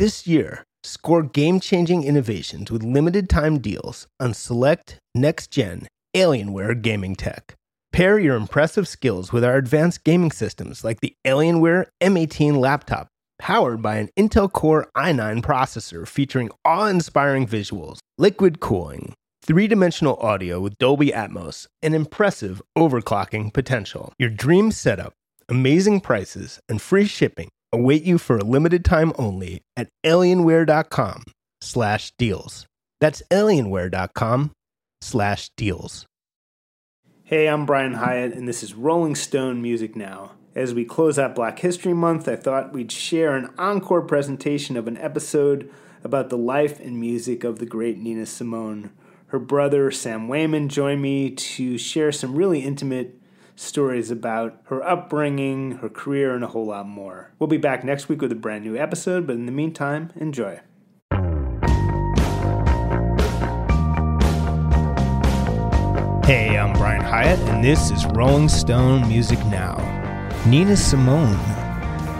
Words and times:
This 0.00 0.26
year, 0.26 0.64
score 0.82 1.22
game 1.22 1.60
changing 1.60 2.04
innovations 2.04 2.70
with 2.70 2.82
limited 2.82 3.28
time 3.28 3.58
deals 3.58 4.06
on 4.18 4.32
select 4.32 4.98
next 5.14 5.50
gen 5.50 5.88
Alienware 6.16 6.80
gaming 6.80 7.14
tech. 7.14 7.54
Pair 7.92 8.18
your 8.18 8.34
impressive 8.34 8.88
skills 8.88 9.30
with 9.30 9.44
our 9.44 9.56
advanced 9.56 10.02
gaming 10.02 10.30
systems 10.30 10.84
like 10.84 11.00
the 11.00 11.12
Alienware 11.26 11.84
M18 12.00 12.56
laptop, 12.56 13.08
powered 13.38 13.82
by 13.82 13.96
an 13.96 14.08
Intel 14.18 14.50
Core 14.50 14.88
i9 14.96 15.42
processor 15.42 16.08
featuring 16.08 16.50
awe 16.64 16.86
inspiring 16.86 17.46
visuals, 17.46 17.98
liquid 18.16 18.58
cooling, 18.58 19.12
three 19.44 19.68
dimensional 19.68 20.16
audio 20.16 20.60
with 20.60 20.78
Dolby 20.78 21.08
Atmos, 21.08 21.66
and 21.82 21.94
impressive 21.94 22.62
overclocking 22.74 23.52
potential. 23.52 24.14
Your 24.18 24.30
dream 24.30 24.72
setup, 24.72 25.12
amazing 25.50 26.00
prices, 26.00 26.58
and 26.70 26.80
free 26.80 27.04
shipping 27.04 27.50
await 27.72 28.02
you 28.02 28.18
for 28.18 28.36
a 28.38 28.44
limited 28.44 28.84
time 28.84 29.12
only 29.18 29.62
at 29.76 29.88
alienware.com 30.04 31.24
slash 31.60 32.12
deals. 32.18 32.66
That's 33.00 33.22
alienware.com 33.30 34.52
slash 35.00 35.50
deals. 35.56 36.06
Hey, 37.24 37.48
I'm 37.48 37.64
Brian 37.64 37.94
Hiatt, 37.94 38.36
and 38.36 38.48
this 38.48 38.62
is 38.62 38.74
Rolling 38.74 39.14
Stone 39.14 39.62
Music 39.62 39.94
Now. 39.94 40.32
As 40.54 40.74
we 40.74 40.84
close 40.84 41.16
out 41.16 41.36
Black 41.36 41.60
History 41.60 41.94
Month, 41.94 42.26
I 42.26 42.34
thought 42.34 42.72
we'd 42.72 42.90
share 42.90 43.36
an 43.36 43.50
encore 43.56 44.02
presentation 44.02 44.76
of 44.76 44.88
an 44.88 44.98
episode 44.98 45.70
about 46.02 46.28
the 46.28 46.36
life 46.36 46.80
and 46.80 46.98
music 46.98 47.44
of 47.44 47.60
the 47.60 47.66
great 47.66 47.98
Nina 47.98 48.26
Simone. 48.26 48.90
Her 49.28 49.38
brother, 49.38 49.92
Sam 49.92 50.26
Waymon, 50.26 50.66
joined 50.66 51.02
me 51.02 51.30
to 51.30 51.78
share 51.78 52.10
some 52.10 52.34
really 52.34 52.60
intimate 52.60 53.19
stories 53.60 54.10
about 54.10 54.58
her 54.64 54.82
upbringing, 54.82 55.72
her 55.78 55.88
career, 55.88 56.34
and 56.34 56.42
a 56.42 56.48
whole 56.48 56.66
lot 56.66 56.88
more. 56.88 57.30
We'll 57.38 57.46
be 57.46 57.58
back 57.58 57.84
next 57.84 58.08
week 58.08 58.22
with 58.22 58.32
a 58.32 58.36
brand 58.36 58.64
new 58.64 58.76
episode, 58.76 59.26
but 59.26 59.36
in 59.36 59.46
the 59.46 59.52
meantime, 59.52 60.12
enjoy. 60.16 60.60
Hey, 66.24 66.56
I'm 66.56 66.72
Brian 66.74 67.02
Hiatt, 67.02 67.38
and 67.48 67.62
this 67.62 67.90
is 67.90 68.06
Rolling 68.06 68.48
Stone 68.48 69.06
Music 69.08 69.38
Now. 69.46 69.76
Nina 70.46 70.76
Simone 70.76 71.38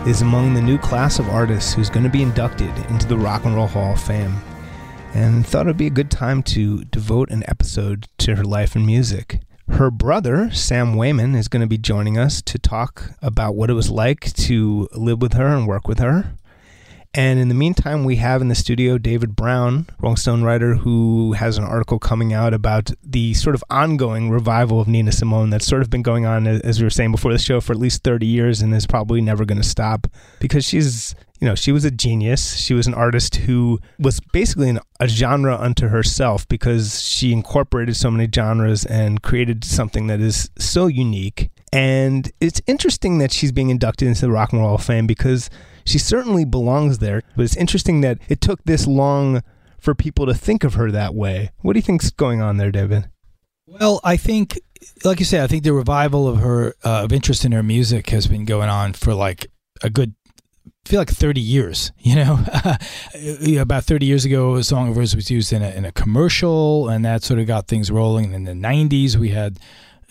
is 0.07 0.21
among 0.21 0.53
the 0.53 0.61
new 0.61 0.77
class 0.77 1.17
of 1.17 1.29
artists 1.29 1.73
who's 1.73 1.89
going 1.89 2.03
to 2.03 2.09
be 2.09 2.21
inducted 2.21 2.75
into 2.89 3.07
the 3.07 3.17
Rock 3.17 3.45
and 3.45 3.55
Roll 3.55 3.67
Hall 3.67 3.93
of 3.93 4.01
Fame, 4.01 4.35
and 5.13 5.45
thought 5.47 5.65
it'd 5.65 5.77
be 5.77 5.87
a 5.87 5.89
good 5.89 6.11
time 6.11 6.43
to 6.43 6.83
devote 6.85 7.31
an 7.31 7.43
episode 7.47 8.07
to 8.19 8.35
her 8.35 8.43
life 8.43 8.75
and 8.75 8.85
music. 8.85 9.39
Her 9.69 9.91
brother, 9.91 10.51
Sam 10.51 10.95
Waymon, 10.95 11.35
is 11.35 11.47
going 11.47 11.61
to 11.61 11.67
be 11.67 11.77
joining 11.77 12.17
us 12.17 12.41
to 12.43 12.57
talk 12.57 13.11
about 13.21 13.55
what 13.55 13.69
it 13.69 13.73
was 13.73 13.89
like 13.89 14.33
to 14.33 14.89
live 14.93 15.21
with 15.21 15.33
her 15.33 15.47
and 15.47 15.67
work 15.67 15.87
with 15.87 15.99
her. 15.99 16.33
And 17.13 17.39
in 17.39 17.49
the 17.49 17.55
meantime, 17.55 18.05
we 18.05 18.15
have 18.17 18.41
in 18.41 18.47
the 18.47 18.55
studio 18.55 18.97
David 18.97 19.35
Browne, 19.35 19.85
Rolling 19.99 20.15
Stone 20.15 20.43
writer, 20.43 20.75
who 20.75 21.33
has 21.33 21.57
an 21.57 21.65
article 21.65 21.99
coming 21.99 22.31
out 22.31 22.53
about 22.53 22.91
the 23.03 23.33
sort 23.33 23.53
of 23.53 23.63
ongoing 23.69 24.29
revival 24.29 24.79
of 24.79 24.87
Nina 24.87 25.11
Simone 25.11 25.49
that's 25.49 25.67
sort 25.67 25.81
of 25.81 25.89
been 25.89 26.03
going 26.03 26.25
on, 26.25 26.47
as 26.47 26.79
we 26.79 26.85
were 26.85 26.89
saying 26.89 27.11
before 27.11 27.33
the 27.33 27.39
show, 27.39 27.59
for 27.59 27.73
at 27.73 27.79
least 27.79 28.03
30 28.03 28.25
years 28.25 28.61
and 28.61 28.73
is 28.73 28.87
probably 28.87 29.19
never 29.19 29.43
going 29.43 29.61
to 29.61 29.67
stop 29.67 30.07
because 30.39 30.63
she's, 30.63 31.13
you 31.41 31.47
know, 31.47 31.55
she 31.55 31.71
was 31.71 31.83
a 31.83 31.91
genius. 31.91 32.55
She 32.55 32.75
was 32.75 32.85
an 32.85 32.93
artist 32.93 33.37
who 33.37 33.79
was 33.97 34.19
basically 34.31 34.69
an, 34.69 34.79
a 34.99 35.07
genre 35.07 35.57
unto 35.57 35.87
herself 35.87 36.47
because 36.47 37.01
she 37.01 37.33
incorporated 37.33 37.95
so 37.95 38.11
many 38.11 38.29
genres 38.33 38.85
and 38.85 39.23
created 39.23 39.63
something 39.63 40.05
that 40.05 40.21
is 40.21 40.51
so 40.59 40.85
unique. 40.85 41.49
And 41.73 42.31
it's 42.39 42.61
interesting 42.67 43.17
that 43.17 43.33
she's 43.33 43.51
being 43.51 43.71
inducted 43.71 44.07
into 44.07 44.21
the 44.21 44.31
Rock 44.31 44.51
and 44.51 44.61
Roll 44.61 44.69
Hall 44.69 44.75
of 44.75 44.83
Fame 44.83 45.07
because 45.07 45.49
she 45.83 45.97
certainly 45.97 46.45
belongs 46.45 46.99
there. 46.99 47.23
But 47.35 47.43
it's 47.43 47.57
interesting 47.57 48.01
that 48.01 48.19
it 48.29 48.39
took 48.39 48.63
this 48.65 48.85
long 48.85 49.41
for 49.79 49.95
people 49.95 50.27
to 50.27 50.35
think 50.35 50.63
of 50.63 50.75
her 50.75 50.91
that 50.91 51.15
way. 51.15 51.49
What 51.61 51.73
do 51.73 51.79
you 51.79 51.83
think's 51.83 52.11
going 52.11 52.39
on 52.39 52.57
there, 52.57 52.71
David? 52.71 53.09
Well, 53.65 53.99
I 54.03 54.15
think, 54.15 54.59
like 55.03 55.17
you 55.17 55.25
said, 55.25 55.41
I 55.41 55.47
think 55.47 55.63
the 55.63 55.73
revival 55.73 56.27
of 56.27 56.37
her 56.37 56.75
uh, 56.83 57.03
of 57.03 57.11
interest 57.11 57.45
in 57.45 57.51
her 57.51 57.63
music 57.63 58.11
has 58.11 58.27
been 58.27 58.45
going 58.45 58.69
on 58.69 58.93
for 58.93 59.15
like 59.15 59.47
a 59.81 59.89
good 59.89 60.13
feel 60.85 60.99
like 60.99 61.09
30 61.09 61.39
years, 61.39 61.91
you 61.99 62.15
know, 62.15 62.39
about 63.61 63.83
30 63.83 64.05
years 64.05 64.25
ago, 64.25 64.55
a 64.55 64.63
song 64.63 64.89
of 64.89 64.95
hers 64.95 65.15
was 65.15 65.29
used 65.29 65.53
in 65.53 65.61
a, 65.61 65.69
in 65.69 65.85
a 65.85 65.91
commercial 65.91 66.89
and 66.89 67.05
that 67.05 67.23
sort 67.23 67.39
of 67.39 67.47
got 67.47 67.67
things 67.67 67.91
rolling. 67.91 68.33
And 68.33 68.47
In 68.47 68.61
the 68.61 68.67
90s, 68.67 69.15
we 69.15 69.29
had 69.29 69.59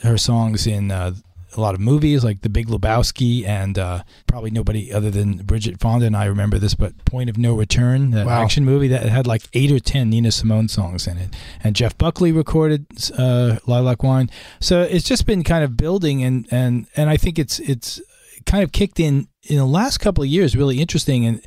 her 0.03 0.17
songs 0.17 0.67
in 0.67 0.91
uh, 0.91 1.15
a 1.57 1.61
lot 1.61 1.75
of 1.75 1.81
movies 1.81 2.25
like 2.25 2.43
The 2.43 2.49
Big 2.49 2.69
Lebowski 2.69 3.47
and 3.47 3.79
uh, 3.79 4.03
probably 4.27 4.51
nobody 4.51 4.93
other 4.93 5.11
than 5.11 5.39
Bridget 5.39 5.81
Fonda 5.81 6.07
and 6.07 6.17
I 6.17 6.27
remember 6.27 6.59
this, 6.59 6.75
but 6.75 7.05
Point 7.05 7.29
of 7.29 7.39
No 7.39 7.55
Return, 7.55 8.13
that 8.13 8.27
wow. 8.27 8.43
action 8.43 8.65
movie 8.65 8.89
that 8.89 9.03
had 9.07 9.27
like 9.27 9.43
eight 9.53 9.73
or 9.73 9.81
ten 9.81 10.11
Nina 10.11 10.31
Simone 10.31 10.69
songs 10.69 11.07
in 11.07 11.19
it, 11.19 11.35
and 11.63 11.75
Jeff 11.75 11.97
Buckley 11.99 12.33
recorded 12.33 12.87
uh, 13.19 13.57
Lilac 13.67 14.03
Wine. 14.03 14.31
So 14.61 14.83
it's 14.83 15.07
just 15.07 15.27
been 15.27 15.43
kind 15.43 15.65
of 15.65 15.77
building, 15.77 16.23
and 16.23 16.47
and 16.51 16.87
and 16.97 17.11
I 17.11 17.17
think 17.17 17.39
it's 17.39 17.59
it's 17.61 18.01
kind 18.47 18.63
of 18.63 18.73
kicked 18.73 19.01
in 19.01 19.29
in 19.45 19.57
the 19.57 19.67
last 19.67 19.99
couple 19.99 20.23
of 20.23 20.29
years, 20.29 20.57
really 20.57 20.81
interesting, 20.81 21.25
and 21.27 21.45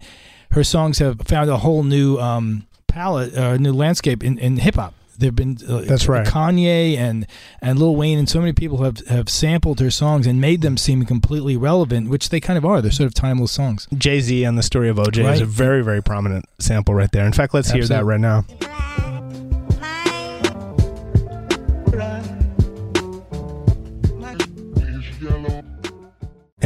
her 0.51 0.63
songs 0.63 0.99
have 0.99 1.21
found 1.21 1.49
a 1.49 1.57
whole 1.57 1.83
new 1.83 2.17
um, 2.17 2.67
palette, 2.87 3.35
uh, 3.35 3.57
new 3.57 3.73
landscape 3.73 4.23
in, 4.23 4.37
in 4.37 4.57
hip 4.57 4.75
hop 4.75 4.93
There've 5.17 5.35
been 5.35 5.57
uh, 5.67 5.81
that's 5.81 6.07
right. 6.07 6.25
Kanye 6.25 6.97
and 6.97 7.27
and 7.61 7.77
Lil 7.79 7.95
Wayne 7.95 8.17
and 8.17 8.27
so 8.27 8.39
many 8.39 8.53
people 8.53 8.83
have 8.83 9.05
have 9.07 9.29
sampled 9.29 9.79
her 9.79 9.91
songs 9.91 10.25
and 10.25 10.41
made 10.41 10.61
them 10.61 10.77
seem 10.77 11.05
completely 11.05 11.55
relevant, 11.55 12.09
which 12.09 12.29
they 12.29 12.39
kind 12.39 12.57
of 12.57 12.65
are. 12.65 12.81
They're 12.81 12.91
sort 12.91 13.07
of 13.07 13.13
timeless 13.13 13.51
songs. 13.51 13.87
Jay 13.95 14.19
Z 14.21 14.43
and 14.43 14.57
the 14.57 14.63
story 14.63 14.89
of 14.89 14.97
OJ 14.97 15.23
right. 15.23 15.35
is 15.35 15.41
a 15.41 15.45
very 15.45 15.83
very 15.83 16.01
prominent 16.01 16.45
sample 16.59 16.95
right 16.95 17.11
there. 17.11 17.25
In 17.25 17.33
fact, 17.33 17.53
let's 17.53 17.69
Absolutely. 17.69 17.95
hear 17.95 17.99
that 17.99 18.05
right 18.05 18.19
now. 18.19 19.02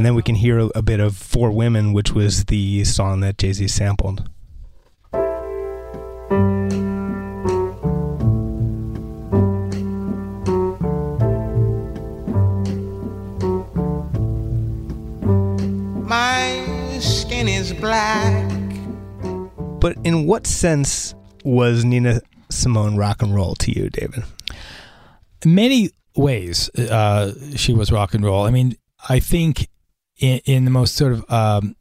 Then 0.07 0.15
we 0.15 0.21
can 0.21 0.35
hear 0.35 0.57
a, 0.57 0.65
a 0.67 0.81
bit 0.81 1.01
of 1.01 1.17
Four 1.17 1.51
Women, 1.51 1.91
which 1.91 2.13
was 2.13 2.45
the 2.45 2.85
song 2.85 3.19
that 3.19 3.37
Jay 3.37 3.51
Z 3.51 3.67
sampled. 3.67 4.23
My 16.07 16.65
skin 17.01 17.49
is 17.49 17.73
black. 17.73 18.49
But 19.81 19.97
in 20.05 20.25
what 20.25 20.47
sense 20.47 21.15
was 21.43 21.83
Nina 21.83 22.21
Simone 22.49 22.95
rock 22.95 23.21
and 23.21 23.35
roll 23.35 23.55
to 23.55 23.77
you, 23.77 23.89
David? 23.89 24.23
Many 25.43 25.89
ways, 26.15 26.69
uh, 26.79 27.33
she 27.57 27.73
was 27.73 27.91
rock 27.91 28.13
and 28.13 28.23
roll. 28.23 28.45
I 28.45 28.51
mean, 28.51 28.77
I 29.09 29.19
think 29.19 29.67
in, 30.19 30.41
in 30.45 30.65
the 30.65 30.71
most 30.71 30.95
sort 30.95 31.13
of 31.13 31.31
um, 31.31 31.75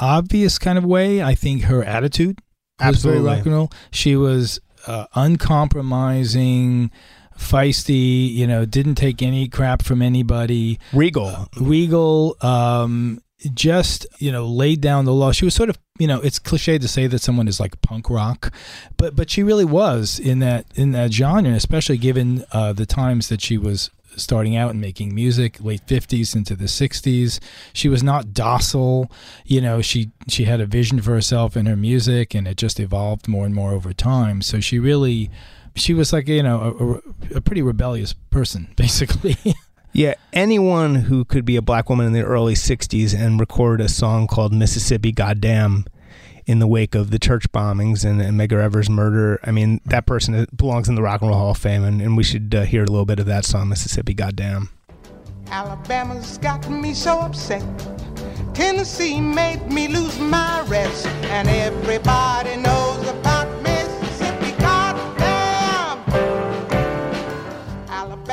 obvious 0.00 0.58
kind 0.58 0.78
of 0.78 0.84
way, 0.84 1.22
I 1.22 1.34
think 1.34 1.64
her 1.64 1.82
attitude 1.84 2.40
was 2.78 2.88
Absolutely. 2.88 3.22
very 3.22 3.36
rock 3.36 3.46
and 3.46 3.54
roll. 3.54 3.72
She 3.90 4.16
was 4.16 4.60
uh, 4.86 5.06
uncompromising, 5.14 6.90
feisty. 7.38 8.32
You 8.32 8.46
know, 8.46 8.64
didn't 8.64 8.96
take 8.96 9.22
any 9.22 9.48
crap 9.48 9.82
from 9.82 10.02
anybody. 10.02 10.78
Regal, 10.92 11.26
uh, 11.26 11.46
regal. 11.60 12.36
Um, 12.40 13.22
just 13.54 14.04
you 14.18 14.32
know 14.32 14.46
laid 14.46 14.80
down 14.80 15.04
the 15.04 15.12
law 15.12 15.30
she 15.30 15.44
was 15.44 15.54
sort 15.54 15.68
of 15.68 15.78
you 16.00 16.08
know 16.08 16.20
it's 16.22 16.40
cliche 16.40 16.76
to 16.76 16.88
say 16.88 17.06
that 17.06 17.20
someone 17.20 17.46
is 17.46 17.60
like 17.60 17.80
punk 17.82 18.10
rock 18.10 18.52
but 18.96 19.14
but 19.14 19.30
she 19.30 19.44
really 19.44 19.64
was 19.64 20.18
in 20.18 20.40
that 20.40 20.66
in 20.74 20.90
that 20.90 21.12
genre 21.12 21.52
especially 21.52 21.96
given 21.96 22.44
uh, 22.52 22.72
the 22.72 22.84
times 22.84 23.28
that 23.28 23.40
she 23.40 23.56
was 23.56 23.90
starting 24.16 24.56
out 24.56 24.70
and 24.70 24.80
making 24.80 25.14
music 25.14 25.62
late 25.62 25.86
50s 25.86 26.34
into 26.34 26.56
the 26.56 26.64
60s 26.64 27.38
she 27.72 27.88
was 27.88 28.02
not 28.02 28.32
docile 28.32 29.10
you 29.44 29.60
know 29.60 29.80
she 29.80 30.10
she 30.28 30.44
had 30.44 30.60
a 30.60 30.66
vision 30.66 31.00
for 31.00 31.12
herself 31.12 31.56
in 31.56 31.66
her 31.66 31.76
music 31.76 32.34
and 32.34 32.46
it 32.46 32.56
just 32.56 32.80
evolved 32.80 33.28
more 33.28 33.46
and 33.46 33.54
more 33.54 33.72
over 33.72 33.92
time. 33.92 34.42
So 34.42 34.60
she 34.60 34.78
really 34.78 35.30
she 35.74 35.94
was 35.94 36.12
like 36.12 36.28
you 36.28 36.42
know 36.42 37.02
a, 37.32 37.36
a 37.36 37.40
pretty 37.40 37.62
rebellious 37.62 38.12
person 38.12 38.68
basically. 38.76 39.36
Yeah, 39.92 40.14
anyone 40.34 40.94
who 40.96 41.24
could 41.24 41.46
be 41.46 41.56
a 41.56 41.62
black 41.62 41.88
woman 41.88 42.06
in 42.06 42.12
the 42.12 42.22
early 42.22 42.52
60s 42.52 43.18
and 43.18 43.40
record 43.40 43.80
a 43.80 43.88
song 43.88 44.26
called 44.26 44.52
Mississippi 44.52 45.12
Goddam 45.12 45.86
in 46.48 46.60
the 46.60 46.66
wake 46.66 46.94
of 46.94 47.10
the 47.10 47.18
church 47.18 47.52
bombings 47.52 48.08
and, 48.08 48.22
and 48.22 48.40
Evers' 48.40 48.88
murder, 48.88 49.38
I 49.44 49.50
mean, 49.50 49.82
that 49.84 50.06
person 50.06 50.46
belongs 50.56 50.88
in 50.88 50.94
the 50.94 51.02
Rock 51.02 51.20
and 51.20 51.28
Roll 51.28 51.38
Hall 51.38 51.50
of 51.50 51.58
Fame, 51.58 51.84
and, 51.84 52.00
and 52.00 52.16
we 52.16 52.22
should 52.22 52.54
uh, 52.54 52.62
hear 52.62 52.82
a 52.82 52.86
little 52.86 53.04
bit 53.04 53.20
of 53.20 53.26
that 53.26 53.44
song, 53.44 53.68
Mississippi 53.68 54.14
Goddam. 54.14 54.70
Alabama's 55.50 56.38
got 56.38 56.68
me 56.70 56.94
so 56.94 57.20
upset. 57.20 57.62
Tennessee 58.54 59.20
made 59.20 59.70
me 59.70 59.88
lose 59.88 60.18
my 60.18 60.62
rest, 60.62 61.06
and 61.06 61.48
everybody 61.48 62.56
knows 62.56 62.77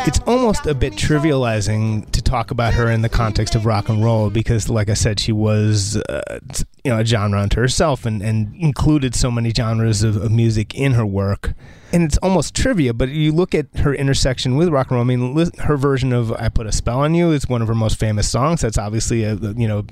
it's 0.08 0.20
almost 0.28 0.68
a 0.68 0.76
bit 0.76 0.94
trivializing 0.94 2.10
to 2.12 2.22
talk 2.22 2.52
about 2.52 2.74
her 2.76 2.92
in 2.92 3.02
the 3.02 3.10
context 3.10 3.56
of 3.56 3.66
rock 3.66 3.90
and 3.90 4.04
roll 4.04 4.30
because, 4.30 4.70
like 4.70 4.90
I 4.90 4.94
said, 4.94 5.20
she 5.20 5.32
was 5.32 5.98
uh, 5.98 6.40
you 6.84 6.92
know 6.92 7.00
a 7.00 7.06
genre 7.06 7.42
unto 7.42 7.60
herself 7.60 8.06
and, 8.06 8.22
and 8.22 8.56
included 8.56 9.16
so 9.16 9.32
many 9.32 9.52
genres 9.52 10.04
of, 10.04 10.16
of 10.16 10.32
music 10.32 10.76
in 10.76 10.94
her 10.94 11.06
work 11.06 11.54
and 11.96 12.04
it's 12.04 12.18
almost 12.18 12.54
trivia, 12.54 12.94
but 12.94 13.08
you 13.08 13.32
look 13.32 13.56
at 13.56 13.68
her 13.78 13.96
intersection 13.96 14.58
with 14.58 14.68
rock 14.68 14.88
and 14.92 14.98
roll. 14.98 15.06
I 15.06 15.16
mean, 15.16 15.50
her 15.60 15.78
version 15.78 16.12
of 16.12 16.30
"I 16.34 16.50
Put 16.50 16.68
a 16.68 16.72
Spell 16.74 17.00
on 17.00 17.16
You" 17.16 17.32
is 17.32 17.48
one 17.48 17.62
of 17.62 17.70
her 17.70 17.74
most 17.74 17.98
famous 17.98 18.30
songs. 18.30 18.60
That's 18.60 18.78
obviously 18.78 19.24
a 19.24 19.36
you 19.36 19.66
know 19.66 19.86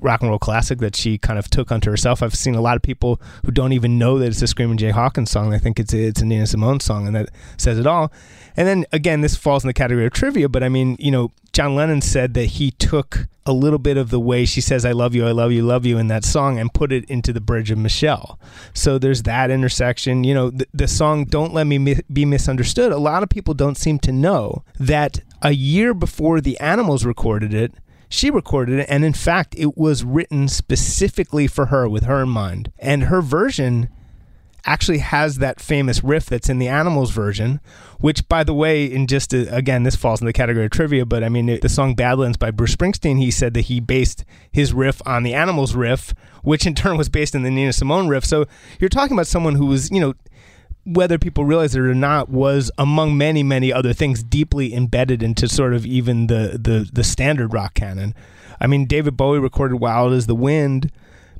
rock 0.00 0.20
and 0.20 0.30
roll 0.30 0.40
classic 0.40 0.80
that 0.80 0.96
she 0.96 1.16
kind 1.16 1.38
of 1.38 1.48
took 1.48 1.70
unto 1.70 1.90
herself. 1.90 2.24
I've 2.24 2.34
seen 2.34 2.56
a 2.56 2.60
lot 2.60 2.74
of 2.74 2.82
people 2.82 3.20
who 3.46 3.52
don't 3.52 3.72
even 3.72 4.00
know 4.00 4.18
that 4.18 4.26
it's 4.26 4.42
a 4.42 4.48
Screaming 4.48 4.78
Jay 4.78 4.90
Hawkins 4.90 5.30
song. 5.30 5.50
They 5.50 5.60
think 5.60 5.78
it's 5.78 5.94
it's 5.94 6.20
a 6.20 6.26
Nina 6.26 6.48
Simone 6.48 6.80
song, 6.80 7.06
and 7.06 7.14
that 7.14 7.28
says 7.56 7.78
it 7.78 7.86
all. 7.86 8.12
And 8.56 8.66
then 8.66 8.84
again, 8.90 9.20
this 9.20 9.36
falls 9.36 9.62
in 9.62 9.68
the 9.68 9.74
category 9.74 10.06
of 10.06 10.12
trivia, 10.12 10.48
but 10.48 10.64
I 10.64 10.68
mean, 10.68 10.96
you 10.98 11.12
know, 11.12 11.30
John 11.54 11.76
Lennon 11.76 12.00
said 12.00 12.34
that 12.34 12.46
he 12.46 12.72
took 12.72 13.28
a 13.46 13.52
little 13.52 13.78
bit 13.78 13.96
of 13.96 14.10
the 14.10 14.18
way 14.18 14.44
she 14.44 14.60
says, 14.60 14.84
I 14.84 14.90
love 14.90 15.14
you, 15.14 15.24
I 15.24 15.30
love 15.30 15.52
you, 15.52 15.62
love 15.62 15.86
you 15.86 15.98
in 15.98 16.08
that 16.08 16.24
song 16.24 16.58
and 16.58 16.74
put 16.74 16.90
it 16.90 17.04
into 17.04 17.32
the 17.32 17.40
bridge 17.40 17.70
of 17.70 17.78
Michelle. 17.78 18.40
So 18.72 18.98
there's 18.98 19.22
that 19.22 19.52
intersection. 19.52 20.24
You 20.24 20.34
know, 20.34 20.50
the, 20.50 20.66
the 20.74 20.88
song 20.88 21.26
Don't 21.26 21.54
Let 21.54 21.68
Me 21.68 21.78
Mi- 21.78 22.00
Be 22.12 22.24
Misunderstood, 22.24 22.90
a 22.90 22.98
lot 22.98 23.22
of 23.22 23.28
people 23.28 23.54
don't 23.54 23.76
seem 23.76 24.00
to 24.00 24.10
know 24.10 24.64
that 24.80 25.20
a 25.42 25.52
year 25.52 25.94
before 25.94 26.40
the 26.40 26.58
Animals 26.58 27.04
recorded 27.04 27.54
it, 27.54 27.72
she 28.08 28.32
recorded 28.32 28.80
it. 28.80 28.86
And 28.90 29.04
in 29.04 29.12
fact, 29.12 29.54
it 29.56 29.76
was 29.78 30.02
written 30.02 30.48
specifically 30.48 31.46
for 31.46 31.66
her 31.66 31.88
with 31.88 32.02
her 32.02 32.22
in 32.22 32.30
mind. 32.30 32.72
And 32.80 33.04
her 33.04 33.22
version 33.22 33.88
actually 34.66 34.98
has 34.98 35.38
that 35.38 35.60
famous 35.60 36.02
riff 36.02 36.26
that's 36.26 36.48
in 36.48 36.58
the 36.58 36.68
Animals 36.68 37.10
version, 37.10 37.60
which, 37.98 38.26
by 38.28 38.44
the 38.44 38.54
way, 38.54 38.84
in 38.84 39.06
just 39.06 39.34
a, 39.34 39.54
again, 39.54 39.82
this 39.82 39.96
falls 39.96 40.20
in 40.20 40.26
the 40.26 40.32
category 40.32 40.64
of 40.64 40.70
trivia, 40.70 41.04
but 41.04 41.22
I 41.22 41.28
mean, 41.28 41.48
it, 41.48 41.62
the 41.62 41.68
song 41.68 41.94
Badlands 41.94 42.38
by 42.38 42.50
Bruce 42.50 42.74
Springsteen, 42.74 43.18
he 43.18 43.30
said 43.30 43.54
that 43.54 43.62
he 43.62 43.80
based 43.80 44.24
his 44.50 44.72
riff 44.72 45.02
on 45.06 45.22
the 45.22 45.34
Animals 45.34 45.74
riff, 45.74 46.14
which 46.42 46.66
in 46.66 46.74
turn 46.74 46.96
was 46.96 47.08
based 47.08 47.34
in 47.34 47.42
the 47.42 47.50
Nina 47.50 47.72
Simone 47.72 48.08
riff. 48.08 48.24
So 48.24 48.46
you're 48.80 48.88
talking 48.88 49.16
about 49.16 49.26
someone 49.26 49.54
who 49.54 49.66
was, 49.66 49.90
you 49.90 50.00
know, 50.00 50.14
whether 50.86 51.18
people 51.18 51.44
realize 51.44 51.74
it 51.74 51.80
or 51.80 51.94
not, 51.94 52.28
was 52.28 52.70
among 52.76 53.16
many, 53.16 53.42
many 53.42 53.72
other 53.72 53.92
things 53.92 54.22
deeply 54.22 54.74
embedded 54.74 55.22
into 55.22 55.48
sort 55.48 55.72
of 55.72 55.86
even 55.86 56.26
the 56.26 56.58
the, 56.60 56.88
the 56.92 57.02
standard 57.04 57.52
rock 57.54 57.74
canon. 57.74 58.14
I 58.60 58.66
mean, 58.66 58.84
David 58.86 59.16
Bowie 59.16 59.38
recorded 59.38 59.76
"Wild 59.76 60.12
Is 60.12 60.26
the 60.26 60.34
Wind" 60.34 60.92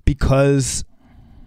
because 0.07 0.85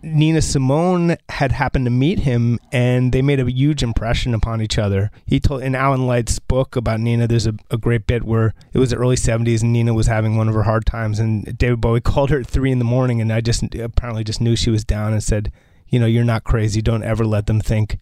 Nina 0.02 0.42
Simone 0.42 1.18
had 1.30 1.52
happened 1.52 1.86
to 1.86 1.92
meet 1.92 2.20
him 2.20 2.60
and 2.72 3.12
they 3.12 3.22
made 3.22 3.40
a 3.40 3.52
huge 3.52 3.84
impression 3.84 4.34
upon 4.34 4.62
each 4.62 4.78
other. 4.78 5.12
He 5.26 5.40
told 5.40 5.64
in 5.64 5.76
Alan 5.76 6.06
Light's 6.08 6.40
book 6.40 6.76
about 6.76 7.00
Nina, 7.00 7.28
there's 7.28 7.48
a, 7.48 7.56
a 7.72 7.78
great 7.78 8.08
bit 8.08 8.24
where 8.24 8.54
it 8.74 8.80
was 8.80 8.92
the 8.92 8.98
early 8.98 9.16
70s 9.16 9.62
and 9.62 9.74
Nina 9.74 9.94
was 9.94 10.08
having 10.08 10.38
one 10.38 10.48
of 10.48 10.54
her 10.56 10.64
hard 10.64 10.86
times 10.86 11.20
and 11.20 11.58
David 11.58 11.82
Bowie 11.82 12.02
called 12.02 12.30
her 12.30 12.40
at 12.40 12.48
three 12.48 12.72
in 12.72 12.80
the 12.80 12.86
morning 12.86 13.22
and 13.22 13.32
I 13.32 13.42
just 13.42 13.64
apparently 13.76 14.24
just 14.24 14.42
knew 14.42 14.56
she 14.56 14.70
was 14.70 14.84
down 14.84 15.14
and 15.14 15.24
said, 15.24 15.52
you 15.90 16.00
know, 16.00 16.06
you're 16.06 16.24
not 16.24 16.44
crazy. 16.44 16.82
Don't 16.82 17.04
ever 17.04 17.26
let 17.26 17.48
them 17.48 17.60
think 17.60 18.00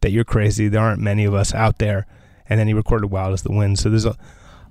that 0.00 0.10
you're 0.10 0.24
crazy. 0.24 0.68
There 0.68 0.80
aren't 0.80 1.00
many 1.00 1.24
of 1.24 1.34
us 1.34 1.54
out 1.54 1.78
there. 1.78 2.06
And 2.48 2.60
then 2.60 2.66
he 2.66 2.74
recorded 2.74 3.10
Wild 3.10 3.34
Is 3.34 3.42
the 3.42 3.52
Wind. 3.52 3.78
So 3.78 3.90
there's 3.90 4.04
a, 4.04 4.16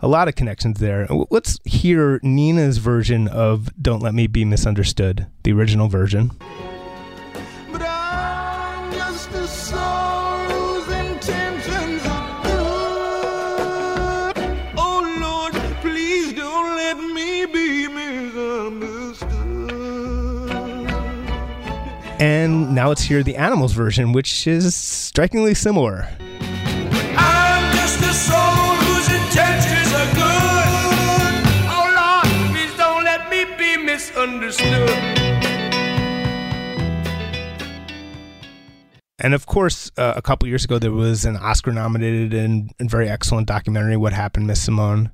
a 0.06 0.07
lot 0.07 0.28
of 0.28 0.36
connections 0.36 0.80
there. 0.80 1.07
Let's 1.31 1.60
hear 1.66 2.19
Nina's 2.22 2.78
version 2.78 3.28
of 3.28 3.72
Don't 3.81 4.04
Let 4.04 4.13
Me 4.13 4.28
Be 4.28 4.46
Misunderstood, 4.46 5.25
the 5.42 5.52
original 5.52 5.88
version. 5.88 6.30
And 22.18 22.75
now 22.75 22.90
let's 22.90 23.01
hear 23.01 23.24
the 23.24 23.36
Animals 23.38 23.74
version, 23.74 24.12
which 24.12 24.46
is 24.46 24.75
strikingly 24.75 25.56
similar. 25.56 26.08
And 39.25 39.34
of 39.34 39.48
course, 39.48 39.92
uh, 39.98 40.13
a 40.16 40.22
couple 40.22 40.48
years 40.48 40.66
ago, 40.66 40.78
there 40.78 40.92
was 40.92 41.25
an 41.25 41.36
Oscar 41.38 41.72
nominated 41.72 42.34
and, 42.34 42.72
and, 42.80 42.92
very 42.92 43.10
excellent 43.10 43.48
documentary, 43.48 43.98
What 43.98 44.13
Happened, 44.13 44.46
Miss 44.46 44.62
Simone. 44.62 45.10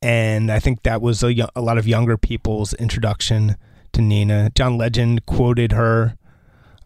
And 0.00 0.50
I 0.50 0.60
think 0.60 0.82
that 0.84 1.02
was 1.02 1.22
a, 1.22 1.34
a 1.54 1.60
lot 1.60 1.76
of 1.76 1.86
younger 1.86 2.16
people's 2.16 2.72
introduction 2.74 3.56
to 3.92 4.00
Nina. 4.00 4.50
John 4.54 4.78
Legend 4.78 5.26
quoted 5.26 5.72
her 5.72 6.16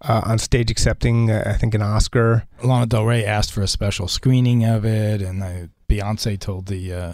uh, 0.03 0.23
on 0.25 0.39
stage 0.39 0.71
accepting, 0.71 1.31
uh, 1.31 1.45
I 1.47 1.53
think, 1.53 1.75
an 1.75 1.83
Oscar. 1.83 2.45
Lana 2.63 2.87
Del 2.87 3.05
Rey 3.05 3.25
asked 3.25 3.53
for 3.53 3.63
a 3.63 3.69
special 3.69 4.09
screening 4.09 4.65
of 4.65 4.85
it, 4.85 5.23
and 5.23 5.43
uh, 5.43 5.67
Beyonce 5.89 6.39
told 6.41 6.67
the 6.67 6.93
uh, 6.93 7.13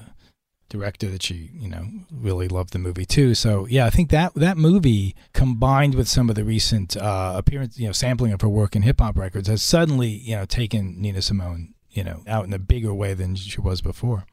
director 0.68 1.08
that 1.10 1.22
she, 1.22 1.50
you 1.54 1.68
know, 1.68 1.86
really 2.12 2.48
loved 2.48 2.72
the 2.72 2.78
movie 2.78 3.04
too. 3.04 3.34
So 3.34 3.66
yeah, 3.66 3.86
I 3.86 3.90
think 3.90 4.10
that 4.10 4.34
that 4.34 4.56
movie 4.56 5.14
combined 5.32 5.94
with 5.94 6.08
some 6.08 6.28
of 6.28 6.36
the 6.36 6.44
recent 6.44 6.96
uh, 6.96 7.34
appearance, 7.36 7.78
you 7.78 7.86
know, 7.86 7.92
sampling 7.92 8.32
of 8.32 8.40
her 8.40 8.48
work 8.48 8.74
in 8.74 8.82
hip 8.82 9.00
hop 9.00 9.16
records 9.16 9.48
has 9.48 9.62
suddenly, 9.62 10.08
you 10.08 10.36
know, 10.36 10.44
taken 10.44 11.00
Nina 11.00 11.22
Simone, 11.22 11.74
you 11.90 12.04
know, 12.04 12.22
out 12.26 12.46
in 12.46 12.52
a 12.52 12.58
bigger 12.58 12.92
way 12.94 13.14
than 13.14 13.34
she 13.34 13.60
was 13.60 13.80
before. 13.80 14.26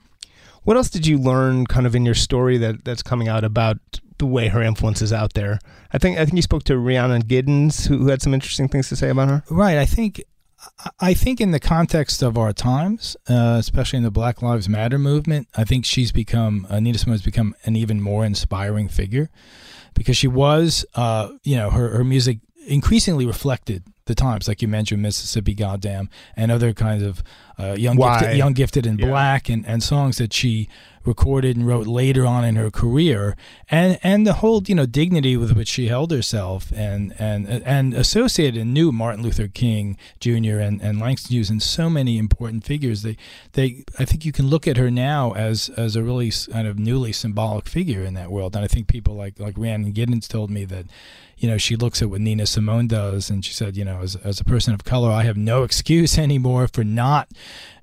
What 0.63 0.77
else 0.77 0.89
did 0.89 1.07
you 1.07 1.17
learn, 1.17 1.65
kind 1.65 1.87
of, 1.87 1.95
in 1.95 2.05
your 2.05 2.15
story 2.15 2.57
that 2.59 2.85
that's 2.85 3.01
coming 3.01 3.27
out 3.27 3.43
about 3.43 3.79
the 4.21 4.25
way 4.27 4.49
her 4.49 4.61
influence 4.61 5.01
is 5.01 5.11
out 5.11 5.33
there. 5.33 5.59
I 5.91 5.97
think 5.97 6.19
I 6.19 6.25
think 6.25 6.35
you 6.35 6.43
spoke 6.43 6.63
to 6.65 6.77
Rhiannon 6.77 7.23
Giddens, 7.23 7.87
who, 7.87 7.97
who 7.97 8.07
had 8.09 8.21
some 8.21 8.35
interesting 8.35 8.67
things 8.69 8.87
to 8.89 8.95
say 8.95 9.09
about 9.09 9.29
her. 9.29 9.43
Right. 9.49 9.79
I 9.79 9.85
think 9.85 10.23
I 10.99 11.13
think 11.13 11.41
in 11.41 11.51
the 11.51 11.59
context 11.59 12.21
of 12.21 12.37
our 12.37 12.53
times, 12.53 13.17
uh, 13.27 13.57
especially 13.59 13.97
in 13.97 14.03
the 14.03 14.11
Black 14.11 14.41
Lives 14.41 14.69
Matter 14.69 14.99
movement, 14.99 15.47
I 15.55 15.63
think 15.63 15.85
she's 15.85 16.11
become 16.11 16.67
Anita 16.69 16.99
Simone 16.99 17.13
has 17.13 17.21
become 17.21 17.55
an 17.65 17.75
even 17.75 18.01
more 18.01 18.25
inspiring 18.25 18.87
figure 18.87 19.29
because 19.93 20.17
she 20.17 20.27
was, 20.27 20.85
uh, 20.95 21.29
you 21.43 21.55
know, 21.55 21.69
her 21.69 21.89
her 21.89 22.03
music 22.03 22.39
increasingly 22.67 23.25
reflected 23.25 23.83
the 24.05 24.15
times, 24.15 24.47
like 24.47 24.61
you 24.61 24.67
mentioned, 24.67 25.01
Mississippi 25.01 25.53
Goddam, 25.53 26.09
and 26.35 26.51
other 26.51 26.73
kinds 26.73 27.03
of 27.03 27.23
uh, 27.61 27.73
young, 27.73 27.97
gifted, 27.97 28.37
young 28.37 28.53
gifted 28.53 28.85
in 28.85 28.97
yeah. 28.97 29.07
black, 29.07 29.49
and, 29.49 29.65
and 29.67 29.83
songs 29.83 30.17
that 30.17 30.33
she 30.33 30.67
recorded 31.03 31.57
and 31.57 31.65
wrote 31.65 31.87
later 31.87 32.25
on 32.25 32.45
in 32.45 32.55
her 32.55 32.69
career, 32.69 33.35
and 33.69 33.99
and 34.03 34.25
the 34.25 34.33
whole 34.33 34.61
you 34.63 34.75
know 34.75 34.85
dignity 34.85 35.35
with 35.35 35.53
which 35.53 35.67
she 35.67 35.87
held 35.87 36.11
herself, 36.11 36.71
and 36.75 37.13
and 37.19 37.47
and 37.47 37.93
associated 37.93 38.61
and 38.61 38.73
knew 38.73 38.91
Martin 38.91 39.23
Luther 39.23 39.47
King 39.47 39.97
Jr. 40.19 40.59
and 40.59 40.81
and 40.81 40.99
Langston 40.99 41.33
Hughes 41.33 41.49
and 41.49 41.61
so 41.61 41.89
many 41.89 42.17
important 42.17 42.63
figures. 42.63 43.01
They 43.03 43.17
they 43.53 43.83
I 43.97 44.05
think 44.05 44.25
you 44.25 44.31
can 44.31 44.47
look 44.47 44.67
at 44.67 44.77
her 44.77 44.91
now 44.91 45.33
as 45.33 45.69
as 45.69 45.95
a 45.95 46.03
really 46.03 46.31
kind 46.51 46.67
of 46.67 46.77
newly 46.77 47.11
symbolic 47.11 47.67
figure 47.67 48.03
in 48.03 48.13
that 48.15 48.31
world, 48.31 48.55
and 48.55 48.63
I 48.63 48.67
think 48.67 48.87
people 48.87 49.15
like 49.15 49.39
like 49.39 49.57
Rhiannon 49.57 49.93
Giddens 49.93 50.27
told 50.27 50.49
me 50.49 50.65
that 50.65 50.85
you 51.41 51.49
know, 51.49 51.57
she 51.57 51.75
looks 51.75 52.03
at 52.03 52.09
what 52.11 52.21
Nina 52.21 52.45
Simone 52.45 52.87
does, 52.87 53.31
and 53.31 53.43
she 53.43 53.51
said, 53.51 53.75
you 53.75 53.83
know, 53.83 54.01
as, 54.01 54.15
as 54.17 54.39
a 54.39 54.43
person 54.43 54.75
of 54.75 54.83
color, 54.83 55.09
I 55.09 55.23
have 55.23 55.37
no 55.37 55.63
excuse 55.63 56.17
anymore 56.17 56.67
for 56.67 56.83
not, 56.83 57.29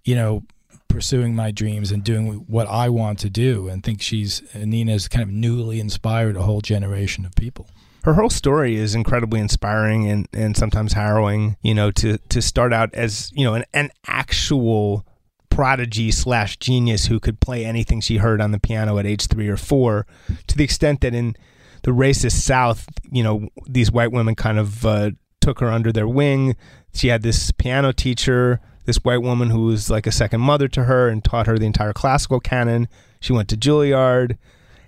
you 0.05 0.15
know, 0.15 0.45
pursuing 0.89 1.35
my 1.35 1.51
dreams 1.51 1.93
and 1.93 2.03
doing 2.03 2.45
what 2.49 2.67
I 2.67 2.89
want 2.89 3.19
to 3.21 3.31
do. 3.31 3.69
And 3.69 3.83
think 3.83 4.01
she's 4.01 4.43
Nina's 4.55 5.07
kind 5.07 5.23
of 5.23 5.31
newly 5.31 5.81
inspired 5.81 6.37
a 6.37 6.43
whole 6.43 6.61
generation 6.61 7.25
of 7.25 7.35
people. 7.35 7.69
Her 8.05 8.15
whole 8.15 8.31
story 8.31 8.77
is 8.77 8.95
incredibly 8.95 9.41
inspiring 9.41 10.09
and, 10.09 10.29
and 10.33 10.57
sometimes 10.57 10.95
harrowing. 10.95 11.57
You 11.63 11.75
know, 11.75 11.91
to 11.93 12.19
to 12.19 12.43
start 12.43 12.73
out 12.73 12.95
as 12.95 13.31
you 13.35 13.45
know 13.45 13.55
an, 13.55 13.65
an 13.75 13.91
actual 14.07 15.07
prodigy 15.51 16.11
slash 16.11 16.57
genius 16.59 17.07
who 17.07 17.19
could 17.19 17.41
play 17.41 17.65
anything 17.65 18.01
she 18.01 18.19
heard 18.19 18.41
on 18.41 18.53
the 18.53 18.61
piano 18.61 18.99
at 18.99 19.07
age 19.07 19.27
three 19.27 19.49
or 19.49 19.57
four, 19.57 20.07
to 20.47 20.57
the 20.57 20.65
extent 20.65 21.01
that 21.01 21.15
in 21.15 21.37
the 21.83 21.91
racist 21.91 22.41
South, 22.43 22.87
you 23.11 23.23
know, 23.23 23.49
these 23.67 23.91
white 23.91 24.13
women 24.13 24.35
kind 24.35 24.59
of 24.59 24.87
uh, 24.87 25.11
took 25.41 25.61
her 25.61 25.69
under 25.69 25.93
their 25.93 26.09
wing. 26.09 26.57
She 26.95 27.09
had 27.09 27.23
this 27.23 27.51
piano 27.53 27.93
teacher 27.93 28.61
this 28.89 29.05
white 29.05 29.21
woman 29.21 29.51
who 29.51 29.67
was 29.67 29.91
like 29.91 30.07
a 30.07 30.11
second 30.11 30.41
mother 30.41 30.67
to 30.67 30.85
her 30.85 31.11
and 31.11 31.23
taught 31.23 31.47
her 31.47 31.59
the 31.59 31.67
entire 31.67 31.93
classical 31.93 32.41
canon. 32.41 32.89
She 33.21 33.35
went 33.35 33.51
to 33.51 33.57
Juilliard. 33.57 34.39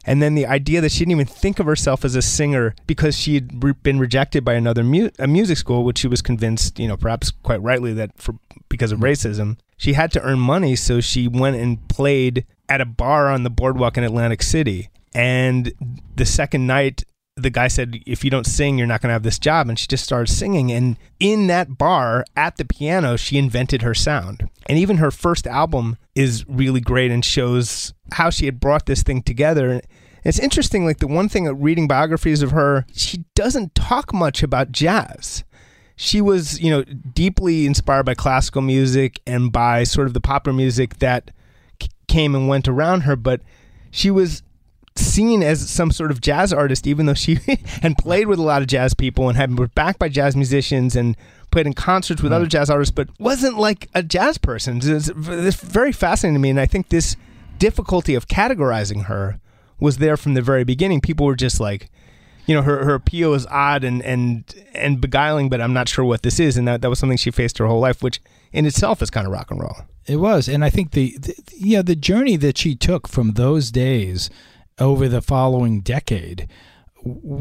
And 0.07 0.23
then 0.23 0.35
the 0.35 0.47
idea 0.47 0.81
that 0.81 0.91
she 0.91 1.01
didn't 1.01 1.13
even 1.13 1.27
think 1.27 1.59
of 1.59 1.67
herself 1.67 2.03
as 2.03 2.17
a 2.17 2.23
singer 2.23 2.75
because 2.87 3.15
she 3.15 3.35
had 3.35 3.63
re- 3.63 3.75
been 3.83 3.99
rejected 3.99 4.43
by 4.43 4.55
another 4.55 4.83
mu- 4.83 5.11
a 5.19 5.27
music 5.27 5.59
school, 5.59 5.85
which 5.85 5.99
she 5.99 6.09
was 6.09 6.23
convinced, 6.23 6.79
you 6.79 6.89
know, 6.89 6.97
perhaps 6.97 7.31
quite 7.31 7.61
rightly 7.61 7.93
that 7.93 8.11
for 8.17 8.37
because 8.71 8.91
of 8.91 9.01
mm-hmm. 9.01 9.09
racism, 9.09 9.59
she 9.77 9.93
had 9.93 10.11
to 10.13 10.23
earn 10.23 10.41
money. 10.41 10.75
So 10.77 11.03
she 11.03 11.29
went 11.29 11.57
and 11.57 11.87
played 11.89 12.47
at 12.71 12.81
a 12.81 12.87
bar 12.87 13.29
on 13.29 13.43
the 13.43 13.51
boardwalk 13.51 13.99
in 13.99 14.05
Atlantic 14.05 14.43
City. 14.43 14.89
And 15.15 15.75
the 16.17 16.25
second 16.25 16.67
night, 16.67 17.05
the 17.43 17.51
guy 17.51 17.69
said, 17.69 18.03
if 18.07 18.25
you 18.25 18.31
don't 18.31 18.47
sing, 18.47 18.79
you're 18.79 18.87
not 18.87 19.01
going 19.01 19.09
to 19.09 19.15
have 19.15 19.23
this 19.23 19.39
job. 19.39 19.69
And 19.69 19.79
she 19.79 19.87
just 19.87 20.05
started 20.05 20.33
singing. 20.33 20.71
And 20.73 20.97
in 21.19 21.47
that 21.49 21.79
bar 21.79 22.25
at 22.37 22.57
the 22.57 22.65
piano, 22.65 23.17
she 23.17 23.39
invented 23.39 23.83
her 23.83 23.95
sound. 23.95 24.49
And 24.67 24.79
even 24.79 24.99
her 24.99 25.11
first 25.11 25.47
album 25.47 25.97
is 26.15 26.45
really 26.49 26.81
great 26.81 27.11
and 27.11 27.25
shows 27.25 27.93
how 28.13 28.31
she 28.31 28.47
had 28.47 28.61
brought 28.61 28.87
this 28.87 29.03
thing 29.03 29.23
together. 29.23 29.81
It's 30.25 30.39
interesting, 30.39 30.85
like 30.85 30.99
the 30.99 31.07
one 31.07 31.29
thing 31.29 31.47
at 31.47 31.57
reading 31.57 31.89
biographies 31.89 32.43
of 32.43 32.51
her, 32.51 32.87
she 32.93 33.25
doesn't 33.35 33.75
talk 33.75 34.13
much 34.13 34.43
about 34.43 34.73
jazz. 34.73 35.45
She 35.97 36.21
was, 36.21 36.61
you 36.61 36.71
know, 36.71 36.83
deeply 36.85 37.67
inspired 37.67 38.07
by 38.07 38.15
classical 38.15 38.63
music 38.63 39.21
and 39.27 39.53
by 39.53 39.85
sort 39.85 40.07
of 40.07 40.15
the 40.15 40.21
popular 40.21 40.57
music 40.57 40.99
that 40.99 41.31
c- 41.81 41.89
came 42.09 42.35
and 42.35 42.49
went 42.49 42.69
around 42.69 43.03
her, 43.03 43.17
but 43.17 43.43
she 43.91 44.11
was 44.11 44.43
seen 44.97 45.43
as 45.43 45.69
some 45.69 45.91
sort 45.91 46.11
of 46.11 46.21
jazz 46.21 46.53
artist, 46.53 46.87
even 46.87 47.07
though 47.07 47.15
she 47.15 47.39
and 47.83 47.97
played 47.97 48.27
with 48.27 48.39
a 48.39 48.43
lot 48.43 48.63
of 48.63 48.69
jazz 48.69 48.95
people 48.95 49.29
and 49.29 49.37
had 49.37 49.55
been 49.55 49.71
backed 49.75 49.99
by 49.99 50.09
jazz 50.09 50.37
musicians 50.37 50.97
and 50.97 51.17
played 51.51 51.67
in 51.67 51.73
concerts 51.73 52.23
with 52.23 52.33
mm. 52.33 52.37
other 52.37 52.47
jazz 52.47 52.71
artists, 52.71 52.93
but 52.93 53.09
wasn't 53.19 53.59
like 53.59 53.89
a 53.95 54.03
jazz 54.03 54.39
person. 54.39 54.79
It's, 54.83 55.09
it's 55.09 55.61
very 55.61 55.93
fascinating 55.93 56.35
to 56.35 56.41
me, 56.41 56.51
and 56.51 56.61
I 56.61 56.67
think 56.67 56.89
this 56.89 57.17
difficulty 57.59 58.15
of 58.15 58.29
categorizing 58.29 59.05
her 59.05 59.41
was 59.79 59.99
there 59.99 60.17
from 60.17 60.35
the 60.35 60.43
very 60.43 60.65
beginning. 60.65 61.01
People 61.01 61.27
were 61.27 61.37
just 61.37 61.61
like, 61.61 61.91
you 62.47 62.55
know, 62.55 62.63
her 62.63 62.85
her 62.85 62.95
appeal 62.95 63.35
is 63.35 63.47
odd 63.47 63.85
and 63.85 64.03
and 64.03 64.45
and 64.75 65.01
beguiling, 65.01 65.49
but 65.49 65.61
I'm 65.61 65.73
not 65.73 65.89
sure 65.89 66.05
what 66.05 66.23
this 66.23 66.41
is, 66.41 66.57
and 66.57 66.67
that, 66.69 66.83
that 66.83 66.91
was 66.91 66.99
something 66.99 67.19
she 67.19 67.31
faced 67.31 67.59
her 67.59 67.67
whole 67.67 67.81
life, 67.81 68.03
which 68.03 68.21
in 68.53 68.67
itself 68.67 69.03
is 69.03 69.11
kind 69.11 69.27
of 69.27 69.33
rock 69.33 69.51
and 69.51 69.61
roll. 69.61 69.77
It 70.07 70.17
was, 70.17 70.49
and 70.49 70.65
I 70.65 70.71
think 70.71 70.93
the, 70.93 71.17
the 71.19 71.35
yeah 71.57 71.83
the 71.83 71.95
journey 71.95 72.37
that 72.37 72.59
she 72.59 72.75
took 72.75 73.07
from 73.07 73.33
those 73.33 73.71
days 73.71 74.31
over 74.81 75.09
the 75.09 75.23
following 75.23 75.81
decade 75.81 76.49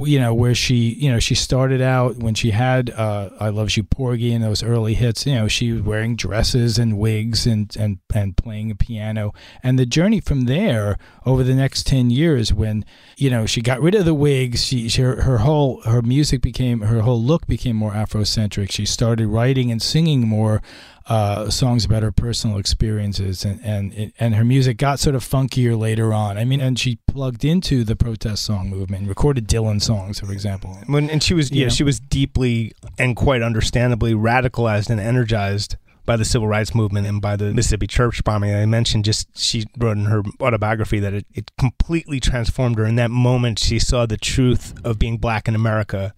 you 0.03 0.19
know 0.19 0.33
where 0.33 0.55
she 0.55 0.75
you 0.93 1.11
know 1.11 1.19
she 1.19 1.35
started 1.35 1.81
out 1.81 2.17
when 2.17 2.33
she 2.33 2.51
had 2.51 2.89
uh, 2.91 3.29
I 3.39 3.49
Love 3.49 3.75
You 3.75 3.83
Porgy 3.83 4.31
and 4.31 4.43
those 4.43 4.63
early 4.63 4.93
hits 4.93 5.25
you 5.25 5.35
know 5.35 5.47
she 5.47 5.73
was 5.73 5.81
wearing 5.81 6.15
dresses 6.15 6.77
and 6.77 6.97
wigs 6.97 7.45
and 7.45 7.75
and 7.75 7.99
and 8.13 8.37
playing 8.37 8.71
a 8.71 8.75
piano. 8.75 9.33
And 9.61 9.77
the 9.77 9.85
journey 9.85 10.21
from 10.21 10.41
there 10.41 10.97
over 11.25 11.43
the 11.43 11.53
next 11.53 11.85
10 11.87 12.09
years 12.09 12.53
when 12.53 12.85
you 13.17 13.29
know 13.29 13.45
she 13.45 13.61
got 13.61 13.81
rid 13.81 13.95
of 13.95 14.05
the 14.05 14.13
wigs 14.13 14.63
she, 14.63 14.87
she 14.87 15.01
her, 15.01 15.23
her 15.23 15.39
whole 15.39 15.81
her 15.81 16.01
music 16.01 16.41
became 16.41 16.81
her 16.81 17.01
whole 17.01 17.21
look 17.21 17.45
became 17.45 17.75
more 17.75 17.91
afrocentric. 17.91 18.71
She 18.71 18.85
started 18.85 19.27
writing 19.27 19.71
and 19.71 19.81
singing 19.81 20.25
more 20.27 20.61
uh, 21.09 21.49
songs 21.49 21.85
about 21.85 22.03
her 22.03 22.11
personal 22.11 22.59
experiences, 22.59 23.43
and, 23.43 23.59
and 23.63 24.13
and 24.19 24.35
her 24.35 24.45
music 24.45 24.77
got 24.77 24.99
sort 24.99 25.15
of 25.15 25.23
funkier 25.23 25.77
later 25.77 26.13
on. 26.13 26.37
I 26.37 26.45
mean, 26.45 26.61
and 26.61 26.77
she 26.77 26.99
plugged 27.07 27.43
into 27.43 27.83
the 27.83 27.95
protest 27.95 28.45
song 28.45 28.69
movement, 28.69 29.09
recorded 29.09 29.47
Dylan 29.47 29.81
songs, 29.81 30.19
for 30.19 30.31
example. 30.31 30.77
When 30.85 31.09
and 31.09 31.23
she 31.23 31.33
was 31.33 31.51
yeah, 31.51 31.69
she 31.69 31.83
was 31.83 31.99
deeply 31.99 32.73
and 32.99 33.15
quite 33.15 33.41
understandably 33.41 34.13
radicalized 34.13 34.91
and 34.91 34.99
energized 34.99 35.77
by 36.05 36.15
the 36.15 36.25
civil 36.25 36.47
rights 36.47 36.75
movement 36.75 37.07
and 37.07 37.19
by 37.19 37.35
the 37.35 37.53
Mississippi 37.53 37.87
church 37.87 38.23
bombing. 38.23 38.53
I 38.53 38.67
mentioned 38.67 39.03
just 39.03 39.35
she 39.35 39.65
wrote 39.79 39.97
in 39.97 40.05
her 40.05 40.21
autobiography 40.39 40.99
that 40.99 41.15
it, 41.15 41.25
it 41.33 41.51
completely 41.57 42.19
transformed 42.19 42.77
her. 42.77 42.85
In 42.85 42.95
that 42.97 43.09
moment, 43.09 43.57
she 43.57 43.79
saw 43.79 44.05
the 44.05 44.17
truth 44.17 44.75
of 44.83 44.99
being 44.99 45.17
black 45.17 45.47
in 45.47 45.55
America, 45.55 46.13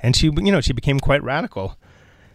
and 0.00 0.16
she 0.16 0.26
you 0.26 0.50
know 0.50 0.60
she 0.60 0.72
became 0.72 0.98
quite 0.98 1.22
radical 1.22 1.78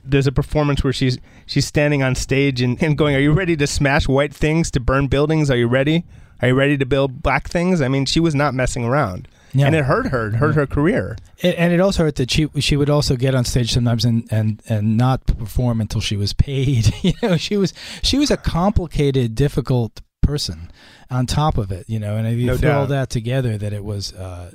there's 0.04 0.28
a 0.28 0.32
performance 0.32 0.84
where 0.84 0.94
she's 0.94 1.18
she's 1.46 1.66
standing 1.66 2.04
on 2.04 2.16
stage 2.16 2.62
and, 2.62 2.82
and 2.82 2.98
going, 2.98 3.16
"Are 3.16 3.20
you 3.20 3.32
ready 3.32 3.56
to 3.58 3.68
smash 3.68 4.08
white 4.08 4.34
things 4.34 4.72
to 4.72 4.80
burn 4.80 5.08
buildings? 5.08 5.50
Are 5.50 5.58
you 5.58 5.68
ready? 5.68 6.06
Are 6.42 6.50
you 6.50 6.56
ready 6.56 6.78
to 6.78 6.86
build 6.86 7.22
black 7.22 7.48
things?" 7.48 7.82
I 7.82 7.88
mean, 7.88 8.06
she 8.06 8.20
was 8.20 8.36
not 8.36 8.54
messing 8.54 8.86
around. 8.86 9.28
Yeah. 9.54 9.66
And 9.66 9.76
it 9.76 9.86
hurt 9.86 10.08
her, 10.08 10.28
it 10.28 10.36
hurt 10.36 10.56
her 10.56 10.68
career. 10.68 11.18
It, 11.40 11.56
and 11.58 11.74
it 11.74 11.80
also 11.80 12.04
hurt 12.04 12.16
that 12.18 12.30
she 12.30 12.48
she 12.60 12.76
would 12.76 12.90
also 12.90 13.16
get 13.16 13.34
on 13.34 13.46
stage 13.46 13.72
sometimes 13.74 14.06
and, 14.06 14.28
and, 14.32 14.62
and 14.70 14.96
not 14.96 15.26
perform 15.26 15.82
until 15.82 16.02
she 16.02 16.16
was 16.16 16.34
paid. 16.34 16.94
you 17.02 17.14
know, 17.24 17.38
she 17.38 17.58
was 17.58 17.74
she 18.04 18.18
was 18.18 18.30
a 18.30 18.38
complicated, 18.38 19.36
difficult 19.36 20.02
person. 20.22 20.72
On 21.12 21.26
top 21.26 21.58
of 21.58 21.72
it, 21.72 21.90
you 21.90 22.00
know, 22.00 22.18
and 22.18 22.28
if 22.28 22.38
you 22.38 22.46
no 22.46 22.58
throw 22.58 22.82
all 22.82 22.88
that 22.88 23.10
together, 23.10 23.58
that 23.58 23.74
it 23.74 23.84
was 23.84 24.14
uh, 24.14 24.52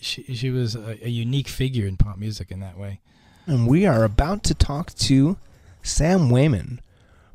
she 0.00 0.22
she 0.34 0.50
was 0.50 0.76
a, 0.76 1.04
a 1.04 1.08
unique 1.08 1.48
figure 1.48 1.86
in 1.86 1.96
pop 1.96 2.16
music 2.16 2.52
in 2.52 2.60
that 2.60 2.78
way 2.78 3.00
and 3.46 3.66
we 3.66 3.86
are 3.86 4.04
about 4.04 4.42
to 4.44 4.54
talk 4.54 4.94
to 4.94 5.36
Sam 5.82 6.28
Waymon, 6.28 6.78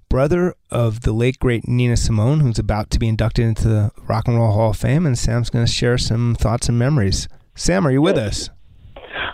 brother 0.10 0.56
of 0.70 1.02
the 1.02 1.12
late 1.12 1.40
great 1.40 1.68
Nina 1.68 1.98
Simone, 1.98 2.40
who's 2.40 2.60
about 2.60 2.90
to 2.92 3.00
be 3.00 3.08
inducted 3.08 3.46
into 3.46 3.68
the 3.68 3.92
Rock 4.08 4.28
and 4.28 4.38
Roll 4.38 4.52
Hall 4.52 4.70
of 4.72 4.78
Fame, 4.78 5.06
and 5.06 5.18
Sam's 5.18 5.50
going 5.50 5.66
to 5.66 5.72
share 5.72 5.98
some 5.98 6.36
thoughts 6.36 6.70
and 6.70 6.78
memories. 6.78 7.28
Sam, 7.56 7.88
are 7.88 7.92
you 7.92 8.02
with 8.02 8.18
us? 8.18 8.50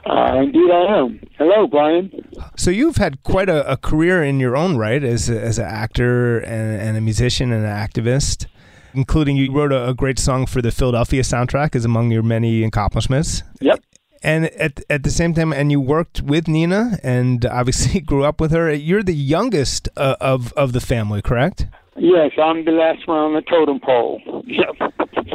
Uh, 0.06 0.42
indeed, 0.44 0.72
I 0.72 1.00
am. 1.00 1.20
Hello, 1.38 1.68
Brian. 1.68 2.12
So 2.56 2.72
you've 2.72 2.98
had 2.98 3.22
quite 3.24 3.50
a, 3.50 3.70
a 3.70 3.78
career 3.78 4.24
in 4.24 4.40
your 4.40 4.56
own 4.56 4.78
right 4.78 5.04
as 5.04 5.30
a, 5.30 5.40
as 5.40 5.60
an 5.60 5.66
actor 5.66 6.40
and, 6.40 6.82
and, 6.82 6.98
a 6.98 7.02
musician 7.02 7.52
and 7.52 7.66
an 7.66 7.72
activist, 7.72 8.48
including 8.94 9.38
you 9.38 9.52
wrote 9.52 9.72
a, 9.72 9.90
a, 9.90 9.94
great 9.94 10.18
song 10.20 10.46
for 10.46 10.62
the 10.62 10.72
Philadelphia 10.72 11.22
soundtrack, 11.22 11.76
is 11.76 11.86
among 11.86 12.12
your 12.12 12.24
many 12.24 12.64
accomplishments. 12.64 13.44
Yep 13.60 13.84
and 14.24 14.46
at 14.46 14.82
at 14.90 15.04
the 15.04 15.10
same 15.10 15.34
time, 15.34 15.52
and 15.54 15.72
you 15.72 15.80
worked 15.80 16.22
with 16.22 16.48
Nina, 16.48 17.00
and 17.04 17.46
obviously 17.46 18.00
grew 18.12 18.24
up 18.24 18.40
with 18.40 18.52
her. 18.52 18.72
You're 18.74 19.04
the 19.04 19.16
youngest 19.16 19.90
uh, 19.98 20.16
of 20.22 20.54
of 20.54 20.74
the 20.74 20.82
family, 20.82 21.22
correct? 21.22 21.66
Yes, 21.98 22.32
I'm 22.42 22.66
the 22.66 22.72
last 22.72 23.08
one 23.08 23.18
on 23.18 23.34
the 23.34 23.42
totem 23.42 23.80
pole. 23.80 24.22
Yep. 24.46 24.94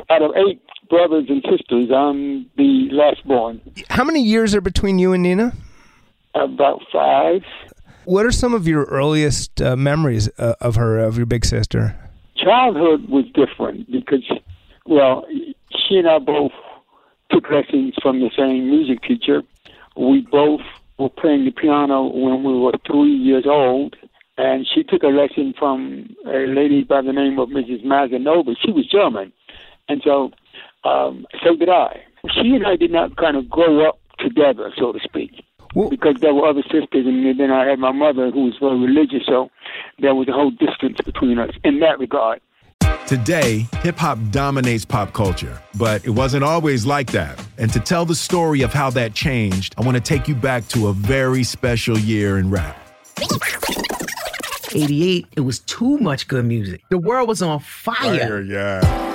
Out 0.09 0.23
of 0.23 0.33
eight 0.37 0.61
brothers 0.89 1.27
and 1.29 1.45
sisters, 1.51 1.91
I'm 1.95 2.47
the 2.57 2.89
last 2.93 3.27
born. 3.27 3.61
How 3.91 4.05
many 4.05 4.23
years 4.23 4.55
are 4.55 4.61
between 4.61 4.99
you 4.99 5.13
and 5.13 5.23
Nina? 5.23 5.53
About 6.35 6.81
five. 6.93 7.43
What 8.05 8.25
are 8.25 8.33
some 8.33 8.55
of 8.55 8.69
your 8.69 8.85
earliest 8.85 9.61
uh, 9.61 9.77
memories 9.77 10.29
uh, 10.39 10.55
of 10.61 10.77
her, 10.77 10.99
of 10.99 11.17
your 11.17 11.27
big 11.27 11.45
sister? 11.45 11.97
Childhood 12.37 13.09
was 13.09 13.25
different 13.35 13.91
because, 13.91 14.23
well, 14.87 15.27
she 15.71 15.97
and 15.97 16.09
I 16.09 16.19
both 16.19 16.53
took 17.31 17.51
lessons 17.51 17.95
from 18.03 18.21
the 18.21 18.31
same 18.37 18.71
music 18.71 19.03
teacher. 19.03 19.43
We 19.97 20.27
both 20.31 20.61
were 20.99 21.09
playing 21.09 21.45
the 21.45 21.51
piano 21.51 22.05
when 22.05 22.43
we 22.43 22.59
were 22.59 22.73
three 22.87 23.15
years 23.15 23.45
old, 23.47 23.97
and 24.39 24.67
she 24.67 24.83
took 24.83 25.03
a 25.03 25.09
lesson 25.09 25.55
from 25.59 26.15
a 26.27 26.47
lady 26.47 26.85
by 26.85 27.03
the 27.03 27.13
name 27.13 27.39
of 27.39 27.49
Mrs. 27.49 27.85
Mazanova. 27.85 28.55
She 28.63 28.71
was 28.71 28.87
German, 28.87 29.33
and 29.89 30.03
so 30.05 30.31
um, 30.85 31.27
so 31.43 31.57
did 31.57 31.69
I. 31.69 32.03
She 32.31 32.55
and 32.55 32.67
I 32.67 32.77
did 32.77 32.91
not 32.91 33.17
kind 33.17 33.37
of 33.37 33.49
grow 33.49 33.89
up 33.89 33.99
together, 34.19 34.73
so 34.79 34.93
to 34.93 35.01
speak. 35.01 35.45
Well, 35.75 35.91
because 35.91 36.17
there 36.21 36.33
were 36.33 36.49
other 36.49 36.63
sisters, 36.63 37.07
and 37.07 37.39
then 37.39 37.51
I 37.51 37.67
had 37.67 37.79
my 37.79 37.93
mother 37.93 38.31
who 38.31 38.45
was 38.45 38.55
very 38.59 38.79
religious, 38.79 39.27
so 39.27 39.51
there 39.99 40.15
was 40.15 40.29
a 40.29 40.33
whole 40.33 40.51
distance 40.51 40.99
between 41.05 41.39
us 41.39 41.51
in 41.65 41.81
that 41.81 41.99
regard. 41.99 42.41
Today, 43.07 43.69
hip 43.83 43.97
hop 43.99 44.19
dominates 44.33 44.85
pop 44.85 45.13
culture, 45.13 45.61
but 45.77 46.05
it 46.05 46.11
wasn't 46.11 46.43
always 46.43 46.85
like 46.85 47.13
that. 47.13 47.41
And 47.57 47.73
to 47.73 47.79
tell 47.79 48.05
the 48.05 48.17
story 48.17 48.63
of 48.63 48.73
how 48.73 48.91
that 48.91 49.15
changed, 49.15 49.77
I 49.79 49.83
want 49.83 49.97
to 49.97 50.01
take 50.01 50.27
you 50.27 50.35
back 50.35 50.67
to 50.69 50.89
a 50.89 50.93
very 50.93 51.45
special 51.45 51.97
year 51.97 52.37
in 52.37 52.51
rap. 52.51 52.77
88, 54.75 55.27
it 55.37 55.41
was 55.41 55.61
too 55.61 55.99
much 55.99 56.27
good 56.27 56.47
music. 56.47 56.83
The 56.89 56.99
world 56.99 57.29
was 57.29 57.43
on 57.43 57.61
fire. 57.61 58.19
Fire, 58.19 58.41
yeah. 58.41 59.06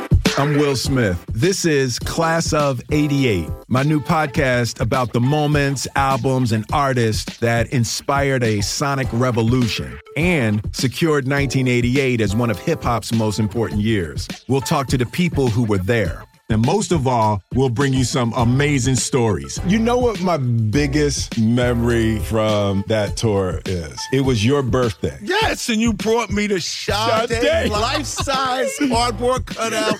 I'm 0.41 0.57
Will 0.57 0.75
Smith. 0.75 1.23
This 1.31 1.65
is 1.65 1.99
Class 1.99 2.51
of 2.51 2.81
88, 2.91 3.47
my 3.67 3.83
new 3.83 3.99
podcast 3.99 4.81
about 4.81 5.13
the 5.13 5.19
moments, 5.21 5.87
albums, 5.95 6.51
and 6.51 6.65
artists 6.73 7.37
that 7.37 7.71
inspired 7.71 8.43
a 8.43 8.61
sonic 8.61 9.07
revolution 9.13 9.99
and 10.17 10.67
secured 10.71 11.27
1988 11.27 12.21
as 12.21 12.35
one 12.35 12.49
of 12.49 12.57
hip 12.57 12.81
hop's 12.81 13.13
most 13.13 13.37
important 13.37 13.81
years. 13.81 14.27
We'll 14.47 14.61
talk 14.61 14.87
to 14.87 14.97
the 14.97 15.05
people 15.05 15.47
who 15.47 15.63
were 15.63 15.77
there 15.77 16.23
and 16.51 16.65
most 16.65 16.91
of 16.91 17.07
all, 17.07 17.41
we'll 17.53 17.69
bring 17.69 17.93
you 17.93 18.03
some 18.03 18.33
amazing 18.35 18.95
stories. 18.95 19.59
You 19.65 19.79
know 19.79 19.97
what 19.97 20.21
my 20.21 20.37
biggest 20.37 21.39
memory 21.39 22.19
from 22.19 22.83
that 22.87 23.17
tour 23.17 23.61
is? 23.65 23.99
It 24.11 24.21
was 24.21 24.45
your 24.45 24.61
birthday. 24.61 25.17
Yes, 25.21 25.69
and 25.69 25.81
you 25.81 25.93
brought 25.93 26.29
me 26.29 26.47
the 26.47 26.59
Sade 26.61 27.69
life-size 27.69 28.71
cardboard 28.89 29.45
cutout. 29.45 29.95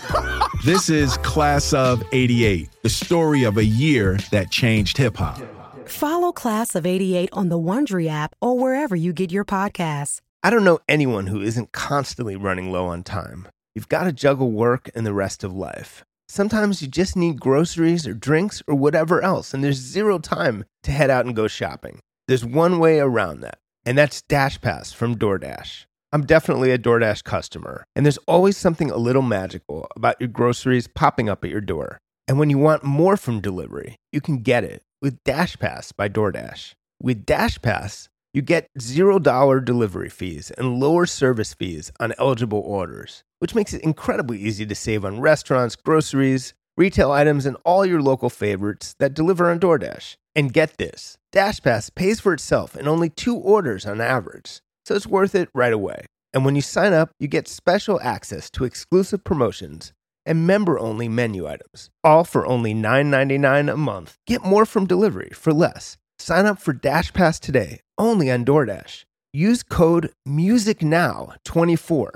this 0.65 0.89
is 0.89 1.17
Class 1.17 1.73
of 1.73 2.03
88, 2.11 2.69
the 2.83 2.89
story 2.89 3.43
of 3.43 3.57
a 3.57 3.65
year 3.65 4.17
that 4.31 4.51
changed 4.51 4.97
hip 4.97 5.17
hop. 5.17 5.41
Follow 5.87 6.31
Class 6.31 6.75
of 6.75 6.85
88 6.85 7.29
on 7.33 7.49
the 7.49 7.59
Wondery 7.59 8.07
app 8.07 8.35
or 8.41 8.57
wherever 8.57 8.95
you 8.95 9.13
get 9.13 9.31
your 9.31 9.45
podcasts. 9.45 10.19
I 10.43 10.49
don't 10.49 10.63
know 10.63 10.79
anyone 10.89 11.27
who 11.27 11.41
isn't 11.41 11.71
constantly 11.71 12.35
running 12.35 12.71
low 12.71 12.87
on 12.87 13.03
time. 13.03 13.47
You've 13.75 13.89
got 13.89 14.05
to 14.05 14.11
juggle 14.11 14.51
work 14.51 14.89
and 14.95 15.05
the 15.05 15.13
rest 15.13 15.43
of 15.43 15.53
life. 15.53 16.03
Sometimes 16.31 16.81
you 16.81 16.87
just 16.87 17.17
need 17.17 17.41
groceries 17.41 18.07
or 18.07 18.13
drinks 18.13 18.63
or 18.65 18.73
whatever 18.73 19.21
else, 19.21 19.53
and 19.53 19.61
there's 19.61 19.75
zero 19.75 20.17
time 20.17 20.63
to 20.81 20.89
head 20.89 21.09
out 21.09 21.25
and 21.25 21.35
go 21.35 21.45
shopping. 21.45 21.99
There's 22.29 22.45
one 22.45 22.79
way 22.79 23.01
around 23.01 23.41
that, 23.41 23.57
and 23.85 23.97
that's 23.97 24.21
DashPass 24.21 24.95
from 24.95 25.17
DoorDash. 25.17 25.83
I'm 26.13 26.25
definitely 26.25 26.71
a 26.71 26.77
DoorDash 26.77 27.25
customer, 27.25 27.83
and 27.97 28.05
there's 28.05 28.17
always 28.29 28.55
something 28.55 28.89
a 28.89 28.95
little 28.95 29.21
magical 29.21 29.89
about 29.93 30.21
your 30.21 30.29
groceries 30.29 30.87
popping 30.87 31.27
up 31.27 31.43
at 31.43 31.49
your 31.49 31.59
door. 31.59 31.97
And 32.29 32.39
when 32.39 32.49
you 32.49 32.57
want 32.57 32.85
more 32.85 33.17
from 33.17 33.41
delivery, 33.41 33.97
you 34.13 34.21
can 34.21 34.37
get 34.37 34.63
it 34.63 34.83
with 35.01 35.21
DashPass 35.25 35.93
by 35.97 36.07
DoorDash. 36.07 36.71
With 37.01 37.25
DashPass, 37.25 38.07
you 38.33 38.41
get 38.41 38.67
$0 38.79 39.65
delivery 39.65 40.09
fees 40.09 40.51
and 40.51 40.79
lower 40.79 41.05
service 41.05 41.53
fees 41.53 41.91
on 41.99 42.13
eligible 42.17 42.59
orders 42.59 43.23
which 43.41 43.55
makes 43.55 43.73
it 43.73 43.81
incredibly 43.81 44.37
easy 44.37 44.67
to 44.67 44.75
save 44.75 45.03
on 45.03 45.19
restaurants, 45.19 45.75
groceries, 45.75 46.53
retail 46.77 47.11
items, 47.11 47.47
and 47.47 47.57
all 47.65 47.83
your 47.83 47.99
local 47.99 48.29
favorites 48.29 48.93
that 48.99 49.15
deliver 49.15 49.49
on 49.49 49.59
DoorDash. 49.59 50.15
And 50.35 50.53
get 50.53 50.77
this 50.77 51.17
DashPass 51.33 51.93
pays 51.95 52.19
for 52.19 52.33
itself 52.33 52.77
in 52.77 52.87
only 52.87 53.09
two 53.09 53.35
orders 53.35 53.87
on 53.87 53.99
average, 53.99 54.61
so 54.85 54.93
it's 54.93 55.07
worth 55.07 55.33
it 55.33 55.49
right 55.55 55.73
away. 55.73 56.05
And 56.33 56.45
when 56.45 56.55
you 56.55 56.61
sign 56.61 56.93
up, 56.93 57.09
you 57.19 57.27
get 57.27 57.47
special 57.47 57.99
access 58.03 58.51
to 58.51 58.63
exclusive 58.63 59.23
promotions 59.23 59.91
and 60.23 60.45
member 60.45 60.79
only 60.79 61.09
menu 61.09 61.47
items, 61.47 61.89
all 62.03 62.23
for 62.23 62.45
only 62.45 62.75
$9.99 62.75 63.73
a 63.73 63.75
month. 63.75 64.17
Get 64.27 64.45
more 64.45 64.67
from 64.67 64.85
delivery 64.85 65.31
for 65.33 65.51
less. 65.51 65.97
Sign 66.21 66.45
up 66.45 66.59
for 66.59 66.71
DashPass 66.71 67.39
today, 67.39 67.79
only 67.97 68.29
on 68.29 68.45
DoorDash. 68.45 69.05
Use 69.33 69.63
code 69.63 70.13
MUSICNOW24 70.27 72.09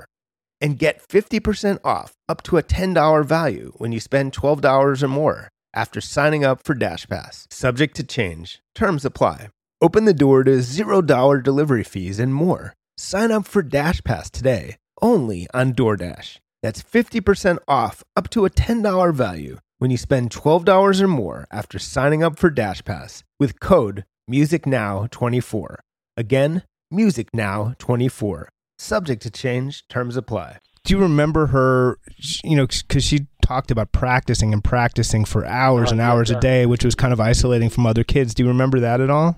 and 0.60 0.78
get 0.78 1.02
50% 1.08 1.80
off 1.82 2.12
up 2.28 2.40
to 2.44 2.56
a 2.56 2.62
$10 2.62 3.24
value 3.24 3.72
when 3.78 3.90
you 3.90 3.98
spend 3.98 4.32
$12 4.32 5.02
or 5.02 5.08
more 5.08 5.48
after 5.74 6.00
signing 6.00 6.44
up 6.44 6.60
for 6.64 6.76
DashPass. 6.76 7.52
Subject 7.52 7.96
to 7.96 8.04
change. 8.04 8.60
Terms 8.76 9.04
apply. 9.04 9.48
Open 9.82 10.04
the 10.04 10.14
door 10.14 10.44
to 10.44 10.52
$0 10.52 11.42
delivery 11.42 11.82
fees 11.82 12.20
and 12.20 12.32
more. 12.32 12.74
Sign 12.96 13.32
up 13.32 13.44
for 13.48 13.60
DashPass 13.60 14.30
today, 14.30 14.76
only 15.02 15.48
on 15.52 15.74
DoorDash. 15.74 16.36
That's 16.62 16.80
50% 16.80 17.58
off 17.66 18.04
up 18.14 18.30
to 18.30 18.44
a 18.44 18.50
$10 18.50 19.12
value 19.12 19.58
when 19.78 19.90
you 19.90 19.96
spend 19.96 20.30
$12 20.30 21.00
or 21.00 21.08
more 21.08 21.46
after 21.50 21.78
signing 21.78 22.22
up 22.22 22.38
for 22.38 22.50
DashPass 22.50 23.22
with 23.38 23.60
code 23.60 24.04
MUSICNOW24. 24.30 25.76
Again, 26.16 26.62
MUSICNOW24. 26.92 28.46
Subject 28.78 29.22
to 29.22 29.30
change, 29.30 29.86
terms 29.88 30.16
apply. 30.16 30.58
Do 30.84 30.94
you 30.94 31.00
remember 31.00 31.46
her, 31.46 31.98
you 32.44 32.56
know, 32.56 32.66
because 32.66 33.04
she 33.04 33.26
talked 33.46 33.70
about 33.70 33.92
practicing 33.92 34.52
and 34.52 34.62
practicing 34.62 35.24
for 35.24 35.46
hours 35.46 35.88
oh, 35.88 35.92
and 35.92 36.00
hours 36.00 36.30
a 36.30 36.40
day, 36.40 36.66
which 36.66 36.84
was 36.84 36.94
kind 36.94 37.12
of 37.12 37.20
isolating 37.20 37.70
from 37.70 37.86
other 37.86 38.04
kids. 38.04 38.34
Do 38.34 38.42
you 38.42 38.48
remember 38.48 38.80
that 38.80 39.00
at 39.00 39.10
all? 39.10 39.36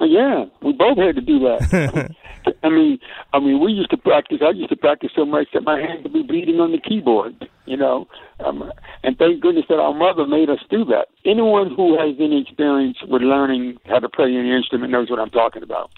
Yeah, 0.00 0.46
we 0.62 0.72
both 0.72 0.96
had 0.96 1.14
to 1.16 1.20
do 1.20 1.38
that. 1.40 2.14
I 2.62 2.68
mean, 2.70 2.98
I 3.34 3.38
mean, 3.38 3.60
we 3.62 3.72
used 3.72 3.90
to 3.90 3.98
practice. 3.98 4.38
I 4.42 4.50
used 4.50 4.70
to 4.70 4.76
practice 4.76 5.10
so 5.14 5.26
much 5.26 5.48
that 5.52 5.62
my 5.62 5.78
hands 5.78 6.04
would 6.04 6.12
be 6.12 6.22
bleeding 6.22 6.58
on 6.58 6.72
the 6.72 6.78
keyboard. 6.78 7.48
You 7.66 7.76
know, 7.76 8.08
um, 8.44 8.72
and 9.02 9.16
thank 9.18 9.40
goodness 9.40 9.66
that 9.68 9.78
our 9.78 9.94
mother 9.94 10.26
made 10.26 10.48
us 10.48 10.58
do 10.70 10.84
that. 10.86 11.08
Anyone 11.24 11.74
who 11.74 11.98
has 11.98 12.16
any 12.18 12.40
experience 12.40 12.96
with 13.06 13.22
learning 13.22 13.76
how 13.84 13.98
to 13.98 14.08
play 14.08 14.34
any 14.34 14.50
instrument 14.56 14.90
knows 14.90 15.10
what 15.10 15.20
I'm 15.20 15.30
talking 15.30 15.62
about. 15.62 15.90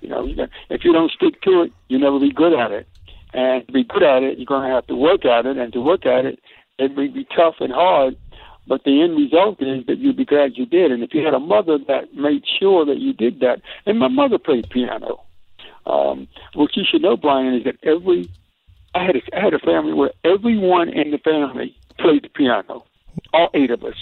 You 0.00 0.10
know, 0.10 0.28
if 0.68 0.84
you 0.84 0.92
don't 0.92 1.10
stick 1.10 1.40
to 1.42 1.62
it, 1.62 1.72
you 1.88 1.98
never 1.98 2.20
be 2.20 2.30
good 2.30 2.52
at 2.52 2.70
it. 2.70 2.86
And 3.32 3.66
to 3.66 3.72
be 3.72 3.84
good 3.84 4.02
at 4.02 4.22
it, 4.22 4.38
you're 4.38 4.46
going 4.46 4.68
to 4.68 4.74
have 4.74 4.86
to 4.86 4.94
work 4.94 5.24
at 5.24 5.46
it. 5.46 5.56
And 5.56 5.72
to 5.72 5.80
work 5.80 6.06
at 6.06 6.26
it, 6.26 6.38
it 6.78 6.94
may 6.94 7.08
be 7.08 7.26
tough 7.34 7.54
and 7.60 7.72
hard, 7.72 8.16
but 8.66 8.84
the 8.84 9.02
end 9.02 9.16
result 9.16 9.62
is 9.62 9.86
that 9.86 9.98
you'd 9.98 10.16
be 10.16 10.24
glad 10.24 10.56
you 10.56 10.66
did. 10.66 10.90
And 10.90 11.02
if 11.02 11.14
you 11.14 11.24
had 11.24 11.34
a 11.34 11.40
mother 11.40 11.78
that 11.88 12.14
made 12.14 12.44
sure 12.58 12.84
that 12.84 12.98
you 12.98 13.12
did 13.12 13.40
that, 13.40 13.60
and 13.84 13.98
my 13.98 14.08
mother 14.08 14.38
played 14.38 14.68
piano. 14.70 15.22
Um, 15.86 16.26
what 16.54 16.76
you 16.76 16.82
should 16.84 17.02
know, 17.02 17.16
Brian, 17.16 17.54
is 17.54 17.64
that 17.64 17.76
every 17.84 18.28
I 18.94 19.04
had 19.04 19.16
a, 19.16 19.20
I 19.36 19.44
had 19.44 19.54
a 19.54 19.58
family 19.58 19.92
where 19.92 20.10
everyone 20.24 20.88
in 20.88 21.10
the 21.10 21.18
family 21.18 21.76
played 21.98 22.24
the 22.24 22.28
piano, 22.28 22.84
all 23.32 23.50
eight 23.54 23.70
of 23.70 23.84
us, 23.84 23.94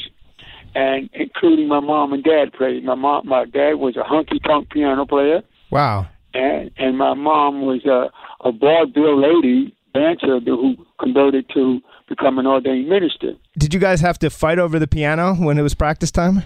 and 0.75 1.11
including 1.12 1.68
my 1.68 1.80
mom 1.80 2.12
and 2.12 2.23
dad 2.23 2.52
played. 2.52 2.85
My 2.85 2.94
mom, 2.94 3.26
my 3.26 3.44
dad 3.44 3.75
was 3.75 3.97
a 3.97 4.02
honky 4.02 4.42
tonk 4.42 4.71
piano 4.71 5.04
player. 5.04 5.42
Wow. 5.71 6.06
And 6.33 6.71
and 6.78 6.97
my 6.97 7.14
mom 7.14 7.62
was 7.62 7.85
a 7.85 8.11
a 8.47 8.52
vaudeville 8.52 9.21
lady 9.21 9.76
dancer 9.95 10.41
who 10.41 10.77
converted 11.01 11.49
to 11.55 11.81
become 12.09 12.39
an 12.39 12.47
ordained 12.47 12.89
minister. 12.89 13.33
Did 13.57 13.73
you 13.73 13.81
guys 13.81 14.01
have 14.01 14.19
to 14.19 14.31
fight 14.31 14.59
over 14.59 14.79
the 14.79 14.87
piano 14.87 15.35
when 15.35 15.59
it 15.59 15.63
was 15.63 15.75
practice 15.75 16.11
time? 16.11 16.43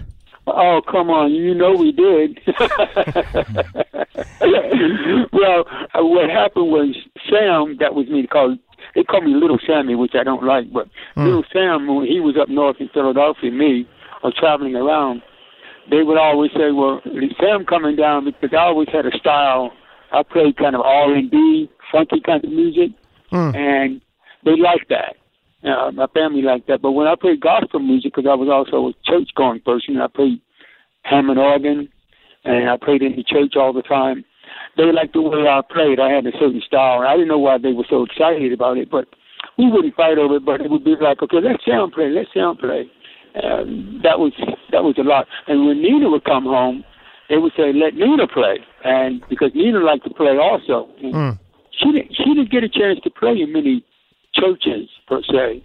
Oh, 0.47 0.81
come 0.89 1.09
on. 1.09 1.31
You 1.31 1.53
know 1.53 1.73
we 1.73 1.91
did. 1.91 2.39
well, 5.31 5.65
uh, 5.93 6.03
what 6.05 6.29
happened 6.29 6.71
was 6.71 6.95
Sam, 7.29 7.77
that 7.79 7.93
was 7.93 8.07
me, 8.07 8.25
called, 8.27 8.57
they 8.95 9.03
called 9.03 9.25
me 9.25 9.33
Little 9.35 9.59
Sammy, 9.65 9.95
which 9.95 10.15
I 10.15 10.23
don't 10.23 10.43
like, 10.43 10.71
but 10.71 10.87
mm. 11.15 11.25
Little 11.25 11.43
Sam, 11.53 11.87
when 11.87 12.07
he 12.07 12.19
was 12.19 12.35
up 12.39 12.49
north 12.49 12.77
in 12.79 12.89
Philadelphia, 12.89 13.51
me, 13.51 13.87
or 14.23 14.31
traveling 14.37 14.75
around, 14.75 15.21
they 15.91 16.03
would 16.03 16.17
always 16.17 16.51
say, 16.51 16.71
well, 16.71 17.01
Sam 17.39 17.65
coming 17.65 17.95
down? 17.95 18.25
Because 18.25 18.53
I 18.53 18.61
always 18.61 18.89
had 18.91 19.05
a 19.05 19.17
style. 19.17 19.71
I 20.11 20.23
played 20.23 20.57
kind 20.57 20.75
of 20.75 20.81
R&B, 20.81 21.69
funky 21.91 22.21
kind 22.21 22.43
of 22.43 22.49
music, 22.49 22.91
mm. 23.31 23.55
and 23.55 24.01
they 24.45 24.55
liked 24.57 24.89
that. 24.89 25.15
Uh, 25.63 25.91
my 25.91 26.07
family 26.07 26.41
liked 26.41 26.67
that. 26.67 26.81
But 26.81 26.91
when 26.91 27.07
I 27.07 27.15
played 27.19 27.41
gospel 27.41 27.79
music, 27.79 28.15
because 28.15 28.29
I 28.29 28.35
was 28.35 28.47
also 28.47 28.89
a 28.89 28.93
church 29.03 29.29
going 29.35 29.59
person, 29.61 29.99
I 29.99 30.07
played 30.07 30.39
Hammond 31.03 31.39
organ, 31.39 31.89
and 32.45 32.69
I 32.69 32.77
played 32.77 33.01
in 33.01 33.15
the 33.15 33.23
church 33.23 33.55
all 33.55 33.73
the 33.73 33.81
time. 33.81 34.23
They 34.77 34.91
liked 34.91 35.13
the 35.13 35.21
way 35.21 35.47
I 35.47 35.61
played. 35.61 35.99
I 35.99 36.09
had 36.09 36.25
a 36.25 36.31
certain 36.31 36.61
style, 36.65 36.99
and 36.99 37.07
I 37.07 37.15
didn't 37.15 37.27
know 37.27 37.39
why 37.39 37.57
they 37.57 37.73
were 37.73 37.87
so 37.89 38.05
excited 38.05 38.53
about 38.53 38.77
it. 38.77 38.89
But 38.89 39.07
we 39.57 39.69
wouldn't 39.69 39.95
fight 39.95 40.17
over 40.17 40.37
it. 40.37 40.45
But 40.45 40.61
it 40.61 40.71
would 40.71 40.85
be 40.85 40.95
like, 40.99 41.21
okay, 41.21 41.41
let's 41.43 41.65
sound 41.65 41.91
play, 41.91 42.09
let's 42.09 42.33
sound 42.33 42.59
play. 42.59 42.89
Um, 43.43 43.99
that 44.03 44.17
was 44.19 44.33
that 44.71 44.83
was 44.83 44.95
a 44.97 45.03
lot. 45.03 45.27
And 45.47 45.67
when 45.67 45.81
Nina 45.81 46.09
would 46.09 46.23
come 46.23 46.45
home, 46.45 46.83
they 47.29 47.37
would 47.37 47.53
say, 47.55 47.71
"Let 47.73 47.93
Nina 47.93 48.27
play," 48.27 48.57
and 48.83 49.21
because 49.29 49.51
Nina 49.53 49.79
liked 49.79 50.03
to 50.05 50.13
play 50.13 50.37
also. 50.37 50.89
Mm. 51.03 51.37
She 51.79 51.91
didn't 51.91 52.15
she 52.15 52.23
didn't 52.25 52.51
get 52.51 52.63
a 52.63 52.69
chance 52.69 52.99
to 53.03 53.09
play 53.09 53.39
in 53.41 53.53
many 53.53 53.83
churches 54.33 54.89
per 55.07 55.21
se, 55.23 55.63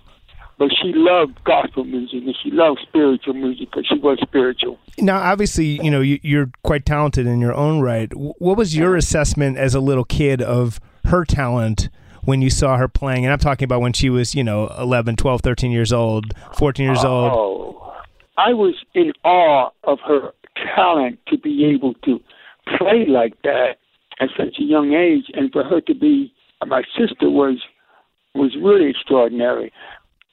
but 0.59 0.71
she 0.71 0.93
loved 0.95 1.43
gospel 1.45 1.85
music 1.85 2.23
and 2.25 2.35
she 2.43 2.51
loved 2.51 2.81
spiritual 2.89 3.35
music 3.35 3.71
because 3.71 3.87
she 3.87 3.99
was 3.99 4.19
spiritual. 4.23 4.79
Now, 4.99 5.19
obviously, 5.19 5.83
you 5.83 5.91
know 5.91 6.01
you're 6.01 6.51
quite 6.63 6.87
talented 6.87 7.27
in 7.27 7.41
your 7.41 7.55
own 7.55 7.81
right. 7.81 8.13
What 8.15 8.57
was 8.57 8.77
your 8.77 8.97
assessment 8.97 9.59
as 9.59 9.75
a 9.75 9.81
little 9.81 10.05
kid 10.05 10.41
of 10.41 10.81
her 11.07 11.25
talent? 11.25 11.89
when 12.25 12.41
you 12.41 12.49
saw 12.49 12.79
her 12.79 12.89
playing 12.89 13.25
and 13.27 13.33
i'm 13.33 13.39
talking 13.39 13.65
about 13.65 13.83
when 13.83 13.93
she 13.93 14.09
was 14.09 14.35
you 14.35 14.43
know 14.43 14.69
11 14.79 15.17
12 15.17 15.43
13 15.43 15.71
years 15.71 15.93
old 15.93 16.33
14 16.55 16.87
years 16.87 17.05
old 17.05 17.31
oh 17.31 17.95
i 18.39 18.53
was 18.53 18.75
in 18.95 19.13
awe 19.25 19.69
of 19.85 19.99
her 20.07 20.33
talent 20.75 21.19
to 21.29 21.37
be 21.37 21.67
able 21.67 21.93
to 22.03 22.19
play 22.79 23.05
like 23.07 23.35
that 23.43 23.77
at 24.21 24.29
such 24.37 24.57
a 24.59 24.63
young 24.63 24.93
age 24.93 25.25
and 25.35 25.53
for 25.53 25.65
her 25.65 25.81
to 25.83 25.95
be 25.95 26.33
my 26.67 26.83
sister 26.97 27.29
was 27.29 27.59
was 28.35 28.57
really 28.61 28.91
extraordinary. 28.91 29.73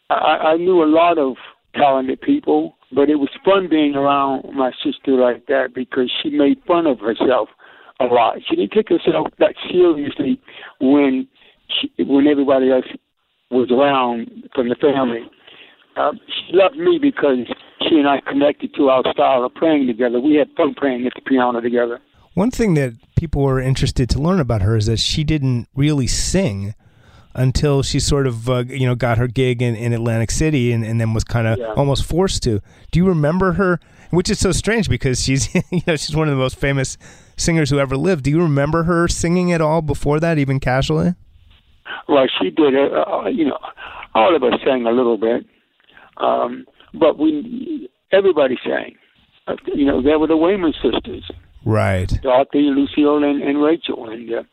I, 0.10 0.54
I 0.54 0.58
knew 0.58 0.84
a 0.84 0.90
lot 0.90 1.18
of 1.18 1.36
talented 1.76 2.20
people, 2.22 2.76
but 2.92 3.10
it 3.10 3.16
was 3.16 3.30
fun 3.46 3.68
being 3.70 3.96
around 3.96 4.44
my 4.56 4.72
sister 4.84 5.12
like 5.12 5.46
that 5.48 5.70
because 5.76 6.12
she 6.22 6.30
made 6.30 6.58
fun 6.68 6.88
of 6.88 7.00
herself 7.00 7.50
a 8.00 8.06
lot. 8.06 8.38
She 8.48 8.56
didn't 8.56 8.72
take 8.72 8.90
herself 8.90 9.28
that 9.40 9.54
seriously 9.70 10.42
when 10.80 11.28
she, 11.70 12.04
when 12.04 12.28
everybody 12.28 12.72
else 12.72 12.86
was 13.52 13.70
around 13.72 14.50
from 14.56 14.70
the 14.70 14.76
family. 14.76 15.22
Uh, 15.96 16.14
she 16.28 16.56
loved 16.56 16.78
me 16.78 16.98
because 17.00 17.46
she 17.88 17.96
and 17.98 18.08
I 18.08 18.22
connected 18.22 18.74
to 18.76 18.90
our 18.90 19.04
style 19.14 19.44
of 19.46 19.54
playing 19.56 19.88
together. 19.88 20.20
We 20.20 20.36
had 20.36 20.48
fun 20.58 20.74
playing 20.74 21.06
at 21.06 21.14
the 21.16 21.22
piano 21.22 21.62
together. 21.62 22.00
One 22.34 22.52
thing 22.52 22.76
that 22.76 22.94
people 23.16 23.42
were 23.44 23.60
interested 23.60 24.10
to 24.12 24.20
learn 24.20 24.40
about 24.40 24.62
her 24.62 24.78
is 24.78 24.86
that 24.86 25.00
she 25.00 25.24
didn't 25.24 25.68
really 25.76 26.08
sing 26.08 26.74
until 27.34 27.82
she 27.82 28.00
sort 28.00 28.28
of 28.28 28.50
uh, 28.50 28.64
you 28.68 28.86
know 28.86 28.96
got 28.96 29.18
her 29.18 29.28
gig 29.28 29.62
in, 29.62 29.76
in 29.76 29.94
Atlantic 29.94 30.32
City 30.32 30.72
and, 30.72 30.84
and 30.84 31.00
then 31.00 31.14
was 31.14 31.24
kind 31.24 31.48
of 31.48 31.60
yeah. 31.60 31.74
almost 31.76 32.06
forced 32.06 32.44
to. 32.44 32.62
Do 32.92 33.00
you 33.00 33.08
remember 33.08 33.54
her? 33.54 33.80
Which 34.10 34.30
is 34.30 34.40
so 34.40 34.52
strange 34.52 34.90
because 34.90 35.22
she's 35.22 35.54
you 35.72 35.82
know 35.88 35.96
she's 35.96 36.16
one 36.16 36.28
of 36.28 36.34
the 36.34 36.40
most 36.40 36.58
famous 36.58 36.98
singers 37.38 37.70
who 37.70 37.80
ever 37.80 37.98
lived. 37.98 38.24
Do 38.24 38.32
you 38.32 38.42
remember 38.42 38.84
her 38.84 39.08
singing 39.08 39.52
at 39.54 39.62
all 39.62 39.82
before 39.82 40.20
that, 40.20 40.38
even 40.38 40.60
casually? 40.60 41.16
Well, 42.08 42.28
she 42.42 42.50
did. 42.50 42.76
Uh, 42.76 43.02
uh 43.02 43.28
you 43.28 43.46
know, 43.46 43.58
all 44.14 44.36
of 44.36 44.44
us 44.44 44.60
sang 44.66 44.86
a 44.86 44.92
little 44.92 45.18
bit, 45.18 45.46
um, 46.18 46.66
but 46.94 47.18
we 47.18 47.90
everybody 48.12 48.58
sang. 48.66 48.96
Uh, 49.48 49.56
you 49.74 49.86
know, 49.86 50.02
there 50.02 50.20
were 50.20 50.28
the 50.28 50.36
Waymon 50.36 50.74
sisters, 50.82 51.30
right? 51.66 52.12
Dorothy, 52.22 52.72
Lucille, 52.74 53.24
and, 53.24 53.42
and 53.42 53.62
Rachel, 53.62 54.10
and 54.10 54.32
uh, 54.34 54.44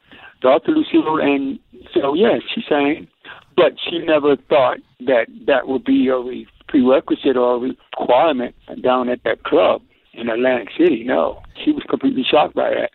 Dorothy 0.40 0.72
Lucille 0.72 1.18
and 1.20 1.58
so 1.94 2.14
yes, 2.14 2.42
she 2.54 2.62
sang, 2.68 3.08
but 3.56 3.72
she 3.88 3.98
never 3.98 4.36
thought 4.36 4.78
that 5.00 5.26
that 5.46 5.66
would 5.68 5.84
be 5.84 6.08
a 6.08 6.46
prerequisite 6.70 7.36
or 7.36 7.56
a 7.56 7.74
requirement 7.98 8.54
down 8.82 9.08
at 9.08 9.22
that 9.24 9.42
club 9.44 9.82
in 10.12 10.28
Atlantic 10.28 10.68
City. 10.78 11.04
No, 11.04 11.42
she 11.64 11.72
was 11.72 11.82
completely 11.88 12.24
shocked 12.28 12.54
by 12.54 12.70
that. 12.70 12.90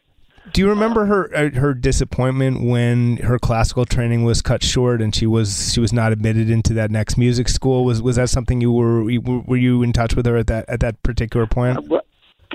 Do 0.51 0.61
you 0.61 0.69
remember 0.69 1.05
her 1.05 1.35
uh, 1.35 1.49
her 1.51 1.73
disappointment 1.73 2.63
when 2.63 3.17
her 3.17 3.39
classical 3.39 3.85
training 3.85 4.25
was 4.25 4.41
cut 4.41 4.61
short 4.61 5.01
and 5.01 5.15
she 5.15 5.25
was 5.25 5.73
she 5.73 5.79
was 5.79 5.93
not 5.93 6.11
admitted 6.11 6.49
into 6.49 6.73
that 6.73 6.91
next 6.91 7.17
music 7.17 7.47
school? 7.47 7.85
Was 7.85 8.01
was 8.01 8.17
that 8.17 8.29
something 8.29 8.59
you 8.59 8.71
were 8.71 9.03
were 9.03 9.57
you 9.57 9.83
in 9.83 9.93
touch 9.93 10.15
with 10.15 10.25
her 10.25 10.35
at 10.35 10.47
that 10.47 10.67
at 10.67 10.81
that 10.81 11.01
particular 11.01 11.47
point? 11.47 11.87
well, 11.87 12.01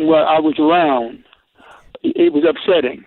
well 0.01 0.27
I 0.27 0.39
was 0.39 0.59
around. 0.59 1.25
It 2.03 2.33
was 2.33 2.45
upsetting 2.49 3.05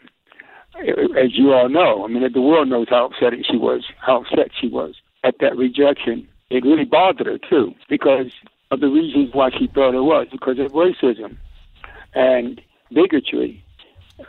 as 1.17 1.38
you 1.38 1.54
all 1.54 1.69
know. 1.69 2.06
I 2.06 2.08
mean, 2.08 2.23
the 2.32 2.41
world 2.41 2.69
knows 2.69 2.88
how 2.89 3.06
upsetting 3.06 3.43
she 3.49 3.58
was, 3.58 3.86
how 3.99 4.21
upset 4.21 4.51
she 4.60 4.67
was 4.67 4.95
at 5.23 5.36
that 5.39 5.56
rejection. 5.56 6.27
it 6.49 6.63
really 6.63 6.86
bothered 6.86 7.27
her 7.27 7.38
too 7.38 7.73
because 7.89 8.32
of 8.71 8.80
the 8.80 8.88
reasons 8.88 9.30
why 9.34 9.49
she 9.51 9.67
thought 9.67 9.93
it 9.93 10.01
was 10.01 10.27
because 10.32 10.60
of 10.60 10.71
racism 10.71 11.38
and 12.13 12.62
bigotry. 12.93 13.63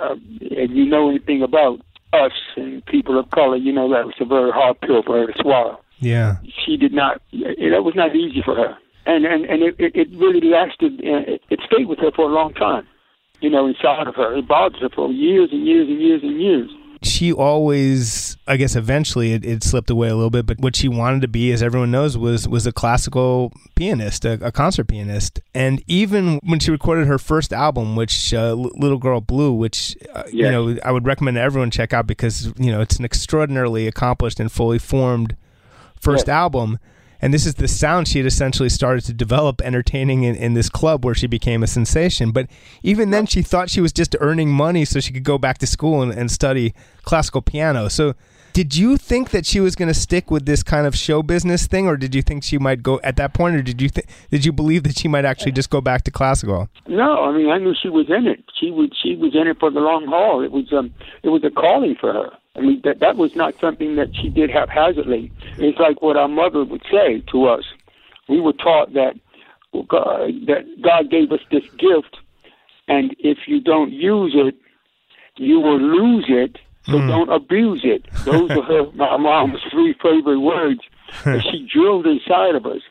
Uh, 0.01 0.14
and 0.57 0.70
you 0.77 0.87
know 0.87 1.11
anything 1.11 1.42
about 1.42 1.81
us 2.12 2.33
and 2.57 2.85
people 2.87 3.18
of 3.18 3.31
color, 3.31 3.57
you 3.57 3.72
know 3.72 3.88
that 3.90 4.07
was 4.07 4.14
a 4.20 4.25
very 4.25 4.51
hard 4.51 4.81
pill 4.81 5.03
for 5.03 5.18
her 5.20 5.33
to 5.33 5.42
swallow. 5.42 5.79
Yeah. 5.98 6.37
She 6.64 6.77
did 6.77 6.92
not. 6.92 7.20
That 7.33 7.83
was 7.85 7.94
not 7.94 8.16
easy 8.16 8.42
for 8.42 8.55
her, 8.57 8.77
and 9.07 9.25
and 9.25 9.44
and 9.44 9.62
it 9.62 9.77
it 9.79 10.09
really 10.16 10.40
lasted. 10.48 11.01
uh, 11.01 11.38
it 11.51 11.61
stayed 11.66 11.87
with 11.87 11.98
her 12.01 12.11
for 12.11 12.29
a 12.29 12.33
long 12.33 12.55
time. 12.55 12.87
You 13.43 13.51
know, 13.51 13.67
inside 13.67 14.07
of 14.07 14.15
her, 14.15 14.37
it 14.37 14.47
bothered 14.49 14.81
her 14.81 14.89
for 14.89 15.11
years 15.13 15.51
and 15.53 15.67
years 15.67 15.89
and 15.89 16.01
years 16.01 16.23
and 16.23 16.41
years. 16.41 16.71
She 17.05 17.33
always, 17.33 18.37
I 18.47 18.57
guess, 18.57 18.77
eventually 18.77 19.33
it, 19.33 19.45
it 19.45 19.65
slipped 19.65 19.91
away 19.91 20.09
a 20.09 20.15
little 20.15 20.31
bit. 20.31 20.47
But 20.47 20.61
what 20.61 20.77
she 20.77 20.87
wanted 20.87 21.23
to 21.23 21.29
be, 21.29 21.51
as 21.51 21.61
everyone 21.61 21.91
knows, 21.91 22.17
was 22.17 22.47
was 22.47 22.65
a 22.65 22.73
classical 22.73 23.53
pianist, 23.75 24.25
a, 24.25 24.35
a 24.41 24.53
concert 24.53 24.85
pianist. 24.85 25.41
And 25.53 25.83
even 25.89 26.39
when 26.45 26.61
she 26.61 26.71
recorded 26.71 27.09
her 27.09 27.19
first 27.19 27.53
album, 27.53 27.97
which 27.97 28.33
uh, 28.33 28.51
L- 28.51 28.71
Little 28.77 28.99
Girl 28.99 29.21
Blue, 29.21 29.53
which 29.53 29.97
uh, 30.15 30.23
you 30.33 30.49
know 30.49 30.77
I 30.85 30.93
would 30.93 31.05
recommend 31.05 31.37
everyone 31.37 31.73
check 31.73 31.93
out 31.93 32.07
because 32.07 32.53
you 32.57 32.71
know 32.71 32.81
it's 32.81 33.01
an 33.01 33.05
extraordinarily 33.05 33.89
accomplished 33.89 34.39
and 34.39 34.53
fully 34.53 34.79
formed 34.79 35.37
first 36.01 36.29
Yes. 36.29 36.35
album. 36.35 36.79
And 37.23 37.33
this 37.33 37.47
is 37.47 37.55
the 37.55 37.69
sound 37.69 38.09
she 38.09 38.19
had 38.19 38.27
essentially 38.27 38.69
started 38.69 39.05
to 39.05 39.13
develop 39.13 39.63
entertaining 39.63 40.25
in, 40.25 40.35
in 40.35 40.55
this 40.55 40.69
club 40.69 41.05
where 41.05 41.15
she 41.15 41.29
became 41.29 41.63
a 41.63 41.69
sensation. 41.69 42.33
But 42.33 42.49
even 42.83 43.11
then, 43.11 43.27
she 43.27 43.43
thought 43.43 43.71
she 43.71 43.81
was 43.81 43.93
just 43.93 44.17
earning 44.19 44.51
money 44.51 44.85
so 44.85 44.99
she 44.99 45.13
could 45.13 45.23
go 45.23 45.39
back 45.39 45.59
to 45.59 45.67
school 45.67 46.03
and, 46.03 46.13
and 46.13 46.33
study 46.33 46.75
classical 47.05 47.41
piano. 47.41 47.89
So, 47.89 48.15
did 48.53 48.77
you 48.77 48.99
think 48.99 49.31
that 49.31 49.47
she 49.47 49.61
was 49.61 49.75
going 49.75 49.89
to 49.89 49.95
stick 49.95 50.31
with 50.31 50.45
this 50.45 50.63
kind 50.63 50.87
of 50.87 50.95
show 50.95 51.23
business 51.23 51.67
thing, 51.67 51.87
or 51.87 51.97
did 51.97 52.15
you 52.15 52.21
think 52.21 52.45
she 52.45 52.59
might 52.59 52.83
go 52.83 53.01
at 53.03 53.17
that 53.17 53.33
point, 53.33 53.57
or 53.57 53.63
did 53.63 53.81
you 53.81 53.89
th- 53.89 54.07
did 54.31 54.45
you 54.45 54.53
believe 54.53 54.83
that 54.83 54.99
she 54.99 55.09
might 55.09 55.25
actually 55.25 55.53
just 55.53 55.71
go 55.71 55.81
back 55.81 56.03
to 56.03 56.11
classical? 56.11 56.69
No, 56.87 57.25
I 57.25 57.35
mean 57.35 57.49
I 57.49 57.57
knew 57.57 57.75
she 57.81 57.89
was 57.89 58.07
in 58.11 58.27
it. 58.27 58.45
She 58.61 58.71
was 58.71 58.91
she 59.03 59.17
was 59.17 59.35
in 59.35 59.47
it 59.47 59.59
for 59.59 59.71
the 59.71 59.81
long 59.81 60.07
haul. 60.07 60.43
It 60.45 60.53
was 60.53 60.71
um 60.73 60.93
it 61.23 61.31
was 61.31 61.43
a 61.45 61.51
calling 61.51 61.97
for 61.99 62.13
her. 62.13 62.31
I 62.55 62.61
mean 62.61 62.81
that 62.85 63.01
that 63.01 63.17
was 63.17 63.35
not 63.35 63.55
something 63.61 63.97
that 63.97 64.15
she 64.15 64.29
did 64.29 64.51
haphazardly. 64.51 65.33
It's 65.59 65.79
like 65.79 66.03
what 66.03 66.17
our 66.17 66.29
mother 66.29 66.65
would 66.65 66.83
say 66.91 67.23
to 67.33 67.47
us. 67.47 67.65
We 68.29 68.41
were 68.41 68.53
taught 68.53 68.93
that 68.93 69.15
God, 69.88 70.31
that 70.47 70.65
God 70.83 71.11
gave 71.11 71.33
us 71.33 71.41
this 71.51 71.65
gift, 71.79 72.19
and 72.88 73.17
if 73.19 73.38
you 73.47 73.61
don't 73.61 73.93
use 73.93 74.35
it, 74.35 74.55
you 75.37 75.61
will 75.61 75.81
lose 75.81 76.27
it. 76.29 76.59
So 76.85 76.99
hmm. 76.99 77.07
don't 77.07 77.33
abuse 77.33 77.83
it. 77.85 78.05
Those 78.25 78.51
are 78.51 78.62
her 78.62 78.93
my 78.95 79.17
mom's 79.17 79.61
three 79.71 79.95
favorite 80.03 80.41
words 80.41 80.81
that 81.25 81.43
she 81.43 81.67
drilled 81.73 82.07
inside 82.07 82.57
of 82.57 82.67
us, 82.67 82.83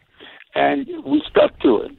and 0.55 0.87
we 1.05 1.21
stuck 1.29 1.59
to 1.59 1.81
it. 1.81 1.91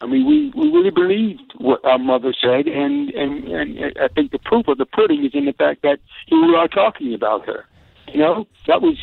I 0.00 0.06
mean, 0.06 0.26
we, 0.26 0.52
we 0.54 0.70
really 0.70 0.90
believed 0.90 1.54
what 1.58 1.84
our 1.84 1.98
mother 1.98 2.34
said, 2.38 2.66
and, 2.66 3.10
and, 3.10 3.44
and 3.44 3.98
I 3.98 4.08
think 4.08 4.30
the 4.30 4.38
proof 4.38 4.68
of 4.68 4.76
the 4.76 4.84
pudding 4.84 5.24
is 5.24 5.32
in 5.32 5.46
the 5.46 5.54
fact 5.54 5.82
that 5.82 5.98
here 6.26 6.46
we 6.46 6.54
are 6.54 6.68
talking 6.68 7.14
about 7.14 7.46
her. 7.46 7.64
You 8.12 8.20
know, 8.20 8.46
that 8.66 8.82
was, 8.82 8.96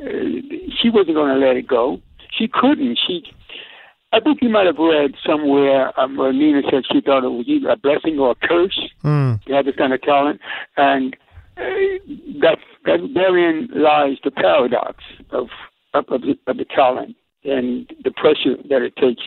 uh, 0.00 0.04
she 0.82 0.90
wasn't 0.90 1.14
going 1.14 1.32
to 1.32 1.46
let 1.46 1.56
it 1.56 1.68
go. 1.68 2.00
She 2.36 2.48
couldn't. 2.48 2.98
She, 3.06 3.22
I 4.12 4.18
think 4.18 4.42
you 4.42 4.48
might 4.48 4.66
have 4.66 4.78
read 4.78 5.14
somewhere 5.24 5.98
um, 5.98 6.16
where 6.16 6.32
Nina 6.32 6.62
said 6.70 6.82
she 6.92 7.00
thought 7.00 7.24
it 7.24 7.28
was 7.28 7.46
either 7.46 7.70
a 7.70 7.76
blessing 7.76 8.18
or 8.18 8.32
a 8.32 8.46
curse. 8.46 8.80
Mm. 9.04 9.40
You 9.46 9.54
have 9.54 9.66
this 9.66 9.76
kind 9.76 9.92
of 9.92 10.02
talent, 10.02 10.40
and 10.76 11.14
uh, 11.56 11.62
that, 12.40 12.58
that 12.84 12.98
therein 13.14 13.68
lies 13.72 14.18
the 14.24 14.32
paradox 14.32 15.04
of 15.30 15.48
of, 15.94 16.04
of, 16.08 16.20
the, 16.22 16.38
of 16.46 16.56
the 16.58 16.64
talent 16.64 17.16
and 17.44 17.90
the 18.04 18.10
pressure 18.10 18.56
that 18.68 18.82
it 18.82 18.94
takes 18.96 19.22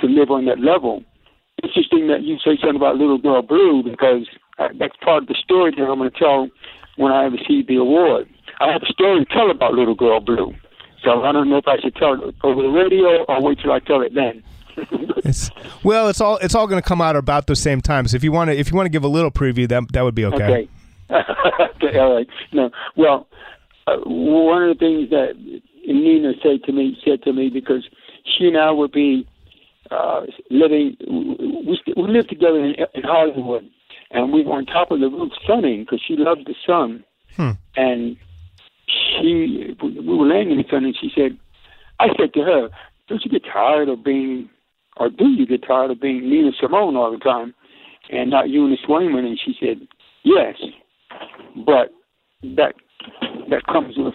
to 0.00 0.06
live 0.06 0.30
on 0.30 0.44
that 0.46 0.60
level. 0.60 1.02
Interesting 1.62 2.08
that 2.08 2.22
you 2.22 2.36
say 2.38 2.58
something 2.60 2.76
about 2.76 2.96
Little 2.96 3.18
Girl 3.18 3.42
Blue 3.42 3.82
because 3.82 4.26
that's 4.78 4.96
part 5.02 5.22
of 5.22 5.28
the 5.28 5.36
story 5.42 5.72
that 5.76 5.82
I'm 5.82 5.98
going 5.98 6.10
to 6.10 6.18
tell 6.18 6.48
when 6.96 7.12
I 7.12 7.24
receive 7.24 7.66
the 7.66 7.76
award. 7.76 8.28
I 8.60 8.72
have 8.72 8.82
a 8.82 8.92
story 8.92 9.24
to 9.24 9.32
tell 9.32 9.50
about 9.50 9.74
Little 9.74 9.94
Girl 9.94 10.20
Blue, 10.20 10.54
so 11.02 11.22
I 11.22 11.32
don't 11.32 11.48
know 11.48 11.58
if 11.58 11.66
I 11.66 11.78
should 11.80 11.96
tell 11.96 12.14
it 12.14 12.34
over 12.42 12.62
the 12.62 12.68
radio 12.68 13.24
or 13.24 13.42
wait 13.42 13.58
till 13.60 13.72
I 13.72 13.80
tell 13.80 14.02
it 14.02 14.14
then. 14.14 14.42
It's 15.26 15.50
well, 15.82 16.10
it's 16.10 16.20
all 16.20 16.36
it's 16.38 16.54
all 16.54 16.66
going 16.66 16.82
to 16.82 16.86
come 16.86 17.00
out 17.00 17.16
about 17.16 17.46
the 17.46 17.56
same 17.56 17.80
time. 17.80 18.06
So 18.08 18.16
if 18.16 18.22
you 18.22 18.30
want 18.30 18.50
to 18.50 18.58
if 18.58 18.70
you 18.70 18.76
want 18.76 18.84
to 18.84 18.90
give 18.90 19.04
a 19.04 19.08
little 19.08 19.30
preview, 19.30 19.66
that 19.68 19.90
that 19.92 20.02
would 20.02 20.14
be 20.14 20.26
okay. 20.26 20.44
Okay. 20.44 20.68
okay. 21.82 21.98
All 21.98 22.14
right. 22.14 22.26
No. 22.52 22.70
Well, 22.94 23.26
uh, 23.86 23.96
one 24.04 24.64
of 24.64 24.76
the 24.76 24.78
things 24.78 25.08
that 25.08 25.34
Nina 25.86 26.32
said 26.42 26.62
to 26.64 26.72
me 26.72 26.98
said 27.02 27.22
to 27.22 27.32
me 27.32 27.48
because 27.48 27.88
she 28.24 28.48
and 28.48 28.58
I 28.58 28.70
would 28.70 28.92
be 28.92 29.26
uh, 29.90 30.22
living. 30.50 30.96
We 31.08 31.80
we 31.96 32.08
lived 32.08 32.28
together 32.28 32.58
in, 32.58 32.74
in 32.94 33.02
Hollywood, 33.02 33.68
and 34.10 34.32
we 34.32 34.44
were 34.44 34.54
on 34.54 34.66
top 34.66 34.90
of 34.90 35.00
the 35.00 35.08
roof 35.08 35.32
sunning 35.46 35.82
because 35.82 36.02
she 36.06 36.16
loved 36.16 36.46
the 36.46 36.54
sun. 36.66 37.04
Hmm. 37.36 37.50
And 37.76 38.16
she, 38.86 39.74
we 39.82 40.16
were 40.16 40.26
laying 40.26 40.50
in 40.50 40.58
the 40.58 40.64
sun, 40.70 40.84
and 40.84 40.96
she 41.00 41.10
said, 41.14 41.36
I 41.98 42.08
said 42.18 42.32
to 42.34 42.40
her, 42.40 42.68
"Don't 43.08 43.24
you 43.24 43.30
get 43.30 43.44
tired 43.50 43.88
of 43.88 44.04
being, 44.04 44.48
or 44.96 45.10
do 45.10 45.28
you 45.28 45.46
get 45.46 45.66
tired 45.66 45.90
of 45.90 46.00
being 46.00 46.28
Nina 46.28 46.52
Simone 46.60 46.96
all 46.96 47.10
the 47.10 47.18
time, 47.18 47.54
and 48.10 48.30
not 48.30 48.48
Eunice 48.48 48.86
Waymon?" 48.88 49.26
And 49.26 49.40
she 49.44 49.54
said, 49.60 49.86
"Yes." 50.22 50.56
but 51.54 51.92
that 52.42 52.74
that 53.50 53.66
comes 53.66 53.96
with 53.96 54.14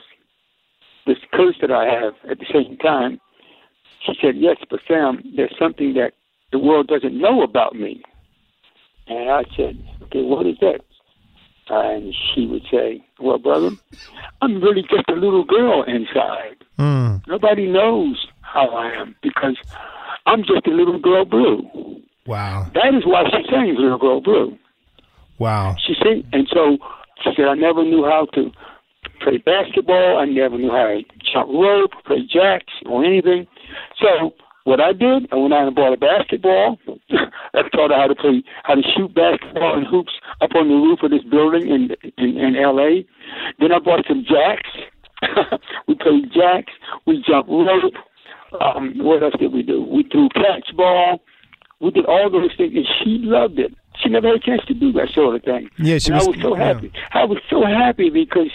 this 1.06 1.18
curse 1.34 1.56
that 1.62 1.72
I 1.72 1.86
have 1.86 2.14
at 2.30 2.40
the 2.40 2.46
same 2.52 2.78
time. 2.78 3.20
She 4.06 4.14
said, 4.22 4.36
Yes, 4.38 4.58
but 4.70 4.80
Sam, 4.88 5.24
there's 5.36 5.56
something 5.60 5.94
that 5.94 6.14
the 6.52 6.60
world 6.60 6.88
doesn't 6.88 7.18
know 7.18 7.42
about 7.42 7.76
me. 7.76 8.02
And 9.08 9.30
I 9.30 9.44
said, 9.56 9.78
Okay, 10.04 10.22
what 10.24 10.46
is 10.46 10.58
that? 10.62 10.82
And 11.70 12.16
she 12.34 12.48
would 12.48 12.64
say, 12.72 13.04
Well, 13.20 13.38
brother, 13.38 13.72
I'm 14.42 14.62
really 14.62 14.82
just 14.84 15.08
a 15.10 15.14
little 15.14 15.44
girl 15.44 15.84
inside. 15.84 16.58
Mm. 16.78 17.28
Nobody 17.28 17.68
knows 17.68 18.28
how 18.42 18.68
I 18.70 18.92
am 19.00 19.16
because 19.22 19.58
I'm 20.26 20.42
just 20.42 20.66
a 20.66 20.72
little 20.72 21.00
girl 21.00 21.26
blue. 21.26 22.00
Wow. 22.30 22.70
That 22.76 22.94
is 22.94 23.08
why 23.08 23.24
she 23.32 23.42
sings 23.50 23.80
Little 23.80 23.98
Girl 23.98 24.22
Blue. 24.22 24.56
Wow. 25.40 25.76
She 25.86 25.96
said, 25.98 26.30
and 26.32 26.48
so 26.54 26.78
she 27.24 27.32
said, 27.36 27.46
I 27.46 27.56
never 27.56 27.84
knew 27.84 28.06
how 28.06 28.28
to 28.36 28.52
play 29.20 29.38
basketball. 29.38 30.18
I 30.18 30.26
never 30.26 30.58
knew 30.58 30.72
how 30.72 30.88
to 30.88 31.02
jump 31.34 31.50
rope, 31.54 31.92
play 32.06 32.26
jacks, 32.32 32.74
or 32.86 33.04
anything. 33.04 33.48
So 34.02 34.34
what 34.64 34.80
I 34.80 34.94
did, 34.94 35.28
I 35.32 35.36
went 35.36 35.54
out 35.54 35.68
and 35.68 35.76
bought 35.76 35.94
a 35.94 35.98
basketball. 35.98 36.78
I 37.54 37.62
taught 37.74 37.92
her 37.92 37.98
how 37.98 38.08
to 38.08 38.16
play, 38.16 38.44
how 38.64 38.76
to 38.76 38.82
shoot 38.96 39.14
basketball 39.14 39.78
and 39.78 39.88
hoops 39.88 40.14
up 40.42 40.52
on 40.56 40.68
the 40.68 40.76
roof 40.76 41.00
of 41.04 41.12
this 41.12 41.24
building 41.30 41.70
in 41.70 41.90
in, 42.18 42.38
in 42.38 42.56
L.A. 42.56 43.06
Then 43.60 43.72
I 43.72 43.80
bought 43.80 44.06
some 44.08 44.26
jacks. 44.28 44.70
we 45.88 45.96
played 45.96 46.32
jacks. 46.34 46.72
We 47.06 47.24
jumped 47.28 47.50
rope. 47.50 47.94
Um, 48.62 48.94
what 48.98 49.22
else 49.22 49.34
did 49.40 49.54
we 49.54 49.62
do? 49.64 49.84
We 49.84 50.04
threw 50.12 50.30
catch 50.30 50.76
ball. 50.76 51.22
We 51.82 51.92
did 51.92 52.06
all 52.06 52.30
those 52.30 52.50
things, 52.58 52.74
and 52.76 52.86
she 53.04 53.20
loved 53.24 53.60
it. 53.60 53.74
She 54.02 54.10
never 54.10 54.28
had 54.28 54.38
a 54.38 54.40
chance 54.40 54.62
to 54.68 54.74
do 54.74 54.92
that 54.94 55.10
sort 55.14 55.36
of 55.36 55.44
thing. 55.44 55.70
Yeah, 55.78 55.98
she 55.98 56.12
and 56.12 56.20
was- 56.20 56.28
I 56.28 56.30
was 56.30 56.42
so 56.42 56.58
yeah. 56.58 56.64
happy. 56.74 56.92
I 57.14 57.24
was 57.26 57.38
so 57.50 57.64
happy 57.66 58.10
because 58.10 58.50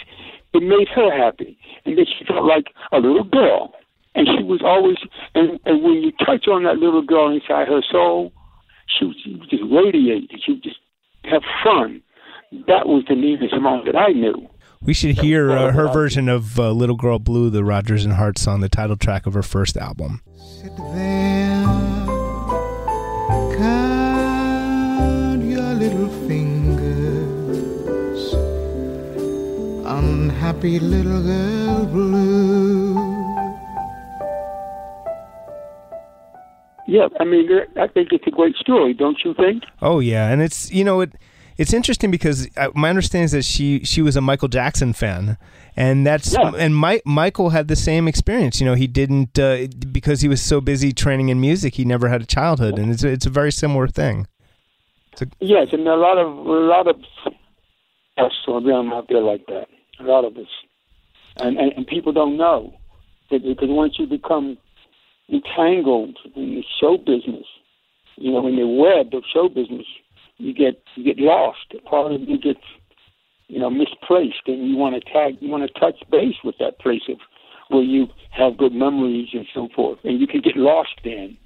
it 0.55 0.63
made 0.63 0.87
her 0.95 1.11
happy, 1.15 1.57
and 1.85 1.97
then 1.97 2.05
she 2.05 2.25
felt 2.25 2.45
like 2.45 2.65
a 2.91 2.97
little 2.97 3.23
girl. 3.23 3.73
And 4.15 4.27
she 4.27 4.43
was 4.43 4.61
always, 4.63 4.97
and, 5.35 5.59
and 5.65 5.83
when 5.83 5.95
you 5.95 6.11
touch 6.25 6.47
on 6.47 6.63
that 6.63 6.77
little 6.77 7.01
girl 7.01 7.29
inside 7.33 7.67
her 7.67 7.81
soul, 7.91 8.31
she 8.87 9.05
would, 9.05 9.15
she 9.23 9.35
would 9.35 9.49
just 9.49 9.63
radiate. 9.69 10.31
She 10.45 10.53
would 10.53 10.63
just 10.63 10.79
have 11.25 11.43
fun. 11.63 12.01
That 12.67 12.87
was 12.87 13.03
the 13.09 13.15
Nina 13.15 13.49
Simone 13.49 13.83
that 13.85 13.97
I 13.97 14.13
knew. 14.13 14.47
We 14.81 14.93
should 14.93 15.19
hear 15.19 15.51
uh, 15.51 15.71
her 15.71 15.87
version 15.87 16.29
of 16.29 16.59
uh, 16.59 16.71
"Little 16.71 16.95
Girl 16.95 17.17
Blue," 17.19 17.49
the 17.49 17.63
Rodgers 17.65 18.05
and 18.05 18.13
Hart 18.13 18.37
song, 18.37 18.61
the 18.61 18.69
title 18.69 18.95
track 18.95 19.25
of 19.25 19.33
her 19.33 19.41
first 19.41 19.75
album. 19.77 20.21
Sit 20.37 20.71
there, 20.77 21.63
count 23.57 25.43
your 25.43 25.73
little 25.73 26.07
fingers, 26.27 26.54
unhappy 29.99 30.79
little 30.79 31.21
girl 31.23 31.85
blue. 31.85 32.95
Yeah, 36.87 37.07
I 37.19 37.23
mean, 37.23 37.49
I 37.77 37.87
think 37.87 38.09
it's 38.11 38.27
a 38.27 38.31
great 38.31 38.55
story, 38.57 38.93
don't 38.93 39.17
you 39.25 39.33
think? 39.33 39.63
Oh 39.81 39.99
yeah, 39.99 40.29
and 40.29 40.41
it's 40.41 40.71
you 40.71 40.83
know 40.83 41.01
it 41.01 41.13
it's 41.57 41.73
interesting 41.73 42.11
because 42.11 42.47
uh, 42.57 42.69
my 42.75 42.89
understanding 42.89 43.25
is 43.25 43.31
that 43.31 43.45
she 43.45 43.83
she 43.83 44.01
was 44.01 44.15
a 44.15 44.21
Michael 44.21 44.47
Jackson 44.49 44.93
fan, 44.93 45.37
and 45.75 46.05
that's 46.05 46.33
Yeah. 46.33 46.51
and 46.57 46.79
Mi- 46.79 47.01
Michael 47.05 47.49
had 47.49 47.67
the 47.69 47.75
same 47.75 48.07
experience. 48.07 48.59
You 48.59 48.65
know, 48.67 48.75
he 48.75 48.87
didn't 48.87 49.39
uh, 49.39 49.67
because 49.91 50.21
he 50.21 50.27
was 50.27 50.41
so 50.41 50.61
busy 50.61 50.91
training 50.93 51.29
in 51.29 51.41
music, 51.41 51.75
he 51.75 51.85
never 51.85 52.09
had 52.09 52.21
a 52.21 52.25
childhood, 52.25 52.77
and 52.77 52.91
it's 52.91 53.03
a, 53.03 53.07
it's 53.09 53.25
a 53.25 53.31
very 53.31 53.51
similar 53.51 53.87
thing. 53.87 54.27
Yes, 55.39 55.69
and 55.71 55.87
a 55.87 55.95
lot 55.95 56.17
of 56.17 56.27
a 56.45 56.59
lot 56.73 56.87
of 56.87 56.97
us 58.17 58.33
or 58.47 58.61
them 58.61 58.93
out 58.93 59.07
there 59.09 59.21
like 59.21 59.45
that. 59.47 59.67
A 59.99 60.03
lot 60.03 60.25
of 60.25 60.35
us, 60.37 60.47
and 61.37 61.57
and, 61.57 61.71
and 61.73 61.87
people 61.87 62.11
don't 62.11 62.37
know. 62.37 62.73
Because 63.29 63.69
once 63.69 63.97
you 63.97 64.05
become 64.05 64.57
entangled 65.29 66.17
in 66.35 66.55
the 66.55 66.63
show 66.79 66.97
business, 66.97 67.45
you 68.17 68.31
know, 68.31 68.45
in 68.47 68.55
the 68.55 68.67
web 68.67 69.13
of 69.13 69.23
show 69.33 69.49
business, 69.49 69.85
you 70.37 70.53
get 70.53 70.81
you 70.95 71.03
get 71.03 71.17
lost. 71.17 71.73
Part 71.85 72.11
of 72.11 72.21
you 72.21 72.37
gets, 72.37 72.59
you 73.47 73.59
know, 73.59 73.69
misplaced, 73.69 74.43
and 74.47 74.69
you 74.69 74.75
want 74.77 74.95
to 74.95 75.11
tag, 75.11 75.37
you 75.39 75.49
want 75.49 75.63
to 75.67 75.79
touch 75.79 75.95
base 76.11 76.35
with 76.43 76.55
that 76.59 76.79
place 76.79 77.03
of 77.09 77.17
where 77.69 77.83
you 77.83 78.07
have 78.31 78.57
good 78.57 78.73
memories 78.73 79.29
and 79.33 79.47
so 79.53 79.69
forth, 79.75 79.99
and 80.03 80.19
you 80.19 80.27
can 80.27 80.41
get 80.41 80.55
lost 80.55 80.93
then. 81.03 81.37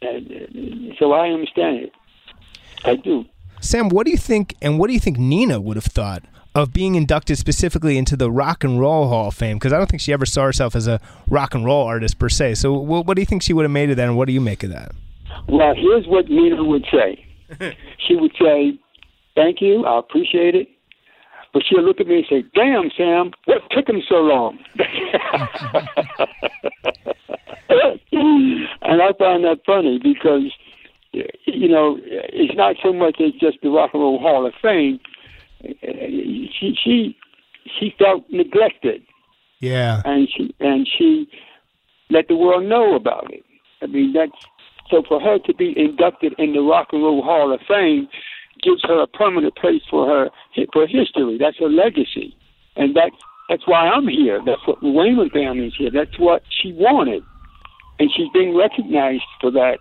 And, 0.00 0.32
uh, 0.32 0.94
so 0.98 1.12
I 1.12 1.28
understand 1.28 1.76
it. 1.76 1.92
I 2.84 2.96
do. 2.96 3.24
Sam, 3.60 3.88
what 3.90 4.06
do 4.06 4.10
you 4.10 4.16
think, 4.16 4.54
and 4.62 4.78
what 4.78 4.88
do 4.88 4.94
you 4.94 5.00
think 5.00 5.18
Nina 5.18 5.60
would 5.60 5.76
have 5.76 5.84
thought 5.84 6.24
of 6.54 6.72
being 6.72 6.94
inducted 6.94 7.38
specifically 7.38 7.96
into 7.96 8.16
the 8.16 8.30
Rock 8.30 8.62
and 8.64 8.78
Roll 8.78 9.08
Hall 9.08 9.28
of 9.28 9.34
Fame? 9.34 9.56
Because 9.56 9.72
I 9.72 9.78
don't 9.78 9.88
think 9.88 10.02
she 10.02 10.12
ever 10.12 10.26
saw 10.26 10.44
herself 10.44 10.76
as 10.76 10.86
a 10.86 11.00
rock 11.28 11.54
and 11.54 11.64
roll 11.64 11.86
artist 11.86 12.18
per 12.18 12.28
se. 12.28 12.54
So, 12.56 12.72
what, 12.72 13.06
what 13.06 13.16
do 13.16 13.22
you 13.22 13.26
think 13.26 13.42
she 13.42 13.52
would 13.52 13.64
have 13.64 13.70
made 13.70 13.90
of 13.90 13.96
that, 13.96 14.08
and 14.08 14.16
what 14.16 14.26
do 14.26 14.32
you 14.32 14.40
make 14.40 14.62
of 14.62 14.70
that? 14.70 14.92
Well, 15.48 15.74
here's 15.74 16.06
what 16.06 16.28
Nina 16.28 16.62
would 16.62 16.84
say. 16.92 17.24
she 18.06 18.16
would 18.16 18.32
say, 18.40 18.78
"Thank 19.34 19.60
you, 19.60 19.84
I 19.84 19.98
appreciate 19.98 20.54
it," 20.54 20.68
but 21.52 21.62
she'll 21.68 21.82
look 21.82 22.00
at 22.00 22.06
me 22.06 22.16
and 22.18 22.26
say, 22.28 22.44
"Damn, 22.54 22.90
Sam, 22.96 23.32
what 23.46 23.62
took 23.70 23.88
him 23.88 24.02
so 24.08 24.16
long?" 24.16 24.58
and 28.82 29.02
I 29.02 29.12
find 29.18 29.44
that 29.44 29.60
funny 29.66 29.98
because 30.02 30.50
you 31.12 31.68
know 31.68 31.98
it's 32.02 32.54
not 32.56 32.76
so 32.82 32.92
much 32.92 33.20
as 33.20 33.32
just 33.40 33.58
the 33.62 33.70
Rock 33.70 33.90
and 33.92 34.02
Roll 34.02 34.18
Hall 34.18 34.46
of 34.46 34.54
Fame. 34.62 35.00
She 35.62 36.76
she 36.82 37.16
she 37.78 37.94
felt 37.98 38.24
neglected, 38.30 39.02
Yeah. 39.60 40.02
and 40.04 40.28
she 40.28 40.54
and 40.60 40.88
she 40.98 41.28
let 42.10 42.28
the 42.28 42.36
world 42.36 42.64
know 42.64 42.94
about 42.94 43.32
it. 43.32 43.44
I 43.82 43.86
mean 43.86 44.12
that's 44.12 44.32
so 44.90 45.02
for 45.08 45.20
her 45.20 45.38
to 45.38 45.54
be 45.54 45.72
inducted 45.78 46.34
in 46.38 46.52
the 46.52 46.60
Rock 46.60 46.88
and 46.92 47.02
Roll 47.02 47.22
Hall 47.22 47.52
of 47.52 47.60
Fame 47.66 48.08
gives 48.62 48.82
her 48.84 49.00
a 49.02 49.06
permanent 49.06 49.56
place 49.56 49.82
for 49.90 50.06
her 50.06 50.30
for 50.72 50.86
history. 50.86 51.38
That's 51.38 51.58
her 51.58 51.68
legacy, 51.68 52.36
and 52.76 52.94
that's 52.94 53.16
that's 53.48 53.66
why 53.66 53.88
I'm 53.88 54.08
here. 54.08 54.40
That's 54.44 54.66
what 54.66 54.80
the 54.80 54.86
Waymon 54.86 55.32
family 55.32 55.66
is 55.68 55.74
here. 55.76 55.90
That's 55.90 56.18
what 56.18 56.42
she 56.48 56.72
wanted, 56.72 57.22
and 57.98 58.10
she's 58.14 58.28
being 58.32 58.56
recognized 58.56 59.24
for 59.40 59.50
that. 59.52 59.78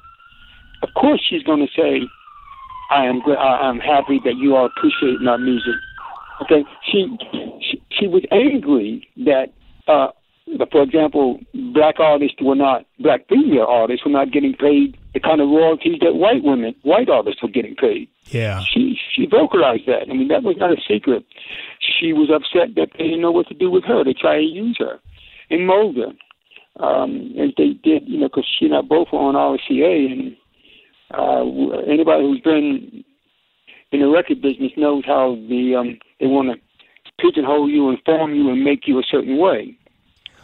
Of 0.83 0.89
course, 0.95 1.21
she's 1.27 1.43
going 1.43 1.59
to 1.59 1.71
say, 1.79 2.01
"I 2.91 3.05
am 3.05 3.21
I'm 3.25 3.79
happy 3.79 4.19
that 4.23 4.35
you 4.37 4.55
are 4.55 4.65
appreciating 4.65 5.27
our 5.27 5.37
music." 5.37 5.75
Okay, 6.43 6.63
she 6.91 7.17
she, 7.61 7.81
she 7.89 8.07
was 8.07 8.23
angry 8.31 9.07
that. 9.25 9.53
uh 9.87 10.07
for 10.69 10.81
example, 10.83 11.39
black 11.73 11.97
artists 11.99 12.35
were 12.41 12.55
not, 12.55 12.85
black 12.99 13.21
female 13.29 13.67
artists 13.69 14.05
were 14.05 14.11
not 14.11 14.31
getting 14.33 14.53
paid 14.53 14.97
the 15.13 15.19
kind 15.19 15.41
of 15.41 15.49
royalties 15.49 15.99
that 16.01 16.15
white 16.15 16.43
women, 16.43 16.73
white 16.83 17.09
artists 17.09 17.41
were 17.41 17.49
getting 17.49 17.75
paid. 17.75 18.07
Yeah. 18.25 18.61
She 18.73 18.97
she 19.13 19.25
vocalized 19.25 19.87
that. 19.87 20.09
I 20.09 20.13
mean, 20.13 20.29
that 20.29 20.43
was 20.43 20.55
not 20.57 20.71
a 20.71 20.77
secret. 20.87 21.25
She 21.79 22.13
was 22.13 22.29
upset 22.29 22.75
that 22.75 22.89
they 22.97 23.05
didn't 23.05 23.21
know 23.21 23.31
what 23.31 23.47
to 23.47 23.53
do 23.53 23.69
with 23.69 23.83
her. 23.85 24.03
They 24.03 24.13
tried 24.13 24.37
to 24.37 24.43
use 24.43 24.77
her 24.79 24.99
and 25.49 25.67
mold 25.67 25.97
her, 25.97 26.83
um, 26.83 27.33
as 27.37 27.49
they 27.57 27.73
did, 27.83 28.07
you 28.07 28.19
know, 28.19 28.27
because 28.27 28.47
she 28.57 28.65
and 28.65 28.75
I 28.75 28.81
both 28.81 29.09
were 29.11 29.19
on 29.19 29.35
RCA, 29.35 30.11
and 30.11 30.37
uh, 31.13 31.43
anybody 31.87 32.23
who's 32.23 32.41
been 32.41 33.03
in 33.91 33.99
the 33.99 34.07
record 34.07 34.41
business 34.41 34.71
knows 34.77 35.03
how 35.05 35.35
the 35.49 35.75
um, 35.75 35.99
they 36.19 36.27
want 36.27 36.49
to 36.49 36.59
pigeonhole 37.19 37.69
you 37.69 37.89
and 37.89 37.99
form 38.05 38.33
you 38.33 38.49
and 38.49 38.63
make 38.63 38.87
you 38.87 38.99
a 38.99 39.03
certain 39.03 39.37
way 39.37 39.77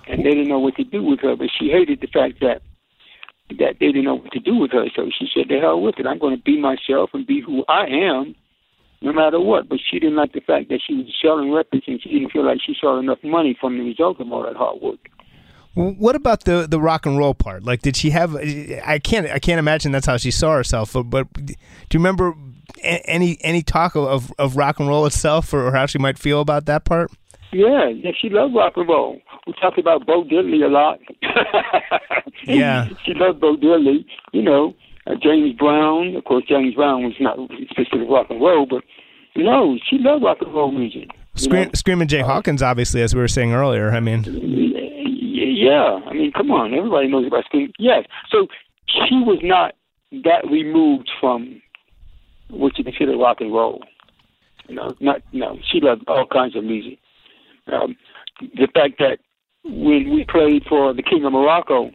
and 0.10 0.20
they 0.20 0.32
didn't 0.32 0.48
know 0.48 0.60
what 0.60 0.76
to 0.76 0.84
do 0.84 1.04
with 1.04 1.20
her. 1.22 1.36
But 1.36 1.50
she 1.58 1.70
hated 1.70 2.02
the 2.02 2.08
fact 2.08 2.40
that 2.42 2.62
that 3.50 3.80
they 3.80 3.88
didn't 3.88 4.04
know 4.04 4.16
what 4.16 4.32
to 4.34 4.40
do 4.40 4.56
with 4.56 4.72
her. 4.72 4.86
So 4.96 5.10
she 5.18 5.28
said, 5.34 5.48
"The 5.50 5.60
hell 5.60 5.82
with 5.82 6.00
it! 6.00 6.08
I'm 6.08 6.20
going 6.20 6.36
to 6.36 6.42
be 6.42 6.60
myself 6.60 7.12
and 7.14 7.26
be 7.26 7.42
who 7.42 7.64
I 7.68 7.86
am, 7.88 8.36
no 9.02 9.14
matter 9.14 9.40
what." 9.40 9.70
But 9.70 9.80
she 9.80 10.00
didn't 10.00 10.18
like 10.18 10.34
the 10.34 10.42
fact 10.42 10.70
that 10.70 10.82
she 10.86 10.96
was 10.96 11.06
selling 11.22 11.52
records 11.52 11.84
and 11.88 12.02
she 12.02 12.10
didn't 12.10 12.32
feel 12.32 12.46
like 12.46 12.60
she 12.66 12.76
saw 12.80 13.00
enough 13.00 13.20
money 13.24 13.58
from 13.60 13.78
the 13.78 13.84
result 13.84 14.20
of 14.20 14.32
all 14.32 14.44
that 14.44 14.56
hard 14.56 14.82
work. 14.82 15.10
What 15.78 16.16
about 16.16 16.46
the 16.46 16.66
the 16.68 16.82
rock 16.82 17.06
and 17.06 17.18
roll 17.18 17.34
part? 17.36 17.64
Like, 17.64 17.82
did 17.84 17.96
she 17.96 18.10
have? 18.10 18.36
I 18.36 19.00
can't 19.04 19.28
I 19.28 19.40
can't 19.40 19.60
imagine 19.60 19.92
that's 19.92 20.08
how 20.08 20.18
she 20.18 20.32
saw 20.32 20.56
herself. 20.56 20.94
But, 20.94 21.04
but 21.04 21.32
do 21.34 21.54
you 21.94 22.00
remember 22.00 22.34
any 22.84 23.38
any 23.42 23.62
talk 23.62 23.96
of 23.96 24.34
of 24.40 24.58
rock 24.58 24.80
and 24.80 24.88
roll 24.90 25.06
itself, 25.06 25.54
or 25.54 25.72
how 25.72 25.86
she 25.86 26.00
might 26.00 26.18
feel 26.18 26.42
about 26.42 26.66
that 26.66 26.84
part? 26.84 27.12
Yeah, 27.54 27.90
yeah, 27.90 28.12
she 28.20 28.30
loved 28.30 28.56
rock 28.56 28.74
and 28.76 28.90
roll. 28.90 29.20
We 29.46 29.54
talked 29.62 29.78
about 29.78 30.06
Bo 30.06 30.24
Diddley 30.24 30.64
a 30.66 30.68
lot. 30.68 31.00
Yeah. 32.44 32.88
she 33.04 33.14
loved 33.14 33.40
Bo 33.42 33.56
Diddley. 33.58 34.06
You 34.32 34.42
know, 34.42 34.74
uh, 35.06 35.16
James 35.22 35.54
Brown. 35.58 36.16
Of 36.16 36.24
course, 36.24 36.44
James 36.48 36.76
Brown 36.76 37.04
was 37.04 37.14
not 37.20 37.38
specific 37.70 38.08
rock 38.10 38.28
and 38.30 38.40
roll, 38.42 38.66
but 38.66 38.84
no, 39.36 39.78
she 39.90 39.98
loved 39.98 40.24
rock 40.24 40.38
and 40.42 40.54
roll 40.54 40.72
music. 40.72 41.10
Scream. 41.36 41.74
Screaming 41.74 42.08
Jay 42.08 42.22
Hawkins, 42.22 42.62
obviously, 42.64 43.02
as 43.02 43.14
we 43.14 43.22
were 43.22 43.28
saying 43.28 43.54
earlier. 43.54 43.92
I 43.92 44.00
mean, 44.00 44.24
Yeah, 45.58 46.00
I 46.06 46.14
mean, 46.14 46.32
come 46.32 46.52
on, 46.52 46.74
everybody 46.74 47.08
knows 47.08 47.28
about 47.28 47.46
Scream. 47.46 47.72
Yes, 47.80 48.06
so 48.30 48.48
she 48.88 49.16
was 49.16 49.40
not 49.42 49.74
that 50.24 50.46
removed 50.50 51.10
from 51.20 51.62
what 52.50 52.78
you 52.78 52.84
consider 52.84 53.18
rock 53.18 53.38
and 53.42 53.54
roll. 53.54 53.84
You 54.68 54.76
know, 54.76 54.94
not 55.00 55.22
no. 55.32 55.58
She 55.72 55.80
loved 55.82 56.04
all 56.08 56.28
kinds 56.28 56.56
of 56.56 56.64
music. 56.64 57.00
Um, 57.72 57.96
the 58.40 58.68
fact 58.74 58.96
that 59.00 59.20
when 59.64 60.14
we 60.14 60.26
played 60.30 60.64
for 60.68 60.94
the 60.94 61.04
King 61.04 61.26
of 61.26 61.34
Morocco, 61.34 61.92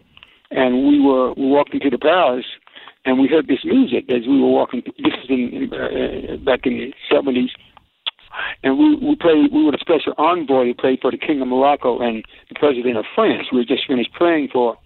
and 0.51 0.89
we 0.89 1.01
were 1.01 1.33
we 1.35 1.47
walked 1.47 1.75
into 1.75 1.91
the 1.91 1.99
palace, 1.99 2.45
and 3.05 3.19
we 3.19 3.29
heard 3.29 3.47
this 3.47 3.65
music 3.65 4.05
as 4.11 4.27
we 4.27 4.41
were 4.41 4.49
walking. 4.49 4.83
This 4.99 5.15
is 5.25 5.31
in 5.31 5.71
uh, 5.73 6.37
back 6.45 6.61
in 6.67 6.79
the 6.79 6.95
seventies, 7.11 7.51
and 8.63 8.79
we 8.79 8.95
we 8.97 9.17
played. 9.17 9.53
We 9.53 9.65
were 9.65 9.73
the 9.73 9.79
special 9.81 10.15
envoy 10.19 10.67
to 10.69 10.75
played 10.75 11.01
for 11.01 11.11
the 11.11 11.19
King 11.19 11.41
of 11.41 11.49
Morocco 11.49 11.99
and 12.01 12.25
the 12.49 12.55
President 12.55 12.97
of 12.97 13.05
France. 13.15 13.47
We 13.53 13.65
just 13.65 13.87
finished 13.87 14.13
praying 14.13 14.49
for 14.53 14.77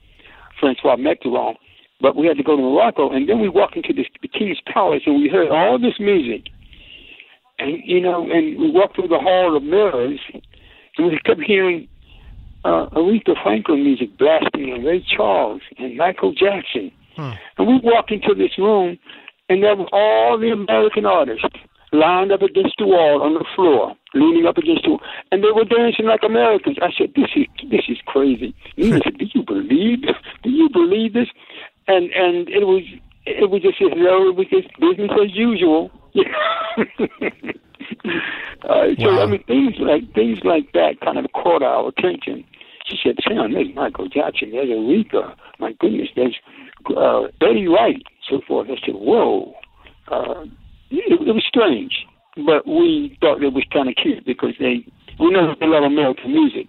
Francois 0.59 0.97
Mitterrand, 0.97 1.57
but 2.01 2.17
we 2.17 2.27
had 2.27 2.37
to 2.37 2.43
go 2.43 2.57
to 2.57 2.63
Morocco, 2.63 3.11
and 3.11 3.29
then 3.29 3.41
we 3.41 3.49
walked 3.49 3.77
into 3.77 3.93
this, 3.93 4.07
the 4.23 4.29
King's 4.29 4.59
palace, 4.73 5.03
and 5.07 5.17
we 5.17 5.29
heard 5.29 5.51
all 5.51 5.79
this 5.79 5.99
music, 6.01 6.47
and 7.59 7.79
you 7.85 8.01
know, 8.01 8.23
and 8.31 8.59
we 8.59 8.71
walked 8.71 8.97
through 8.97 9.09
the 9.09 9.19
Hall 9.19 9.57
of 9.57 9.63
Mirrors, 9.63 10.21
and 10.33 11.07
we 11.07 11.19
kept 11.25 11.43
hearing 11.43 11.89
uh, 12.65 12.87
Aretha 12.91 13.35
Franklin 13.43 13.85
music 13.85 14.17
blasting, 14.19 14.73
and 14.73 14.85
Ray 14.85 15.05
Charles, 15.17 15.61
and 15.79 15.97
Michael 15.97 16.33
Jackson. 16.33 16.91
And 17.59 17.67
we 17.67 17.81
walked 17.83 18.11
into 18.11 18.35
this 18.35 18.59
room, 18.59 18.99
and 19.49 19.63
there 19.63 19.77
were 19.77 19.89
all 19.93 20.39
the 20.39 20.51
American 20.51 21.07
artists 21.07 21.45
lined 21.93 22.33
up 22.33 22.43
against 22.43 22.77
the 22.79 22.87
wall 22.87 23.23
on 23.23 23.35
the 23.35 23.45
floor, 23.55 23.95
leaning 24.15 24.47
up 24.47 24.59
against 24.59 24.85
the 24.85 24.91
wall, 24.91 25.01
and 25.31 25.43
they 25.43 25.51
were 25.53 25.65
dancing 25.65 26.07
like 26.07 26.21
Americans. 26.25 26.77
I 26.83 26.91
said, 26.97 27.13
"This 27.15 27.31
is 27.37 27.47
this 27.71 27.85
is 27.89 27.99
crazy." 28.07 28.55
Nina 28.77 29.01
said, 29.05 29.19
"Do 29.19 29.27
you 29.33 29.43
believe? 29.43 30.03
This? 30.03 30.17
Do 30.43 30.51
you 30.51 30.69
believe 30.69 31.13
this?" 31.13 31.29
And 31.87 32.11
and 32.13 32.49
it 32.49 32.67
was 32.67 32.83
it 33.27 33.51
was 33.51 33.63
just 33.63 33.81
as 33.83 33.91
though 33.97 34.29
it 34.29 34.37
was 34.37 34.47
just 34.51 34.69
business 34.81 35.11
as 35.23 35.35
usual. 35.35 35.91
uh, 38.69 38.87
so 38.99 39.23
I 39.23 39.27
mean, 39.27 39.43
things 39.45 39.75
like 39.79 40.13
things 40.15 40.39
like 40.45 40.73
that 40.73 41.01
kind 41.03 41.19
of 41.19 41.27
caught 41.33 41.63
our 41.63 41.89
attention. 41.89 42.45
She 42.87 42.97
said, 43.03 43.17
"Sam, 43.27 43.53
there's 43.53 43.75
Michael 43.75 44.09
Jackson, 44.09 44.53
there's 44.53 44.69
Aretha. 44.69 45.35
My 45.59 45.73
goodness, 45.81 46.09
there's 46.15 46.37
uh, 46.97 47.29
Betty 47.41 47.67
Wright, 47.67 48.03
so 48.29 48.41
forth." 48.47 48.69
I 48.71 48.77
said, 48.85 48.95
"Whoa." 48.95 49.55
Uh, 50.09 50.45
it, 50.91 51.29
it 51.29 51.33
was 51.33 51.45
strange, 51.47 52.07
but 52.45 52.67
we 52.67 53.17
thought 53.21 53.43
it 53.43 53.53
was 53.53 53.65
kind 53.73 53.89
of 53.89 53.95
cute 54.01 54.25
because 54.25 54.55
they 54.59 54.85
we 55.19 55.31
know 55.31 55.55
they 55.59 55.67
love 55.67 55.85
American 55.85 56.33
music. 56.33 56.69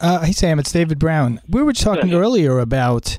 Uh, 0.00 0.20
hey 0.24 0.32
Sam, 0.32 0.58
it's 0.58 0.72
David 0.72 0.98
Browne. 0.98 1.40
We 1.48 1.62
were 1.62 1.74
talking 1.74 2.14
earlier 2.14 2.58
about 2.58 3.18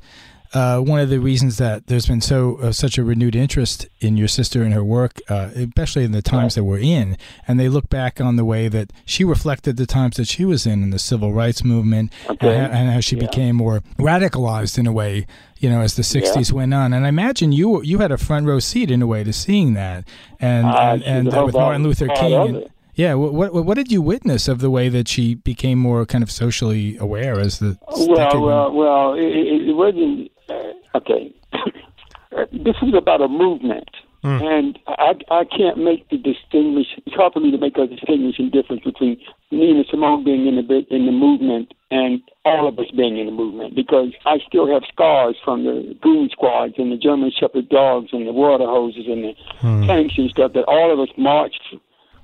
uh, 0.53 0.79
one 0.79 0.99
of 0.99 1.09
the 1.09 1.19
reasons 1.19 1.57
that 1.59 1.85
there's 1.87 2.07
been 2.07 2.19
so 2.21 2.57
uh, 2.57 2.71
such 2.71 2.97
a 2.97 3.03
renewed 3.03 3.35
interest 3.35 3.87
in 3.99 4.17
your 4.17 4.27
sister 4.27 4.63
and 4.63 4.73
her 4.73 4.83
work, 4.83 5.19
uh, 5.29 5.51
especially 5.53 6.03
in 6.03 6.11
the 6.11 6.23
times 6.23 6.55
that 6.55 6.63
we're 6.63 6.79
in, 6.79 7.17
and 7.47 7.59
they 7.59 7.69
look 7.69 7.87
back 7.87 8.19
on 8.19 8.35
the 8.35 8.43
way 8.43 8.67
that 8.67 8.91
she 9.05 9.23
reflected 9.23 9.77
the 9.77 9.85
times 9.85 10.17
that 10.17 10.27
she 10.27 10.43
was 10.43 10.65
in 10.65 10.81
in 10.81 10.89
the 10.89 10.99
civil 10.99 11.31
rights 11.33 11.63
movement, 11.63 12.11
Okay. 12.27 12.49
and, 12.57 12.73
and 12.73 12.89
how 12.91 12.99
she 12.99 13.15
Yeah. 13.15 13.27
became 13.27 13.57
more 13.57 13.81
radicalized 13.99 14.77
in 14.79 14.87
a 14.87 14.91
way, 14.91 15.27
you 15.59 15.69
know, 15.69 15.81
as 15.81 15.95
the 15.95 16.01
'60s 16.03 16.51
went 16.51 16.73
on. 16.73 16.93
And 16.93 17.05
I 17.05 17.09
imagine 17.09 17.51
you 17.51 17.81
you 17.83 17.99
had 17.99 18.11
a 18.11 18.17
front 18.17 18.47
row 18.47 18.59
seat 18.59 18.89
in 18.89 19.01
a 19.03 19.07
way 19.07 19.23
to 19.23 19.31
seeing 19.31 19.75
that, 19.75 20.03
and 20.39 20.65
and, 20.65 21.03
and 21.03 21.45
with 21.45 21.53
Martin 21.53 21.83
Luther 21.83 22.07
King. 22.07 22.63
Of 23.01 23.01
and- 23.01 23.01
it. 23.01 23.01
yeah, 23.01 23.13
what, 23.13 23.33
what 23.33 23.65
what 23.65 23.75
did 23.75 23.91
you 23.91 24.01
witness 24.01 24.47
of 24.47 24.59
the 24.59 24.69
way 24.69 24.89
that 24.89 25.07
she 25.07 25.35
became 25.35 25.79
more 25.79 26.05
kind 26.05 26.23
of 26.23 26.31
socially 26.31 26.97
aware 26.97 27.39
as 27.39 27.59
the 27.59 27.77
uh, 27.87 27.97
decade 27.97 28.41
Well, 28.41 28.41
well, 28.41 28.71
well, 28.73 29.13
it, 29.13 29.69
it 29.69 29.75
wasn't 29.75 30.31
uh, 30.49 30.97
okay. 30.97 31.33
this 32.51 32.75
is 32.81 32.93
about 32.93 33.21
a 33.21 33.27
movement, 33.27 33.89
hmm. 34.21 34.39
and 34.41 34.79
I 34.87 35.13
I 35.29 35.43
can't 35.45 35.77
make 35.77 36.09
the 36.09 36.17
distinguish. 36.17 36.87
It's 37.05 37.15
hard 37.15 37.33
for 37.33 37.39
me 37.39 37.51
to 37.51 37.57
make 37.57 37.77
a 37.77 37.87
distinguishing 37.87 38.49
difference 38.49 38.83
between 38.83 39.17
Nina 39.51 39.83
Simone 39.89 40.23
being 40.23 40.47
in 40.47 40.55
the 40.55 40.85
in 40.89 41.05
the 41.05 41.11
movement 41.11 41.73
and 41.91 42.21
all 42.45 42.67
of 42.67 42.79
us 42.79 42.89
being 42.95 43.17
in 43.17 43.25
the 43.25 43.31
movement 43.31 43.75
because 43.75 44.13
I 44.25 44.39
still 44.47 44.67
have 44.71 44.83
scars 44.91 45.35
from 45.43 45.65
the 45.65 45.95
goon 46.01 46.29
squads 46.31 46.75
and 46.77 46.91
the 46.91 46.97
German 46.97 47.31
Shepherd 47.37 47.69
dogs 47.69 48.09
and 48.13 48.27
the 48.27 48.33
water 48.33 48.65
hoses 48.65 49.05
and 49.07 49.23
the 49.23 49.33
hmm. 49.59 49.85
tanks 49.87 50.15
and 50.17 50.29
stuff 50.29 50.53
that 50.53 50.63
all 50.63 50.91
of 50.91 50.99
us 50.99 51.13
marched 51.17 51.75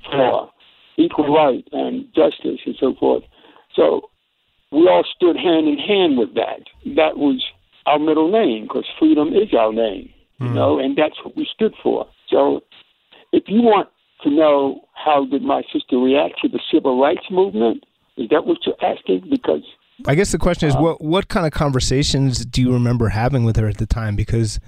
for 0.09 0.49
equal 0.97 1.33
right 1.33 1.63
and 1.71 2.05
justice 2.15 2.60
and 2.65 2.75
so 2.79 2.95
forth. 2.99 3.23
So 3.75 4.10
we 4.71 4.88
all 4.88 5.05
stood 5.15 5.38
hand 5.38 5.67
in 5.67 5.77
hand 5.77 6.17
with 6.17 6.33
that. 6.36 6.62
That 6.95 7.17
was 7.17 7.43
our 7.86 7.99
middle 7.99 8.31
name 8.31 8.63
because 8.63 8.86
freedom 8.99 9.29
is 9.29 9.53
our 9.57 9.71
name, 9.71 10.10
you 10.39 10.47
hmm. 10.47 10.53
know, 10.53 10.79
and 10.79 10.97
that's 10.97 11.15
what 11.23 11.36
we 11.38 11.47
stood 11.53 11.73
for. 11.81 12.07
So 12.29 12.62
if 13.31 13.43
you 13.47 13.62
want 13.62 13.89
to 14.23 14.29
know 14.29 14.81
how 14.93 15.25
did 15.25 15.43
my 15.43 15.62
sister 15.71 15.97
react 15.97 16.41
to 16.41 16.49
the 16.49 16.60
civil 16.71 16.99
rights 16.99 17.25
movement, 17.31 17.86
is 18.17 18.29
that 18.29 18.45
what 18.45 18.57
you're 18.65 18.75
asking? 18.83 19.29
Because 19.29 19.63
I 20.05 20.15
guess 20.15 20.31
the 20.31 20.38
question 20.38 20.67
is 20.67 20.75
uh-huh. 20.75 20.83
what 20.83 21.01
what 21.01 21.27
kind 21.27 21.45
of 21.45 21.51
conversations 21.53 22.45
do 22.45 22.62
you 22.62 22.73
remember 22.73 23.10
having 23.10 23.43
with 23.43 23.55
her 23.57 23.67
at 23.67 23.77
the 23.77 23.86
time? 23.86 24.15
Because 24.15 24.60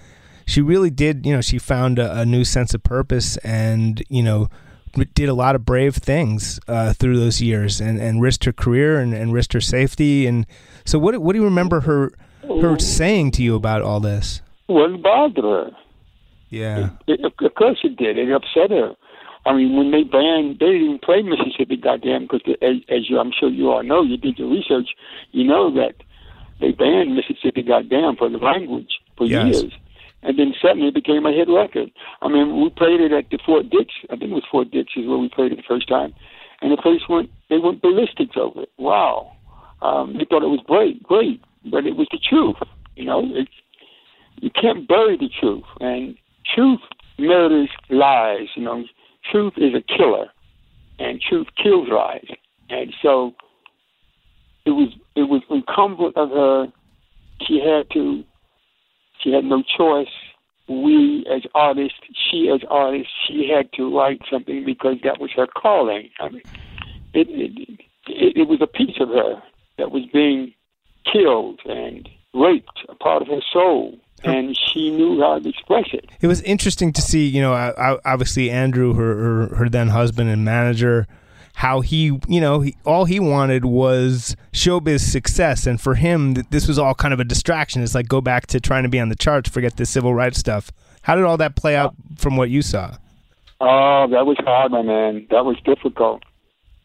she 0.45 0.61
really 0.61 0.89
did, 0.89 1.25
you 1.25 1.33
know, 1.33 1.41
she 1.41 1.59
found 1.59 1.99
a, 1.99 2.19
a 2.21 2.25
new 2.25 2.43
sense 2.43 2.73
of 2.73 2.83
purpose 2.83 3.37
and 3.37 4.03
you 4.09 4.23
know 4.23 4.49
did 5.13 5.29
a 5.29 5.33
lot 5.33 5.55
of 5.55 5.65
brave 5.65 5.95
things 5.95 6.59
uh, 6.67 6.93
through 6.93 7.19
those 7.19 7.41
years 7.41 7.79
and, 7.79 7.99
and 7.99 8.21
risked 8.21 8.45
her 8.45 8.53
career 8.53 8.99
and, 8.99 9.13
and 9.13 9.33
risked 9.33 9.53
her 9.53 9.61
safety 9.61 10.27
and 10.27 10.45
so 10.85 10.97
what 10.99 11.17
what 11.19 11.33
do 11.33 11.39
you 11.39 11.45
remember 11.45 11.81
her 11.81 12.11
her 12.61 12.79
saying 12.79 13.31
to 13.31 13.43
you 13.43 13.55
about 13.55 13.81
all 13.81 13.99
this? 13.99 14.41
wouldn't 14.67 15.03
bother 15.03 15.41
her. 15.41 15.71
Yeah. 16.49 16.89
It, 17.07 17.23
of 17.23 17.33
of 17.43 17.53
course 17.55 17.79
it 17.83 17.95
did. 17.97 18.17
It 18.17 18.31
upset 18.31 18.71
her. 18.71 18.95
I 19.45 19.53
mean, 19.53 19.75
when 19.75 19.91
they 19.91 20.03
banned, 20.03 20.59
they 20.59 20.65
didn't 20.65 20.83
even 20.83 20.99
play 20.99 21.21
Mississippi 21.21 21.77
Goddam 21.77 22.23
because, 22.23 22.41
as, 22.61 22.75
as 22.89 23.09
you, 23.09 23.19
I'm 23.19 23.31
sure 23.37 23.49
you 23.49 23.71
all 23.71 23.83
know, 23.83 24.03
you 24.03 24.17
did 24.17 24.37
your 24.37 24.49
research, 24.49 24.89
you 25.31 25.43
know 25.43 25.73
that 25.73 25.95
they 26.59 26.71
banned 26.71 27.15
Mississippi 27.15 27.63
Goddam 27.63 28.17
for 28.17 28.29
the 28.29 28.37
language 28.37 28.99
for 29.17 29.25
Yes. 29.25 29.61
years. 29.61 29.73
And 30.21 30.37
then 30.37 30.53
suddenly 30.61 30.89
it 30.89 30.93
became 30.93 31.25
a 31.25 31.31
hit 31.31 31.47
record. 31.47 31.91
I 32.21 32.27
mean, 32.27 32.61
we 32.61 32.69
played 32.69 32.99
it 32.99 33.11
at 33.11 33.29
the 33.31 33.39
Fort 33.45 33.69
Dix. 33.69 33.93
I 34.09 34.17
think 34.17 34.31
it 34.31 34.35
was 34.35 34.43
Fort 34.51 34.69
Dix 34.71 34.91
is 34.97 35.07
where 35.07 35.17
we 35.17 35.29
played 35.29 35.53
it 35.53 35.57
the 35.57 35.63
first 35.67 35.87
time. 35.87 36.13
And 36.61 36.71
the 36.71 36.77
place 36.77 37.01
went, 37.07 37.29
they 37.49 37.57
went 37.57 37.81
ballistics 37.81 38.35
over 38.35 38.63
it. 38.63 38.69
Wow. 38.77 39.31
Um, 39.81 40.15
they 40.17 40.25
thought 40.25 40.43
it 40.43 40.47
was 40.47 40.59
great, 40.67 41.01
great. 41.03 41.41
But 41.71 41.85
it 41.85 41.95
was 41.95 42.07
the 42.11 42.19
truth. 42.19 42.57
You 42.95 43.05
know, 43.05 43.23
it's, 43.31 43.51
you 44.41 44.49
can't 44.49 44.87
bury 44.87 45.17
the 45.17 45.29
truth. 45.39 45.63
And 45.79 46.17
truth 46.53 46.81
murders 47.17 47.69
lies. 47.89 48.47
You 48.55 48.63
know, 48.63 48.83
truth 49.31 49.53
is 49.57 49.73
a 49.73 49.81
killer, 49.81 50.27
and 50.97 51.21
truth 51.21 51.47
kills 51.61 51.87
lies. 51.91 52.27
And 52.69 52.93
so 53.01 53.33
it 54.65 54.71
was 54.71 54.89
it 55.15 55.23
was 55.23 55.41
incumbent 55.49 56.15
of 56.17 56.29
her. 56.29 56.67
She 57.47 57.59
had 57.59 57.89
to. 57.93 58.23
She 59.19 59.31
had 59.31 59.43
no 59.43 59.63
choice. 59.77 60.07
We 60.67 61.25
as 61.33 61.41
artists, 61.55 61.99
she 62.13 62.49
as 62.49 62.61
artists, 62.69 63.11
she 63.27 63.49
had 63.49 63.71
to 63.73 63.95
write 63.95 64.21
something 64.31 64.63
because 64.65 64.97
that 65.03 65.19
was 65.19 65.31
her 65.35 65.47
calling. 65.47 66.09
I 66.19 66.29
mean, 66.29 66.43
it 67.13 67.27
it, 67.29 67.79
it, 68.07 68.37
it 68.37 68.47
was 68.47 68.61
a 68.61 68.67
piece 68.67 68.97
of 68.99 69.09
her 69.09 69.41
that 69.77 69.91
was 69.91 70.03
being 70.13 70.53
killed 71.11 71.59
and 71.65 72.07
raped, 72.33 72.85
a 72.87 72.95
part 72.95 73.21
of 73.23 73.29
her 73.29 73.41
soul, 73.51 73.97
oh. 74.25 74.29
and 74.29 74.55
she 74.55 74.91
knew 74.91 75.19
how 75.19 75.39
to 75.39 75.49
express 75.49 75.87
it. 75.91 76.07
It 76.21 76.27
was 76.27 76.41
interesting 76.43 76.93
to 76.93 77.01
see, 77.01 77.25
you 77.25 77.41
know, 77.41 77.53
obviously 78.05 78.51
Andrew, 78.51 78.93
her, 78.93 79.15
her 79.15 79.55
her 79.55 79.69
then 79.69 79.89
husband 79.89 80.29
and 80.29 80.45
manager, 80.45 81.07
how 81.55 81.81
he, 81.81 82.19
you 82.27 82.41
know, 82.41 82.61
he, 82.61 82.75
all 82.85 83.05
he 83.05 83.19
wanted 83.19 83.65
was 83.65 84.35
showbiz 84.53 85.01
success, 85.01 85.67
and 85.67 85.79
for 85.79 85.95
him, 85.95 86.35
this 86.49 86.67
was 86.67 86.79
all 86.79 86.93
kind 86.93 87.13
of 87.13 87.19
a 87.19 87.23
distraction. 87.23 87.83
It's 87.83 87.95
like 87.95 88.07
go 88.07 88.21
back 88.21 88.47
to 88.47 88.59
trying 88.59 88.83
to 88.83 88.89
be 88.89 88.99
on 88.99 89.09
the 89.09 89.15
charts, 89.15 89.49
forget 89.49 89.77
the 89.77 89.85
civil 89.85 90.13
rights 90.13 90.39
stuff. 90.39 90.71
How 91.01 91.15
did 91.15 91.25
all 91.25 91.37
that 91.37 91.55
play 91.55 91.75
out 91.75 91.95
from 92.17 92.37
what 92.37 92.49
you 92.49 92.61
saw? 92.61 92.95
Oh, 93.61 94.07
that 94.09 94.25
was 94.25 94.37
hard, 94.39 94.71
my 94.71 94.81
man. 94.81 95.27
That 95.31 95.43
was 95.43 95.57
difficult. 95.65 96.23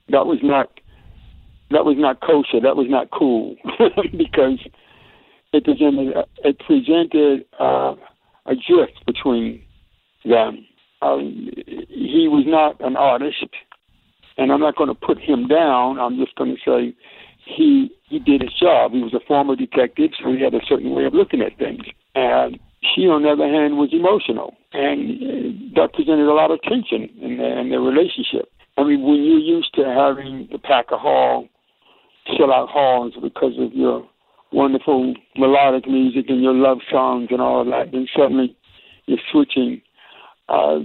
That 0.08 0.26
was 0.26 0.38
not. 0.42 0.70
That 1.70 1.84
was 1.84 1.96
not 1.98 2.20
kosher. 2.20 2.60
That 2.60 2.76
was 2.76 2.86
not 2.88 3.10
cool 3.10 3.56
because 4.16 4.58
it 5.52 5.64
presented 5.64 6.14
it 6.44 6.58
presented 6.58 7.44
uh, 7.58 7.94
a 8.46 8.54
drift 8.54 9.04
between 9.06 9.62
them. 10.24 10.66
Um, 11.00 11.50
he 11.88 12.28
was 12.28 12.44
not 12.46 12.80
an 12.80 12.96
artist, 12.96 13.44
and 14.36 14.52
I'm 14.52 14.60
not 14.60 14.76
going 14.76 14.88
to 14.88 14.94
put 14.94 15.18
him 15.18 15.48
down. 15.48 15.98
I'm 15.98 16.16
just 16.16 16.34
going 16.36 16.56
to 16.56 16.60
say 16.64 16.96
he 17.44 17.90
he 18.08 18.18
did 18.18 18.42
his 18.42 18.52
job. 18.58 18.92
He 18.92 19.02
was 19.02 19.14
a 19.14 19.26
former 19.26 19.56
detective, 19.56 20.10
so 20.22 20.32
he 20.32 20.42
had 20.42 20.54
a 20.54 20.64
certain 20.68 20.90
way 20.90 21.04
of 21.04 21.14
looking 21.14 21.40
at 21.40 21.58
things. 21.58 21.84
And 22.14 22.58
she, 22.94 23.02
on 23.02 23.22
the 23.22 23.30
other 23.30 23.48
hand, 23.48 23.76
was 23.76 23.90
emotional, 23.92 24.54
and 24.72 25.22
uh, 25.22 25.80
that 25.80 25.94
presented 25.94 26.28
a 26.28 26.34
lot 26.34 26.50
of 26.50 26.62
tension 26.62 27.08
in 27.20 27.38
their, 27.38 27.58
in 27.58 27.70
their 27.70 27.80
relationship. 27.80 28.50
I 28.76 28.84
mean, 28.84 29.02
when 29.02 29.22
you're 29.22 29.38
used 29.38 29.74
to 29.74 29.84
having 29.84 30.48
the 30.50 30.58
Packer 30.58 30.98
Hall 30.98 31.48
sell 32.36 32.52
out 32.52 32.68
halls 32.68 33.14
because 33.22 33.54
of 33.58 33.72
your 33.72 34.06
wonderful 34.52 35.14
melodic 35.36 35.88
music 35.88 36.26
and 36.28 36.42
your 36.42 36.54
love 36.54 36.78
songs 36.90 37.28
and 37.30 37.40
all 37.40 37.64
that, 37.64 37.92
then 37.92 38.06
suddenly 38.16 38.56
you're 39.06 39.18
switching. 39.30 39.80
Uh, 40.48 40.80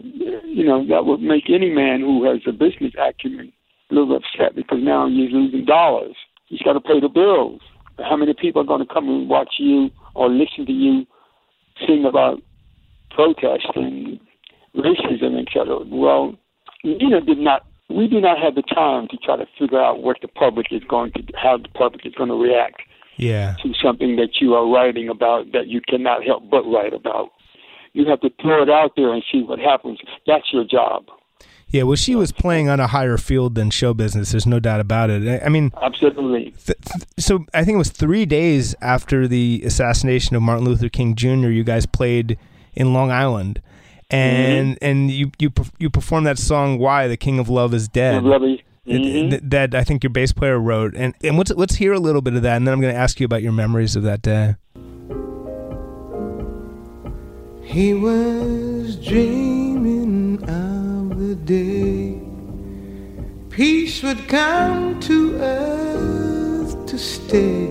you 0.46 0.64
know, 0.64 0.86
that 0.88 1.06
would 1.06 1.22
make 1.22 1.50
any 1.50 1.70
man 1.70 2.00
who 2.00 2.24
has 2.24 2.42
a 2.48 2.52
business 2.52 2.94
acumen 2.98 3.52
a 3.92 3.94
little 3.94 4.16
upset 4.16 4.56
because 4.56 4.80
now 4.82 5.08
he's 5.08 5.32
losing 5.32 5.66
dollars. 5.66 6.16
He's 6.46 6.62
got 6.62 6.74
to 6.74 6.80
pay 6.80 7.00
the 7.00 7.10
bills. 7.10 7.62
How 7.98 8.16
many 8.16 8.34
people 8.34 8.62
are 8.62 8.66
going 8.66 8.86
to 8.86 8.94
come 8.94 9.10
and 9.10 9.30
watch 9.30 9.56
you 9.60 9.90
or 10.16 10.30
listen 10.30 10.66
to 10.66 10.72
you 10.72 11.06
sing 11.86 12.06
about 12.06 12.42
protest 13.12 13.68
and 13.76 14.20
racism? 14.76 15.46
Well, 15.92 16.36
Nina 16.84 17.22
did 17.22 17.40
not. 17.40 17.66
We 17.90 18.08
do 18.08 18.22
not 18.22 18.38
have 18.38 18.56
the 18.56 18.62
time 18.62 19.08
to 19.10 19.18
try 19.18 19.36
to 19.36 19.46
figure 19.58 19.82
out 19.82 20.04
what 20.04 20.18
the 20.22 20.28
public 20.28 20.68
is 20.72 20.84
going 20.88 21.12
to, 21.14 21.24
how 21.36 21.58
the 21.58 21.70
public 21.70 22.06
is 22.06 22.14
going 22.14 22.30
to 22.30 22.36
react. 22.36 22.82
Yeah. 23.18 23.58
to 23.62 23.74
something 23.84 24.16
that 24.16 24.40
you 24.40 24.54
are 24.54 24.66
writing 24.66 25.10
about 25.10 25.52
that 25.52 25.68
you 25.68 25.82
cannot 25.82 26.24
help 26.24 26.50
but 26.50 26.64
write 26.64 26.94
about. 26.94 27.32
You 27.94 28.06
have 28.08 28.20
to 28.22 28.30
throw 28.42 28.64
it 28.64 28.70
out 28.70 28.94
there 28.96 29.14
and 29.14 29.24
see 29.32 29.42
what 29.44 29.60
happens. 29.60 30.00
That's 30.28 30.52
your 30.54 30.64
job. 30.64 31.06
Yeah, 31.72 31.84
well, 31.84 31.96
she 31.96 32.16
was 32.16 32.32
playing 32.32 32.68
on 32.68 32.80
a 32.80 32.88
higher 32.88 33.18
field 33.18 33.54
than 33.54 33.70
show 33.70 33.94
business. 33.94 34.32
There's 34.32 34.48
no 34.48 34.60
doubt 34.60 34.80
about 34.80 35.12
it. 35.12 35.42
I, 35.44 35.50
mean, 35.50 35.72
Absolutely. 35.82 36.46
th- 36.66 36.66
th- 36.66 37.04
so 37.20 37.46
I 37.54 37.64
think 37.64 37.76
it 37.76 37.78
was 37.78 37.92
three 37.92 38.26
days 38.26 38.74
after 38.82 39.28
the 39.28 39.62
assassination 39.64 40.36
of 40.36 40.42
Martin 40.42 40.66
Luther 40.66 40.90
King 40.90 41.14
Jr. 41.16 41.50
You 41.50 41.64
guys 41.64 41.86
played 41.86 42.40
in 42.74 42.92
Long 42.94 43.12
Island, 43.12 43.62
and 44.10 44.78
and 44.82 45.12
you 45.12 45.32
you 45.38 45.52
you 45.78 45.90
performed 45.92 46.26
that 46.26 46.40
song 46.40 46.80
"Why 46.80 47.08
the 47.08 47.18
King 47.18 47.38
of 47.38 47.50
Love 47.50 47.74
Is 47.76 47.88
Dead." 47.88 48.24
Love 48.24 48.44
is- 48.44 48.60
Th- 48.88 49.00
Mhm. 49.02 49.30
th- 49.30 49.42
That 49.46 49.76
I 49.76 49.84
think 49.84 50.04
your 50.04 50.10
bass 50.10 50.32
player 50.34 50.58
wrote, 50.60 50.96
and 50.96 51.14
and 51.24 51.38
let's 51.38 51.52
let's 51.52 51.76
hear 51.76 51.94
a 51.94 52.00
little 52.00 52.22
bit 52.22 52.34
of 52.34 52.42
that, 52.42 52.56
and 52.56 52.66
then 52.66 52.74
I'm 52.74 52.82
going 52.82 52.94
to 52.94 53.00
ask 53.00 53.20
you 53.20 53.26
about 53.26 53.44
your 53.44 53.52
memories 53.52 53.96
of 53.96 54.02
that 54.04 54.24
day. 54.24 54.56
He 57.70 57.94
was 57.94 58.96
dreaming 58.96 60.42
of 60.50 61.20
the 61.20 61.36
day 61.36 62.20
peace 63.52 64.02
would 64.02 64.28
come 64.28 65.00
to 65.02 65.36
earth 65.36 66.86
to 66.88 66.98
stay. 66.98 67.68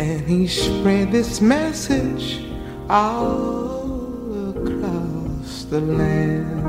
And 0.00 0.20
he 0.26 0.48
spread 0.48 1.12
this 1.12 1.40
message 1.40 2.44
all 2.90 4.50
across 4.50 5.64
the 5.64 5.80
land. 5.80 6.64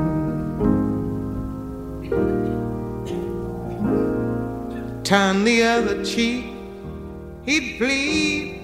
Turn 5.04 5.42
the 5.42 5.64
other 5.64 6.04
cheek, 6.04 6.44
he'd 7.44 7.78
plead. 7.78 8.55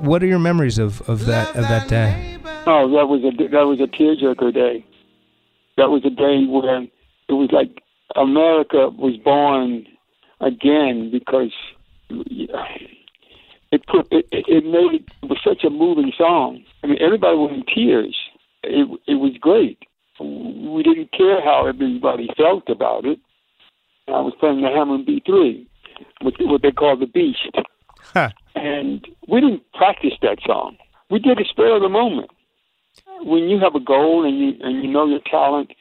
What 0.00 0.22
are 0.22 0.26
your 0.26 0.38
memories 0.38 0.78
of, 0.78 1.00
of 1.08 1.26
that 1.26 1.48
of 1.56 1.62
that 1.68 1.88
day? 1.88 2.38
Oh, 2.66 2.88
that 2.90 3.06
was 3.06 3.22
a 3.24 3.48
that 3.48 3.66
was 3.66 3.80
a 3.80 3.86
tearjerker 3.86 4.54
day. 4.54 4.84
That 5.76 5.90
was 5.90 6.04
a 6.04 6.10
day 6.10 6.44
when 6.46 6.90
it 7.28 7.32
was 7.32 7.50
like 7.52 7.82
America 8.14 8.90
was 8.90 9.16
born 9.16 9.86
again 10.40 11.10
because 11.10 11.52
it 12.10 13.86
put 13.86 14.06
it, 14.12 14.26
it 14.30 14.64
made 14.64 15.04
it 15.22 15.28
was 15.28 15.38
such 15.42 15.64
a 15.64 15.70
moving 15.70 16.12
song. 16.16 16.62
I 16.84 16.86
mean, 16.86 16.98
everybody 17.00 17.36
was 17.36 17.50
in 17.52 17.64
tears. 17.74 18.16
It 18.62 18.88
it 19.06 19.14
was 19.14 19.32
great. 19.40 19.78
We 20.20 20.82
didn't 20.82 21.12
care 21.12 21.42
how 21.42 21.66
everybody 21.66 22.28
felt 22.36 22.68
about 22.68 23.04
it. 23.04 23.18
I 24.08 24.20
was 24.20 24.34
playing 24.40 24.62
the 24.62 24.68
Hammond 24.68 25.06
B3, 25.06 25.66
what, 26.22 26.34
what 26.40 26.62
they 26.62 26.72
call 26.72 26.96
the 26.96 27.06
Beast, 27.06 27.46
Huh. 28.14 28.30
And 28.58 29.06
we 29.28 29.40
didn't 29.40 29.62
practice 29.72 30.14
that 30.22 30.38
song. 30.46 30.76
We 31.10 31.18
did 31.18 31.40
it 31.40 31.46
spur 31.48 31.76
of 31.76 31.82
the 31.82 31.88
moment. 31.88 32.30
When 33.22 33.44
you 33.44 33.58
have 33.60 33.74
a 33.74 33.80
goal 33.80 34.26
and 34.26 34.38
you 34.38 34.52
and 34.60 34.82
you 34.82 34.90
know 34.90 35.06
your 35.06 35.20
talent, 35.30 35.72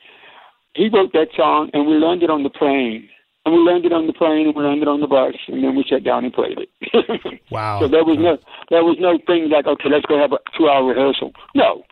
he 0.73 0.89
wrote 0.89 1.11
that 1.13 1.29
song 1.35 1.69
and 1.73 1.87
we 1.87 1.93
learned 1.93 2.23
it 2.23 2.29
on 2.29 2.43
the 2.43 2.49
plane. 2.49 3.09
And 3.45 3.55
we 3.55 3.61
learned 3.61 3.85
it 3.85 3.93
on 3.93 4.07
the 4.07 4.13
plane 4.13 4.47
and 4.47 4.55
we 4.55 4.61
learned 4.61 4.81
it 4.81 4.89
on 4.89 4.99
the 4.99 5.07
bus 5.07 5.33
and 5.47 5.63
then 5.63 5.75
we 5.75 5.85
sat 5.89 6.03
down 6.03 6.25
and 6.25 6.33
played 6.33 6.59
it. 6.59 6.69
Wow. 7.49 7.79
So 7.79 7.87
there 7.87 8.03
was 8.03 8.17
no 8.19 8.37
there 8.69 8.83
was 8.83 8.97
no 8.99 9.17
thing 9.25 9.49
like, 9.49 9.65
okay, 9.65 9.87
let's 9.89 10.05
go 10.05 10.19
have 10.19 10.33
a 10.33 10.39
two 10.57 10.67
hour 10.67 10.83
rehearsal. 10.83 11.31
No. 11.55 11.83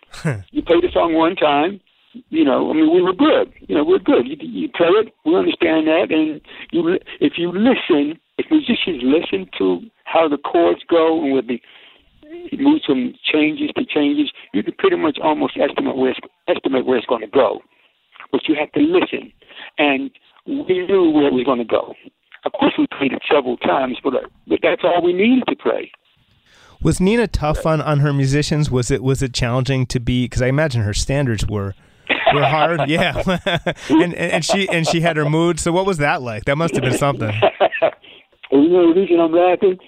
you 0.50 0.62
play 0.62 0.80
the 0.82 0.92
song 0.92 1.14
one 1.14 1.34
time, 1.34 1.80
you 2.28 2.44
know, 2.44 2.70
I 2.70 2.74
mean 2.74 2.92
we 2.92 3.00
were 3.00 3.14
good. 3.14 3.54
You 3.68 3.74
know, 3.74 3.84
we're 3.84 3.98
good. 3.98 4.28
You, 4.28 4.36
you 4.38 4.68
play 4.68 4.88
it, 4.88 5.14
we 5.24 5.34
understand 5.34 5.86
that 5.88 6.08
and 6.10 6.42
you 6.72 6.98
if 7.20 7.38
you 7.38 7.50
listen, 7.52 8.20
if 8.38 8.46
musicians 8.50 9.02
listen 9.02 9.48
to 9.58 9.80
how 10.04 10.28
the 10.28 10.38
chords 10.38 10.82
go 10.88 11.22
and 11.22 11.32
with 11.32 11.46
the 11.48 11.60
it 12.28 12.58
moves 12.58 12.84
from 12.84 13.14
changes 13.32 13.70
to 13.76 13.84
changes, 13.84 14.32
you 14.52 14.62
can 14.62 14.74
pretty 14.78 14.96
much 14.96 15.16
almost 15.22 15.56
estimate 15.56 15.96
where 15.96 16.10
it's, 16.10 16.18
estimate 16.48 16.84
where 16.84 16.98
it's 16.98 17.06
going 17.06 17.20
to 17.20 17.28
go. 17.28 17.60
But 18.32 18.42
you 18.48 18.56
have 18.58 18.72
to 18.72 18.80
listen, 18.80 19.32
and 19.78 20.10
we 20.46 20.86
knew 20.86 21.10
where 21.10 21.28
it 21.28 21.32
was 21.32 21.44
going 21.44 21.58
to 21.58 21.64
go. 21.64 21.94
Of 22.44 22.52
course, 22.52 22.74
we 22.76 22.86
played 22.98 23.12
it 23.12 23.22
several 23.30 23.56
times, 23.58 23.98
but 24.02 24.14
uh, 24.14 24.26
but 24.46 24.58
that's 24.62 24.82
all 24.84 25.02
we 25.02 25.12
needed 25.12 25.44
to 25.48 25.56
play. 25.56 25.90
Was 26.82 27.00
Nina 27.00 27.26
tough 27.26 27.64
on, 27.64 27.80
on 27.80 28.00
her 28.00 28.12
musicians? 28.12 28.70
Was 28.70 28.90
it 28.90 29.02
was 29.02 29.22
it 29.22 29.32
challenging 29.32 29.86
to 29.86 30.00
be? 30.00 30.24
Because 30.24 30.42
I 30.42 30.46
imagine 30.48 30.82
her 30.82 30.94
standards 30.94 31.46
were 31.46 31.74
were 32.34 32.44
hard. 32.44 32.80
Yeah, 32.88 33.22
and, 33.88 34.14
and 34.14 34.14
and 34.14 34.44
she 34.44 34.68
and 34.68 34.86
she 34.86 35.00
had 35.00 35.16
her 35.16 35.28
mood. 35.28 35.58
So 35.58 35.72
what 35.72 35.86
was 35.86 35.98
that 35.98 36.22
like? 36.22 36.44
That 36.44 36.56
must 36.56 36.74
have 36.74 36.84
been 36.84 36.98
something. 36.98 37.32
And 38.50 38.64
you 38.64 38.70
know 38.70 38.92
the 38.92 39.00
reason 39.00 39.20
I'm 39.20 39.32
laughing? 39.32 39.78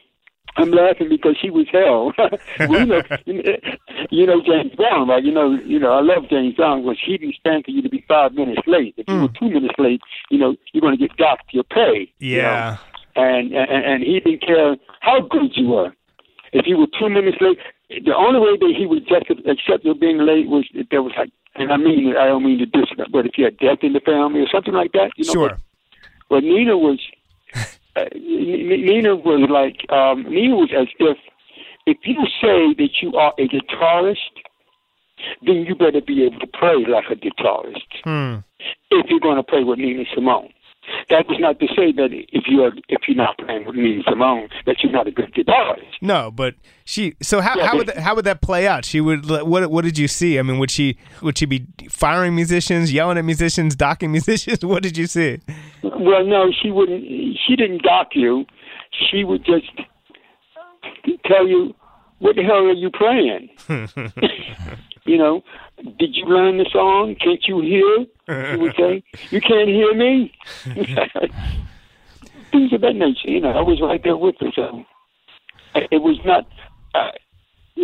I'm 0.56 0.70
laughing 0.72 1.08
because 1.08 1.36
she 1.40 1.50
was 1.50 1.66
hell. 1.70 2.12
well, 2.68 2.80
you 2.80 2.86
know, 2.86 3.02
you 4.10 4.26
know 4.26 4.40
James 4.42 4.74
Brown, 4.74 5.08
right? 5.08 5.22
You 5.22 5.32
know, 5.32 5.56
you 5.64 5.78
know, 5.78 5.92
I 5.92 6.00
love 6.00 6.28
James 6.28 6.54
Brown, 6.54 6.84
but 6.84 6.96
he 7.04 7.16
didn't 7.16 7.36
stand 7.36 7.64
for 7.64 7.70
you 7.70 7.82
to 7.82 7.88
be 7.88 8.04
five 8.08 8.32
minutes 8.32 8.62
late. 8.66 8.94
If 8.96 9.06
you 9.08 9.20
were 9.20 9.28
mm. 9.28 9.38
two 9.38 9.50
minutes 9.50 9.74
late, 9.78 10.00
you 10.30 10.38
know, 10.38 10.56
you're 10.72 10.80
going 10.80 10.98
to 10.98 11.08
get 11.08 11.16
docked 11.16 11.52
your 11.54 11.64
pay. 11.64 12.12
you 12.18 12.38
know. 12.38 12.42
Yeah. 12.42 12.76
and, 13.14 13.52
and 13.52 13.84
and 13.84 14.02
he 14.02 14.20
didn't 14.20 14.42
care 14.42 14.76
how 15.00 15.20
good 15.20 15.52
you 15.54 15.68
were. 15.68 15.92
If 16.52 16.66
you 16.66 16.78
were 16.78 16.86
two 16.98 17.08
minutes 17.08 17.36
late, 17.40 17.58
the 17.88 18.14
only 18.14 18.40
way 18.40 18.56
that 18.56 18.74
he 18.76 18.86
would 18.86 19.06
just 19.08 19.30
accept 19.46 19.84
your 19.84 19.94
being 19.94 20.18
late 20.18 20.48
was 20.48 20.66
if 20.74 20.88
there 20.90 21.02
was 21.02 21.12
like, 21.16 21.30
and 21.54 21.72
I 21.72 21.76
mean, 21.76 22.14
I 22.16 22.26
don't 22.26 22.44
mean 22.44 22.58
to 22.58 22.66
disrespect, 22.66 23.12
but 23.12 23.26
if 23.26 23.32
you 23.36 23.44
had 23.44 23.58
death 23.58 23.78
in 23.82 23.92
the 23.92 24.00
family 24.00 24.40
or 24.40 24.48
something 24.52 24.74
like 24.74 24.92
that, 24.92 25.10
you 25.16 25.24
know. 25.24 25.32
Sure. 25.32 25.48
But, 25.48 25.58
but 26.28 26.42
Nina 26.44 26.76
was, 26.76 27.00
Nina 28.14 29.16
was 29.16 29.48
like, 29.50 29.90
um, 29.90 30.24
Nina 30.24 30.56
was 30.56 30.70
as 30.78 30.88
if, 30.98 31.16
if 31.86 31.98
you 32.04 32.16
say 32.40 32.74
that 32.76 32.90
you 33.00 33.14
are 33.14 33.32
a 33.38 33.48
guitarist, 33.48 34.16
then 35.44 35.64
you 35.66 35.74
better 35.74 36.00
be 36.00 36.24
able 36.24 36.38
to 36.38 36.46
play 36.46 36.84
like 36.88 37.04
a 37.10 37.16
guitarist 37.16 37.90
Hmm. 38.04 38.36
if 38.90 39.06
you're 39.08 39.20
going 39.20 39.36
to 39.36 39.42
play 39.42 39.64
with 39.64 39.78
Nina 39.78 40.04
Simone. 40.14 40.50
That 41.10 41.26
was 41.28 41.38
not 41.40 41.58
to 41.60 41.66
say 41.68 41.92
that 41.92 42.08
if 42.12 42.44
you're 42.46 42.72
if 42.88 43.08
you're 43.08 43.16
not 43.16 43.38
playing 43.38 43.66
with 43.66 43.76
Nina 43.76 44.02
Simone 44.08 44.48
that 44.66 44.82
you're 44.82 44.92
not 44.92 45.06
a 45.06 45.10
good 45.10 45.32
guitarist. 45.34 45.84
No, 46.00 46.30
but 46.30 46.54
she. 46.84 47.14
So 47.22 47.40
how, 47.40 47.58
how 47.60 47.76
would 47.76 47.88
that, 47.88 47.98
how 47.98 48.14
would 48.14 48.24
that 48.24 48.40
play 48.40 48.66
out? 48.66 48.84
She 48.84 49.00
would. 49.00 49.28
What 49.28 49.70
what 49.70 49.84
did 49.84 49.98
you 49.98 50.08
see? 50.08 50.38
I 50.38 50.42
mean, 50.42 50.58
would 50.58 50.70
she 50.70 50.98
would 51.22 51.38
she 51.38 51.46
be 51.46 51.66
firing 51.88 52.34
musicians, 52.34 52.92
yelling 52.92 53.18
at 53.18 53.24
musicians, 53.24 53.74
docking 53.76 54.12
musicians? 54.18 54.64
What 54.64 54.82
did 54.82 54.96
you 54.96 55.06
see? 55.06 55.40
Well, 55.82 56.24
no, 56.24 56.52
she 56.62 56.70
wouldn't. 56.70 57.04
She 57.46 57.56
didn't 57.56 57.82
dock 57.82 58.08
you. 58.14 58.44
She 59.10 59.24
would 59.24 59.44
just 59.44 59.70
tell 61.26 61.46
you, 61.46 61.74
"What 62.18 62.36
the 62.36 62.42
hell 62.42 62.66
are 62.66 62.72
you 62.72 62.90
playing?" 62.90 63.48
you 65.08 65.18
know, 65.18 65.42
did 65.98 66.14
you 66.16 66.24
learn 66.26 66.58
the 66.58 66.66
song? 66.72 67.16
Can't 67.20 67.42
you 67.46 67.60
hear? 67.60 68.06
She 68.52 68.56
would 68.60 68.74
say, 68.76 69.02
"You 69.30 69.40
can't 69.40 69.68
hear 69.68 69.94
me." 69.94 70.32
Things 72.52 72.72
of 72.72 72.80
that 72.80 72.94
nature. 72.94 73.28
You 73.30 73.40
know, 73.40 73.50
I 73.50 73.60
was 73.62 73.80
right 73.80 74.00
there 74.02 74.16
with 74.16 74.36
her. 74.40 74.50
So 74.54 74.84
it 75.74 76.02
was 76.02 76.18
not. 76.24 76.46
Uh, 76.94 77.10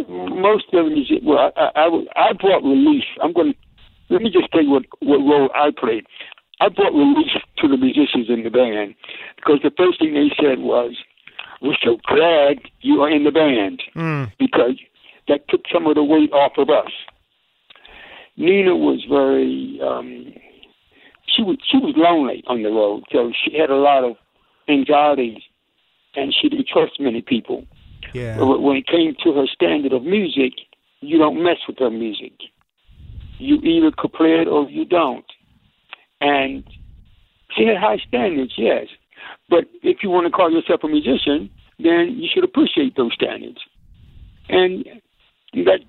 most 0.09 0.65
of 0.73 0.87
it 0.87 0.99
is 0.99 1.11
well. 1.23 1.53
I, 1.57 1.71
I, 1.77 2.29
I 2.31 2.33
brought 2.33 2.63
relief. 2.65 3.05
I'm 3.23 3.33
going 3.33 3.53
to 3.53 3.59
let 4.11 4.23
me 4.23 4.31
just 4.31 4.51
tell 4.53 4.63
you 4.63 4.71
what 4.71 4.85
what 5.01 5.19
role 5.19 5.51
I 5.55 5.71
played. 5.77 6.05
I 6.61 6.69
brought 6.69 6.93
relief 6.93 7.33
to 7.59 7.69
the 7.69 7.77
musicians 7.77 8.27
in 8.29 8.43
the 8.43 8.51
band 8.51 8.95
because 9.37 9.61
the 9.63 9.71
first 9.77 9.99
thing 9.99 10.15
they 10.15 10.31
said 10.41 10.59
was, 10.61 10.97
"We're 11.63 11.77
so 11.85 11.99
glad 12.07 12.61
you 12.81 13.03
are 13.03 13.11
in 13.11 13.25
the 13.25 13.31
band 13.33 13.83
Mm. 13.95 14.33
because 14.39 14.79
that 15.29 15.47
took 15.49 15.63
some 15.73 15.87
of 15.87 15.95
the 15.95 16.05
weight 16.05 16.33
off 16.33 16.53
of 16.59 16.71
us." 16.71 16.91
Nina 18.37 18.77
was 18.77 19.05
very. 19.09 19.81
Um, 19.83 20.33
she 21.27 21.43
was 21.43 21.57
she 21.71 21.79
was 21.79 21.95
lonely 21.97 22.43
on 22.47 22.63
the 22.63 22.71
road, 22.71 23.05
so 23.11 23.33
she 23.33 23.59
had 23.59 23.71
a 23.71 23.77
lot 23.77 24.05
of 24.05 24.17
anxieties, 24.69 25.43
and 26.15 26.35
she 26.35 26.49
didn't 26.49 26.69
trust 26.69 27.01
many 27.01 27.23
people. 27.23 27.65
Yeah. 28.13 28.39
But 28.39 28.61
when 28.61 28.77
it 28.77 28.87
came 28.87 29.15
to 29.25 29.33
her 29.33 29.47
standard 29.47 29.93
of 29.93 30.05
music, 30.05 30.53
you 31.01 31.19
don't 31.19 31.43
mess 31.43 31.59
with 31.67 31.79
her 31.79 31.91
music. 31.91 32.33
You 33.39 33.57
either 33.57 33.91
could 33.97 34.13
play 34.13 34.41
it 34.41 34.49
or 34.49 34.69
you 34.71 34.85
don't. 34.85 35.25
And 36.21 36.65
she 37.57 37.67
had 37.67 37.77
high 37.77 37.99
standards, 38.07 38.55
yes. 38.57 38.87
But 39.49 39.65
if 39.83 39.99
you 40.03 40.11
want 40.11 40.27
to 40.27 40.31
call 40.31 40.51
yourself 40.51 40.81
a 40.85 40.89
musician, 40.89 41.51
then 41.79 42.17
you 42.19 42.29
should 42.33 42.45
appreciate 42.45 42.97
those 42.97 43.13
standards. 43.15 43.59
And 44.49 44.85
that 45.55 45.81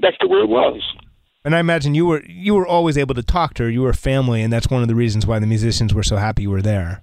that's 0.00 0.16
the 0.20 0.28
way 0.28 0.38
it 0.38 0.48
was. 0.48 0.82
And 1.44 1.56
I 1.56 1.60
imagine 1.60 1.94
you 1.94 2.06
were 2.06 2.22
you 2.26 2.54
were 2.54 2.66
always 2.66 2.96
able 2.96 3.14
to 3.16 3.22
talk 3.22 3.54
to 3.54 3.64
her. 3.64 3.70
You 3.70 3.82
were 3.82 3.92
family, 3.92 4.42
and 4.42 4.52
that's 4.52 4.68
one 4.68 4.82
of 4.82 4.88
the 4.88 4.94
reasons 4.94 5.26
why 5.26 5.38
the 5.40 5.46
musicians 5.46 5.92
were 5.92 6.02
so 6.04 6.16
happy 6.16 6.42
you 6.42 6.50
were 6.50 6.62
there. 6.62 7.02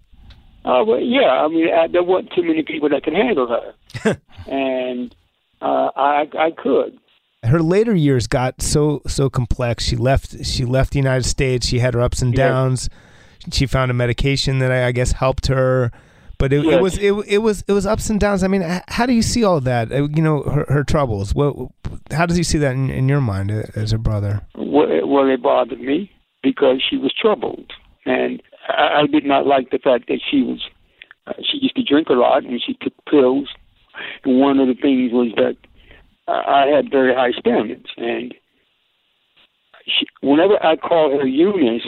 Uh, 0.65 0.83
well, 0.85 0.99
yeah, 0.99 1.27
I 1.29 1.47
mean, 1.47 1.67
I, 1.73 1.87
there 1.87 2.03
weren't 2.03 2.29
too 2.35 2.43
many 2.43 2.63
people 2.63 2.89
that 2.89 3.03
could 3.03 3.13
handle 3.13 3.47
her, 3.47 4.17
and 4.47 5.13
uh, 5.61 5.89
I 5.95 6.27
I 6.37 6.51
could. 6.51 6.97
Her 7.43 7.61
later 7.61 7.93
years 7.95 8.27
got 8.27 8.61
so 8.61 9.01
so 9.07 9.29
complex. 9.29 9.83
She 9.85 9.95
left 9.95 10.45
she 10.45 10.65
left 10.65 10.91
the 10.93 10.99
United 10.99 11.23
States. 11.25 11.67
She 11.67 11.79
had 11.79 11.93
her 11.93 12.01
ups 12.01 12.21
and 12.21 12.33
Yeah. 12.37 12.47
downs. 12.49 12.89
She 13.51 13.65
found 13.65 13.89
a 13.91 13.93
medication 13.93 14.59
that 14.59 14.71
I, 14.71 14.87
I 14.87 14.91
guess 14.91 15.13
helped 15.13 15.47
her. 15.47 15.91
But 16.39 16.53
it, 16.53 16.65
it 16.65 16.81
was 16.81 16.97
it, 16.97 17.11
it 17.27 17.37
was 17.39 17.63
it 17.67 17.73
was 17.73 17.85
ups 17.85 18.09
and 18.09 18.19
downs. 18.19 18.43
I 18.43 18.47
mean, 18.47 18.61
h- 18.63 18.81
how 18.87 19.05
do 19.05 19.13
you 19.13 19.21
see 19.21 19.43
all 19.43 19.59
that? 19.61 19.91
Uh, 19.91 20.07
You 20.15 20.21
know, 20.21 20.41
her, 20.43 20.65
her 20.69 20.83
troubles. 20.85 21.35
What? 21.35 21.55
How 22.11 22.25
does 22.25 22.37
you 22.37 22.45
see 22.45 22.57
that 22.59 22.71
in, 22.73 22.89
in 22.89 23.09
your 23.09 23.19
mind 23.21 23.51
uh, 23.51 23.63
as 23.75 23.91
a 23.93 23.97
brother? 23.97 24.41
Well, 24.55 25.27
it 25.29 25.41
bothered 25.43 25.81
me 25.81 26.09
because 26.41 26.81
she 26.89 26.95
was 26.97 27.13
troubled, 27.13 27.73
and 28.05 28.41
I, 28.69 29.01
I 29.01 29.07
did 29.07 29.25
not 29.25 29.45
like 29.45 29.69
the 29.71 29.79
fact 29.79 30.07
that 30.07 30.21
she 30.31 30.41
was. 30.41 30.61
Uh, 31.27 31.33
she 31.43 31.57
used 31.61 31.75
to 31.75 31.83
drink 31.83 32.07
a 32.09 32.13
lot, 32.13 32.43
and 32.45 32.61
she 32.65 32.73
took 32.81 32.93
pills. 33.09 33.49
And 34.23 34.39
one 34.39 34.59
of 34.59 34.67
the 34.69 34.75
things 34.81 35.11
was 35.11 35.33
that 35.35 35.57
I 36.29 36.63
I 36.63 36.67
had 36.73 36.89
very 36.89 37.13
high 37.13 37.33
standards, 37.37 37.87
and 37.97 38.33
she, 39.85 40.05
whenever 40.21 40.63
I 40.63 40.77
called 40.77 41.19
her 41.19 41.27
Eunice, 41.27 41.83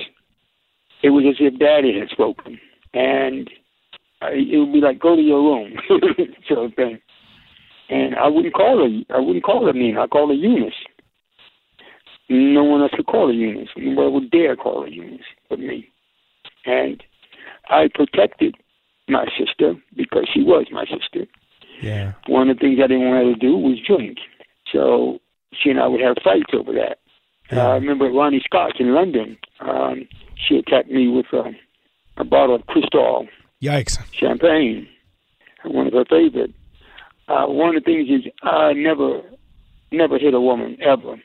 it 1.04 1.12
was 1.12 1.24
as 1.30 1.36
if 1.40 1.58
Daddy 1.58 1.98
had 1.98 2.10
spoken, 2.10 2.60
and 2.94 3.50
it 4.22 4.58
would 4.58 4.74
be 4.74 4.82
like, 4.82 5.00
"Go 5.00 5.16
to 5.16 5.22
your 5.22 5.42
room," 5.42 5.74
sort 6.48 6.66
of 6.66 6.74
thing. 6.76 7.00
And 7.90 8.16
I 8.16 8.28
wouldn't 8.28 8.54
call 8.54 8.78
her. 8.78 9.16
I 9.16 9.20
wouldn't 9.20 9.44
call 9.44 9.66
her 9.66 9.74
Nina. 9.74 10.02
I 10.02 10.08
call 10.08 10.30
her 10.30 10.34
Eunice. 10.34 10.74
No 12.30 12.64
one 12.64 12.82
else 12.82 12.92
could 12.96 13.08
call 13.08 13.28
her 13.28 13.34
Eunice. 13.34 13.70
Nobody 13.76 14.14
would 14.14 14.32
dare 14.32 14.56
call 14.56 14.84
her 14.84 14.88
Eunice 14.88 15.26
but 15.50 15.60
me. 15.60 15.90
And 16.66 17.04
I 17.70 17.90
protected 17.94 18.56
my 19.10 19.26
sister 19.38 19.74
because 19.96 20.30
she 20.34 20.42
was 20.42 20.68
my 20.72 20.86
sister. 20.86 21.28
Yeah. 21.82 22.14
One 22.28 22.50
of 22.50 22.58
the 22.58 22.62
things 22.62 22.80
I 22.82 22.88
didn't 22.88 23.10
want 23.10 23.26
her 23.26 23.34
to 23.34 23.40
do 23.40 23.58
was 23.58 23.80
drink. 23.86 24.20
So 24.72 25.20
she 25.52 25.70
and 25.70 25.80
I 25.80 25.88
would 25.88 26.02
have 26.02 26.18
fights 26.24 26.54
over 26.54 26.72
that. 26.74 27.00
Uh, 27.52 27.60
I 27.60 27.74
remember 27.74 28.10
Ronnie 28.10 28.42
Scott 28.46 28.80
in 28.80 28.94
London. 28.94 29.38
Um, 29.60 30.08
she 30.36 30.56
attacked 30.56 30.90
me 30.90 31.10
with 31.10 31.26
a, 31.34 31.52
a 32.18 32.24
bottle 32.24 32.56
of 32.56 32.66
Cristal 32.68 33.28
Yikes. 33.62 33.98
champagne, 34.14 34.88
one 35.64 35.88
of 35.88 35.94
her 35.94 36.06
favorite. 36.06 36.52
Uh, 37.28 37.46
one 37.48 37.76
of 37.76 37.84
the 37.84 37.86
things 37.86 38.10
is 38.10 38.32
I 38.44 38.74
never, 38.74 39.22
never 39.92 40.18
hit 40.18 40.34
a 40.34 40.42
woman 40.42 40.78
ever. 40.82 41.16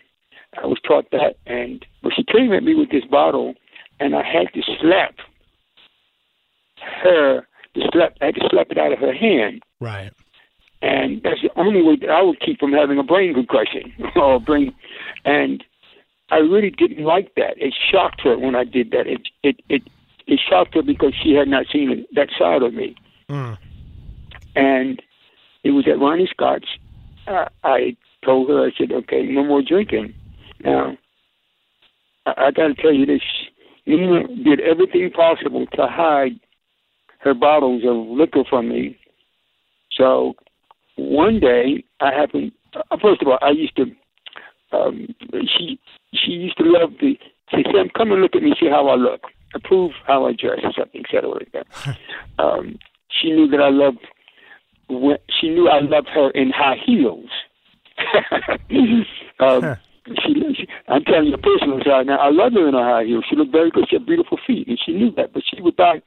I 0.63 0.67
was 0.67 0.79
taught 0.87 1.11
that, 1.11 1.37
and 1.47 1.85
but 2.03 2.13
she 2.15 2.25
came 2.25 2.53
at 2.53 2.63
me 2.63 2.75
with 2.75 2.91
this 2.91 3.05
bottle, 3.11 3.55
and 4.01 4.15
I 4.15 4.23
had 4.23 4.53
to 4.55 4.63
slap 4.81 5.15
her. 7.03 7.47
To 7.75 7.81
slap, 7.93 8.15
I 8.23 8.27
had 8.27 8.35
to 8.37 8.49
slap 8.51 8.69
it 8.71 8.79
out 8.79 8.93
of 8.93 8.99
her 9.01 9.13
hand, 9.13 9.63
Right. 9.81 10.11
and 10.81 11.21
that's 11.23 11.43
the 11.43 11.51
only 11.61 11.83
way 11.83 11.97
that 11.97 12.09
I 12.09 12.23
would 12.23 12.41
keep 12.41 12.59
from 12.59 12.73
having 12.73 12.99
a 12.99 13.03
brain 13.03 13.35
concussion 13.35 13.93
or 14.17 14.41
brain. 14.41 14.75
And 15.27 15.63
I 16.31 16.37
really 16.37 16.71
didn't 16.71 17.05
like 17.05 17.35
that. 17.37 17.55
It 17.59 17.75
shocked 17.91 18.23
her 18.23 18.39
when 18.39 18.55
I 18.55 18.65
did 18.65 18.93
that. 18.93 19.07
It 19.07 19.29
it 19.43 19.57
it 19.69 19.83
it 20.27 20.41
shocked 20.49 20.75
her 20.75 20.83
because 20.83 21.15
she 21.23 21.33
had 21.35 21.49
not 21.49 21.67
seen 21.73 22.05
that 22.15 22.29
side 22.39 22.63
of 22.63 22.75
me 22.75 22.95
Mm. 23.29 23.59
and 24.55 25.03
it 25.65 25.73
was 25.73 25.87
at 25.89 25.99
Ronnie 25.99 26.29
Scott's. 26.31 26.69
Uh, 27.27 27.47
I 27.65 27.97
told 28.25 28.49
her, 28.49 28.65
I 28.65 28.71
said, 28.79 28.93
okay, 28.93 29.23
no 29.25 29.43
more 29.45 29.63
drinking. 29.63 30.15
Now, 30.63 30.97
I, 32.25 32.35
I 32.37 32.51
got 32.53 32.69
to 32.69 32.75
tell 32.75 32.93
you 32.93 33.05
this. 33.05 33.23
Nina 33.85 34.29
did 34.45 34.61
everything 34.61 35.11
possible 35.11 35.67
to 35.75 35.87
hide 35.89 36.39
her 37.19 37.35
bottles 37.35 37.83
of 37.85 37.97
liquor 38.17 38.45
from 38.49 38.69
me. 38.69 38.97
So 39.91 40.35
one 40.97 41.41
day, 41.41 41.83
I 42.01 42.13
happened. 42.13 42.53
Uh, 42.75 42.97
first 43.03 43.23
of 43.23 43.29
all, 43.29 43.39
I 43.43 43.51
used 43.51 43.75
to. 43.77 43.87
Um, 44.73 45.09
she 45.33 45.81
she 46.15 46.31
used 46.33 46.59
to 46.59 46.65
love 46.65 46.93
the. 47.01 47.19
She 47.51 47.57
said, 47.65 47.73
"Sam, 47.75 47.89
come 47.97 48.13
and 48.13 48.21
look 48.23 48.37
at 48.37 48.43
me, 48.43 48.55
see 48.61 48.69
how 48.69 48.89
I 48.89 48.95
look, 48.95 49.23
approve 49.55 49.93
how 50.07 50.27
I 50.27 50.33
dress, 50.33 50.61
or 50.63 50.73
something, 50.77 51.03
et 51.05 51.11
cetera, 51.11 51.31
like 51.31 51.53
that." 51.53 51.67
um, 52.39 52.79
she 53.09 53.31
knew 53.31 53.49
that 53.49 53.61
I 53.61 53.71
loved. 53.71 53.99
She 55.41 55.49
knew 55.49 55.69
I 55.69 55.81
loved 55.81 56.09
her 56.15 56.31
in 56.31 56.51
high 56.51 56.77
heels. 56.85 57.31
um, 59.41 59.77
she, 60.07 60.35
she, 60.55 60.69
I'm 60.89 61.03
telling 61.05 61.27
you 61.27 61.35
a 61.35 61.39
personal 61.39 61.81
side 61.85 62.07
now. 62.07 62.19
I 62.19 62.31
love 62.31 62.53
her 62.53 62.69
in 62.69 62.75
her 62.75 62.85
high 62.85 63.05
heels. 63.05 63.25
She 63.29 63.37
looked 63.37 63.53
very 63.53 63.71
good. 63.71 63.87
She 63.89 63.97
had 63.97 64.07
beautiful 64.07 64.39
feet, 64.47 64.69
and 64.69 64.79
she 64.85 64.93
knew 64.93 65.11
that. 65.17 65.33
But 65.33 65.43
she 65.53 65.61
would 65.61 65.77
buy 65.77 66.03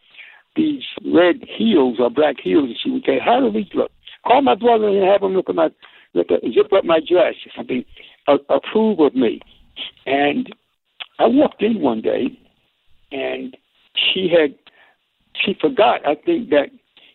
these 0.56 0.84
red 1.06 1.44
heels 1.58 1.98
or 2.00 2.10
black 2.10 2.36
heels, 2.42 2.66
and 2.70 2.78
she 2.82 2.90
would 2.90 3.04
say, 3.06 3.20
"How 3.20 3.40
do 3.40 3.52
these 3.52 3.74
look?" 3.74 3.92
Call 4.26 4.42
my 4.42 4.56
brother 4.56 4.88
and 4.88 5.04
have 5.08 5.24
him 5.24 5.34
look 5.34 5.50
at 5.50 5.56
my 5.56 5.70
look 6.14 6.32
at 6.32 6.42
zip 6.54 6.72
up 6.74 6.86
my 6.86 7.00
dress 7.00 7.36
or 7.46 7.52
something. 7.56 7.86
Uh, 8.28 8.38
approve 8.50 9.00
of 9.00 9.16
me. 9.16 9.40
And 10.06 10.54
I 11.20 11.28
walked 11.28 11.62
in 11.62 11.82
one 11.82 12.02
day, 12.02 12.38
and 13.12 13.56
she 13.96 14.30
had 14.30 14.56
she 15.36 15.56
forgot. 15.60 16.06
I 16.08 16.16
think 16.16 16.50
that 16.50 16.70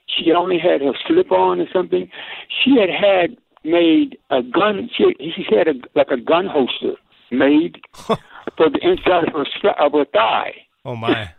she 0.06 0.32
only 0.32 0.58
had 0.58 0.80
her 0.80 0.92
slip 1.06 1.30
on 1.32 1.60
or 1.60 1.66
something. 1.72 2.10
She 2.62 2.76
had 2.78 2.90
had 2.90 3.36
made 3.64 4.18
a 4.30 4.42
gun. 4.42 4.90
She 4.96 5.04
she 5.18 5.44
had 5.54 5.68
a 5.68 5.74
like 5.94 6.10
a 6.10 6.16
gun 6.16 6.46
holster 6.46 6.94
made 7.30 7.80
for 7.94 8.70
the 8.70 8.78
inside 8.82 9.28
of 9.28 9.34
her 9.34 9.46
of 9.80 9.92
her 9.92 10.04
thigh 10.12 10.54
Oh 10.84 10.96
my. 10.96 11.30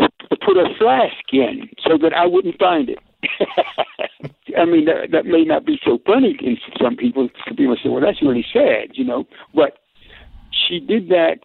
to 0.00 0.36
put 0.44 0.56
a 0.56 0.74
flask 0.78 1.14
in 1.32 1.68
so 1.86 1.98
that 1.98 2.14
I 2.14 2.26
wouldn't 2.26 2.58
find 2.58 2.88
it. 2.88 2.98
I 4.56 4.64
mean, 4.64 4.84
that, 4.86 5.10
that 5.12 5.26
may 5.26 5.44
not 5.44 5.64
be 5.66 5.78
so 5.84 5.98
funny 6.06 6.34
to 6.34 6.56
some 6.82 6.96
people. 6.96 7.28
Some 7.46 7.56
people 7.56 7.76
say, 7.82 7.88
"Well, 7.88 8.00
that's 8.00 8.22
really 8.22 8.44
sad," 8.52 8.90
you 8.94 9.04
know. 9.04 9.26
But 9.54 9.78
she 10.50 10.78
did 10.80 11.08
that 11.08 11.38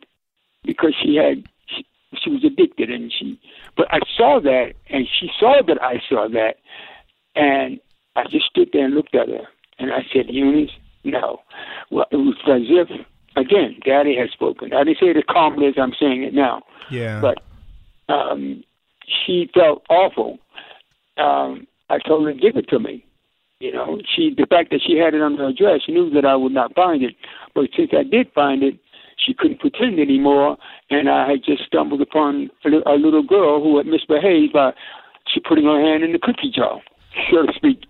because 0.63 0.93
she 1.01 1.15
had 1.15 1.43
she, 2.23 2.29
was 2.29 2.43
addicted, 2.43 2.89
and 2.89 3.11
she. 3.11 3.39
But 3.77 3.87
I 3.91 3.99
saw 4.17 4.39
that, 4.41 4.73
and 4.89 5.07
she 5.19 5.29
saw 5.39 5.61
that 5.65 5.81
I 5.81 6.01
saw 6.09 6.27
that, 6.29 6.55
and 7.35 7.79
I 8.15 8.23
just 8.29 8.45
stood 8.45 8.69
there 8.73 8.85
and 8.85 8.95
looked 8.95 9.15
at 9.15 9.29
her, 9.29 9.47
and 9.77 9.91
I 9.91 10.05
said, 10.13 10.25
"Eunice, 10.29 10.71
no." 11.03 11.41
Well, 11.91 12.05
it 12.11 12.17
was 12.17 12.35
as 12.47 12.63
if 12.67 13.05
again, 13.35 13.79
Daddy 13.85 14.15
had 14.17 14.29
spoken. 14.31 14.73
I 14.73 14.83
didn't 14.83 14.99
say 14.99 15.07
it 15.07 15.17
as 15.17 15.23
calmly 15.29 15.67
as 15.67 15.75
I'm 15.77 15.93
saying 15.99 16.23
it 16.23 16.33
now 16.33 16.63
Yeah. 16.89 17.21
but 17.21 17.41
um, 18.13 18.63
she 19.07 19.49
felt 19.53 19.83
awful. 19.89 20.39
Um, 21.17 21.67
I 21.89 21.99
told 21.99 22.25
her 22.25 22.33
to 22.33 22.39
give 22.39 22.57
it 22.57 22.67
to 22.69 22.79
me. 22.79 23.05
You 23.59 23.73
know, 23.73 23.99
she 24.15 24.33
the 24.35 24.47
fact 24.49 24.69
that 24.71 24.81
she 24.85 24.97
had 24.97 25.13
it 25.13 25.21
under 25.21 25.43
her 25.43 25.53
dress, 25.53 25.81
she 25.85 25.91
knew 25.91 26.09
that 26.11 26.25
I 26.25 26.35
would 26.35 26.53
not 26.53 26.73
find 26.75 27.03
it. 27.03 27.15
But 27.53 27.69
since 27.75 27.89
I 27.91 28.03
did 28.03 28.31
find 28.33 28.63
it, 28.63 28.79
she 29.25 29.33
couldn't 29.33 29.59
pretend 29.59 29.99
anymore, 29.99 30.57
and 30.89 31.09
I 31.09 31.29
had 31.29 31.43
just 31.43 31.65
stumbled 31.65 32.01
upon 32.01 32.49
a, 32.65 32.93
little 32.93 33.23
girl 33.23 33.61
who 33.61 33.77
had 33.77 33.85
misbehaved 33.85 34.53
by 34.53 34.71
she 35.27 35.39
putting 35.39 35.65
her 35.65 35.79
hand 35.79 36.03
in 36.03 36.11
the 36.11 36.19
cookie 36.19 36.51
jar, 36.53 36.81
so 37.31 37.45
to 37.45 37.53
speak. 37.53 37.83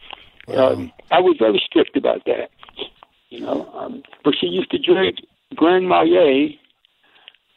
Um, 0.55 0.91
I 1.11 1.19
was 1.19 1.37
very 1.39 1.61
strict 1.65 1.95
about 1.95 2.25
that. 2.25 2.49
You 3.29 3.41
know, 3.41 3.69
um, 3.73 4.01
but 4.23 4.33
she 4.39 4.47
used 4.47 4.71
to 4.71 4.79
drink 4.79 5.17
Grand 5.55 5.87
Marnier, 5.87 6.49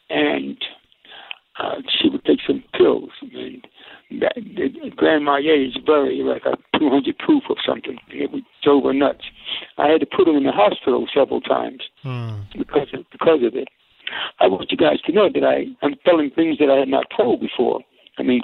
and 0.09 0.57
uh, 1.59 1.81
she 1.89 2.09
would 2.09 2.23
take 2.25 2.39
some 2.45 2.63
pills. 2.77 3.09
And 3.21 3.65
that, 4.19 4.35
the 4.35 4.91
Grand 4.95 5.25
Marnier 5.25 5.55
is 5.55 5.77
very 5.85 6.21
like 6.23 6.43
a 6.45 6.57
200 6.77 7.17
proof 7.19 7.43
of 7.49 7.57
something. 7.65 7.97
It 8.09 8.43
drove 8.63 8.83
her 8.83 8.93
nuts. 8.93 9.25
I 9.77 9.87
had 9.87 10.01
to 10.01 10.05
put 10.05 10.27
her 10.27 10.37
in 10.37 10.43
the 10.43 10.51
hospital 10.51 11.07
several 11.13 11.41
times 11.41 11.81
hmm. 12.01 12.41
because 12.57 12.87
of, 12.93 13.05
because 13.11 13.43
of 13.43 13.55
it. 13.55 13.67
I 14.39 14.47
want 14.47 14.71
you 14.71 14.77
guys 14.77 15.01
to 15.05 15.11
know 15.11 15.29
that 15.33 15.43
I 15.43 15.65
I'm 15.85 15.95
telling 16.05 16.29
things 16.29 16.57
that 16.59 16.69
I 16.69 16.77
had 16.77 16.87
not 16.87 17.05
told 17.15 17.39
before. 17.39 17.81
I 18.17 18.23
mean, 18.23 18.41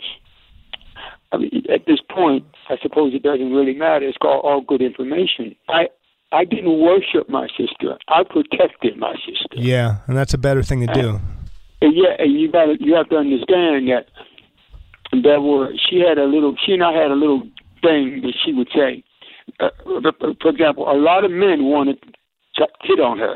I 1.31 1.37
mean 1.37 1.63
at 1.71 1.85
this 1.85 1.99
point, 2.09 2.45
I 2.69 2.77
suppose 2.81 3.13
it 3.13 3.23
doesn't 3.23 3.51
really 3.51 3.75
matter. 3.75 4.07
It's 4.07 4.17
called 4.17 4.43
all 4.43 4.61
good 4.61 4.81
information. 4.81 5.55
I 5.67 5.89
I 6.31 6.45
didn't 6.45 6.79
worship 6.79 7.29
my 7.29 7.47
sister. 7.57 7.97
I 8.07 8.23
protected 8.23 8.97
my 8.97 9.15
sister. 9.25 9.55
Yeah, 9.57 9.97
and 10.07 10.15
that's 10.15 10.33
a 10.33 10.37
better 10.37 10.63
thing 10.63 10.85
to 10.85 10.93
do. 10.93 11.19
And 11.81 11.95
yeah, 11.95 12.15
and 12.19 12.39
you 12.39 12.51
got 12.51 12.79
you 12.79 12.95
have 12.95 13.09
to 13.09 13.17
understand 13.17 13.89
that 13.89 14.05
there 15.11 15.41
were 15.41 15.71
she 15.89 15.99
had 15.99 16.17
a 16.17 16.25
little 16.25 16.55
she 16.65 16.73
and 16.73 16.83
I 16.83 16.93
had 16.93 17.11
a 17.11 17.15
little 17.15 17.43
thing 17.81 18.21
that 18.23 18.33
she 18.43 18.53
would 18.53 18.69
say. 18.75 19.03
Uh, 19.59 19.69
for 20.41 20.49
example, 20.49 20.89
a 20.89 20.93
lot 20.93 21.25
of 21.25 21.31
men 21.31 21.65
wanted 21.65 21.97
to 22.55 22.67
hit 22.83 22.99
on 22.99 23.17
her 23.17 23.35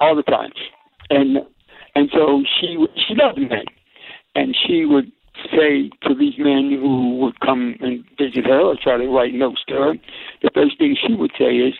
all 0.00 0.14
the 0.14 0.22
time, 0.22 0.52
and 1.10 1.38
and 1.94 2.08
so 2.12 2.42
she 2.60 2.76
she 2.96 3.14
loved 3.14 3.38
men, 3.38 3.64
and 4.34 4.56
she 4.66 4.84
would 4.84 5.10
say 5.50 5.90
to 6.02 6.14
these 6.14 6.34
men 6.38 6.70
who 6.70 7.18
would 7.18 7.38
come 7.40 7.76
and 7.80 8.04
visit 8.18 8.44
her 8.44 8.60
or 8.60 8.76
try 8.80 8.96
to 8.96 9.06
write 9.06 9.34
notes 9.34 9.62
to 9.68 9.74
her, 9.74 9.94
the 10.42 10.50
first 10.52 10.78
thing 10.78 10.96
she 11.06 11.14
would 11.14 11.32
say 11.38 11.56
is, 11.56 11.74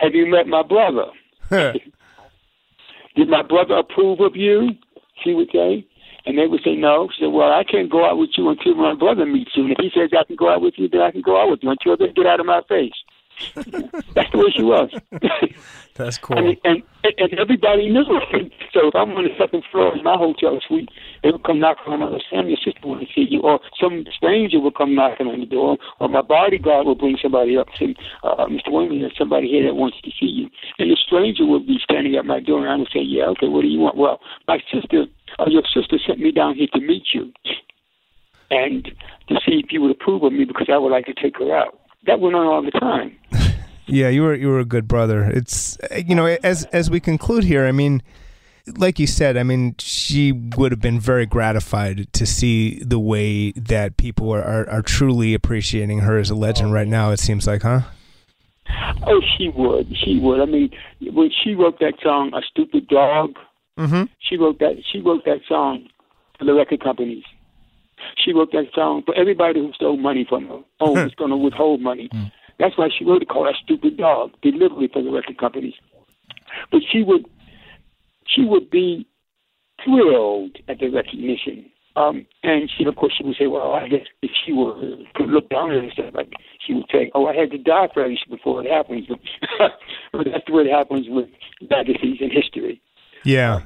"Have 0.00 0.14
you 0.14 0.26
met 0.26 0.46
my 0.46 0.62
brother?" 0.62 1.06
Did 3.16 3.28
my 3.30 3.42
brother 3.42 3.76
approve 3.76 4.20
of 4.20 4.36
you? 4.36 4.70
She 5.24 5.32
would 5.32 5.48
say. 5.50 5.86
And 6.26 6.36
they 6.36 6.46
would 6.46 6.62
say 6.64 6.74
no. 6.74 7.08
She 7.14 7.24
said, 7.24 7.32
Well, 7.32 7.52
I 7.52 7.64
can't 7.64 7.90
go 7.90 8.04
out 8.04 8.18
with 8.18 8.30
you 8.36 8.48
until 8.48 8.74
my 8.74 8.94
brother 8.94 9.24
meets 9.24 9.52
you. 9.54 9.64
And 9.64 9.72
if 9.72 9.78
he 9.78 9.90
says 9.94 10.10
I 10.12 10.24
can 10.24 10.36
go 10.36 10.52
out 10.52 10.60
with 10.60 10.74
you, 10.76 10.88
then 10.88 11.00
I 11.00 11.10
can 11.10 11.22
go 11.22 11.40
out 11.40 11.50
with 11.50 11.60
you 11.62 11.70
until 11.70 11.96
they 11.96 12.12
get 12.12 12.26
out 12.26 12.40
of 12.40 12.46
my 12.46 12.62
face. 12.68 12.94
That's 13.54 14.32
the 14.32 14.38
way 14.38 14.50
she 14.54 14.62
was. 14.62 14.90
That's 15.94 16.18
cool. 16.18 16.38
I 16.38 16.42
mean, 16.42 16.56
and, 16.64 16.82
and 17.04 17.34
everybody 17.38 17.88
knew. 17.90 18.04
So 18.72 18.88
if 18.88 18.94
I'm 18.94 19.16
on 19.16 19.24
the 19.24 19.32
second 19.40 19.64
floor 19.72 19.96
in 19.96 20.04
my 20.04 20.18
hotel 20.18 20.60
suite, 20.68 20.90
they 21.22 21.30
would 21.30 21.44
come 21.44 21.60
knock 21.60 21.78
on 21.86 22.00
my 22.00 22.10
door, 22.10 22.20
Sam, 22.28 22.46
your 22.46 22.58
sister 22.60 22.84
want 22.84 23.00
to 23.00 23.06
see 23.14 23.24
you. 23.24 23.40
Or 23.40 23.58
some 23.80 24.04
stranger 24.14 24.60
will 24.60 24.70
come 24.70 24.94
knocking 24.94 25.28
on 25.28 25.40
the 25.40 25.46
door, 25.46 25.78
or 25.98 26.10
my 26.10 26.20
bodyguard 26.20 26.84
will 26.84 26.94
bring 26.94 27.16
somebody 27.22 27.56
up 27.56 27.68
and 27.80 27.96
say, 27.96 28.02
uh, 28.22 28.44
Mr. 28.52 28.68
Waymon, 28.68 29.00
there's 29.00 29.16
somebody 29.16 29.48
here 29.48 29.64
that 29.64 29.74
wants 29.80 29.96
to 30.04 30.10
see 30.20 30.28
you. 30.28 30.50
And 30.78 30.90
the 30.90 30.96
stranger 31.00 31.46
will 31.46 31.64
be 31.64 31.78
standing 31.82 32.16
at 32.16 32.26
my 32.26 32.38
door, 32.38 32.60
and 32.60 32.68
I 32.68 32.76
will 32.76 32.92
say, 32.92 33.00
yeah, 33.00 33.32
okay, 33.32 33.48
what 33.48 33.62
do 33.62 33.68
you 33.68 33.80
want? 33.80 33.96
Well, 33.96 34.20
my 34.46 34.58
sister, 34.68 35.06
uh, 35.38 35.44
your 35.48 35.62
sister 35.74 35.98
sent 36.06 36.18
me 36.18 36.30
down 36.30 36.54
here 36.54 36.68
to 36.74 36.80
meet 36.80 37.04
you 37.12 37.32
and 38.50 38.84
to 39.28 39.34
see 39.46 39.60
if 39.64 39.72
you 39.72 39.82
would 39.82 39.90
approve 39.90 40.22
of 40.22 40.32
me 40.32 40.44
because 40.44 40.68
I 40.72 40.78
would 40.78 40.92
like 40.92 41.06
to 41.06 41.14
take 41.14 41.38
her 41.38 41.56
out. 41.56 41.78
That 42.06 42.20
went 42.20 42.36
on 42.36 42.46
all 42.46 42.62
the 42.62 42.70
time. 42.70 43.16
Yeah, 43.88 44.08
you 44.08 44.22
were 44.22 44.34
you 44.34 44.48
were 44.48 44.58
a 44.58 44.64
good 44.64 44.88
brother. 44.88 45.24
It's 45.24 45.78
you 45.96 46.16
know 46.16 46.26
as 46.26 46.64
as 46.66 46.90
we 46.90 46.98
conclude 46.98 47.44
here, 47.44 47.66
I 47.66 47.72
mean, 47.72 48.02
like 48.76 48.98
you 48.98 49.06
said, 49.06 49.36
I 49.36 49.44
mean, 49.44 49.76
she 49.78 50.32
would 50.32 50.72
have 50.72 50.80
been 50.80 50.98
very 50.98 51.24
gratified 51.24 52.12
to 52.12 52.26
see 52.26 52.82
the 52.82 52.98
way 52.98 53.52
that 53.52 53.96
people 53.96 54.34
are 54.34 54.42
are, 54.42 54.68
are 54.68 54.82
truly 54.82 55.34
appreciating 55.34 56.00
her 56.00 56.18
as 56.18 56.30
a 56.30 56.34
legend 56.34 56.72
right 56.72 56.88
now. 56.88 57.12
It 57.12 57.20
seems 57.20 57.46
like, 57.46 57.62
huh? 57.62 57.82
Oh, 59.06 59.20
she 59.38 59.50
would. 59.50 59.96
She 60.04 60.18
would. 60.18 60.40
I 60.40 60.46
mean, 60.46 60.70
when 61.00 61.30
she 61.44 61.54
wrote 61.54 61.78
that 61.78 61.94
song, 62.02 62.32
"A 62.34 62.42
Stupid 62.50 62.88
Dog," 62.88 63.36
mm-hmm. 63.78 64.04
she 64.18 64.36
wrote 64.36 64.58
that. 64.60 64.76
She 64.90 65.00
wrote 65.00 65.24
that 65.24 65.40
song 65.48 65.88
for 66.38 66.44
the 66.44 66.54
record 66.54 66.82
companies. 66.82 67.24
She 68.16 68.32
wrote 68.32 68.52
that 68.52 68.66
song 68.74 69.02
for 69.04 69.14
everybody 69.14 69.60
who 69.60 69.72
stole 69.72 69.96
money 69.96 70.26
from 70.28 70.48
her. 70.48 70.60
Oh, 70.80 70.92
was 70.92 71.14
going 71.16 71.30
to 71.30 71.36
withhold 71.36 71.80
money. 71.80 72.08
Mm. 72.12 72.32
That's 72.58 72.76
why 72.76 72.88
she 72.96 73.04
wrote 73.04 73.22
it 73.22 73.28
called 73.28 73.48
"A 73.48 73.58
Stupid 73.62 73.96
Dog," 73.96 74.32
deliberately 74.42 74.88
for 74.92 75.02
the 75.02 75.10
record 75.10 75.38
companies. 75.38 75.74
But 76.70 76.82
she 76.90 77.02
would, 77.02 77.26
she 78.26 78.44
would 78.44 78.70
be 78.70 79.06
thrilled 79.84 80.56
at 80.68 80.78
the 80.78 80.88
recognition. 80.88 81.70
Um, 81.96 82.26
and 82.42 82.70
she, 82.70 82.84
of 82.84 82.96
course, 82.96 83.14
she 83.16 83.24
would 83.24 83.36
say, 83.36 83.46
"Well, 83.46 83.72
I 83.72 83.88
guess 83.88 84.06
if 84.22 84.30
she 84.44 84.52
were 84.52 84.74
could 85.14 85.28
look 85.28 85.48
down 85.48 85.70
at 85.70 85.78
it 85.78 85.84
and 85.84 85.92
stuff, 85.92 86.14
like 86.14 86.32
she 86.66 86.74
would 86.74 86.86
say, 86.92 87.10
"Oh, 87.14 87.26
I 87.26 87.34
had 87.34 87.50
to 87.52 87.58
die 87.58 87.88
for 87.92 88.06
this 88.06 88.18
before 88.28 88.62
it 88.62 88.70
happens." 88.70 89.06
but 90.12 90.26
that's 90.26 90.48
what 90.48 90.66
happens 90.66 91.06
with 91.08 91.28
legacies 91.70 92.18
in 92.20 92.30
history. 92.30 92.82
Yeah. 93.26 93.62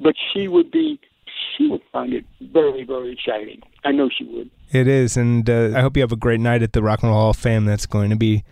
But 0.00 0.14
she 0.32 0.48
would 0.48 0.70
be, 0.70 1.00
she 1.56 1.68
would 1.68 1.82
find 1.92 2.12
it 2.12 2.24
very, 2.40 2.84
very 2.84 3.12
exciting. 3.12 3.62
I 3.84 3.92
know 3.92 4.08
she 4.08 4.24
would. 4.24 4.50
It 4.70 4.86
is, 4.86 5.16
and 5.16 5.48
uh, 5.48 5.72
I 5.74 5.80
hope 5.80 5.96
you 5.96 6.02
have 6.02 6.12
a 6.12 6.16
great 6.16 6.40
night 6.40 6.62
at 6.62 6.72
the 6.72 6.82
Rock 6.82 7.02
and 7.02 7.10
Roll 7.10 7.20
Hall 7.20 7.30
of 7.30 7.36
Fame. 7.36 7.64
That's 7.64 7.86
going 7.86 8.10
to 8.10 8.16
be 8.16 8.44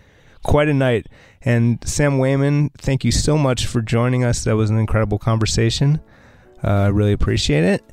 quite 0.42 0.68
a 0.68 0.74
night. 0.74 1.06
And 1.42 1.78
Sam 1.86 2.18
Waymon, 2.18 2.70
thank 2.78 3.04
you 3.04 3.12
so 3.12 3.36
much 3.36 3.66
for 3.66 3.82
joining 3.82 4.24
us. 4.24 4.44
That 4.44 4.56
was 4.56 4.70
an 4.70 4.78
incredible 4.78 5.18
conversation. 5.18 6.00
Uh, 6.64 6.70
I 6.70 6.86
really 6.88 7.12
appreciate 7.12 7.64
it. 7.64 7.84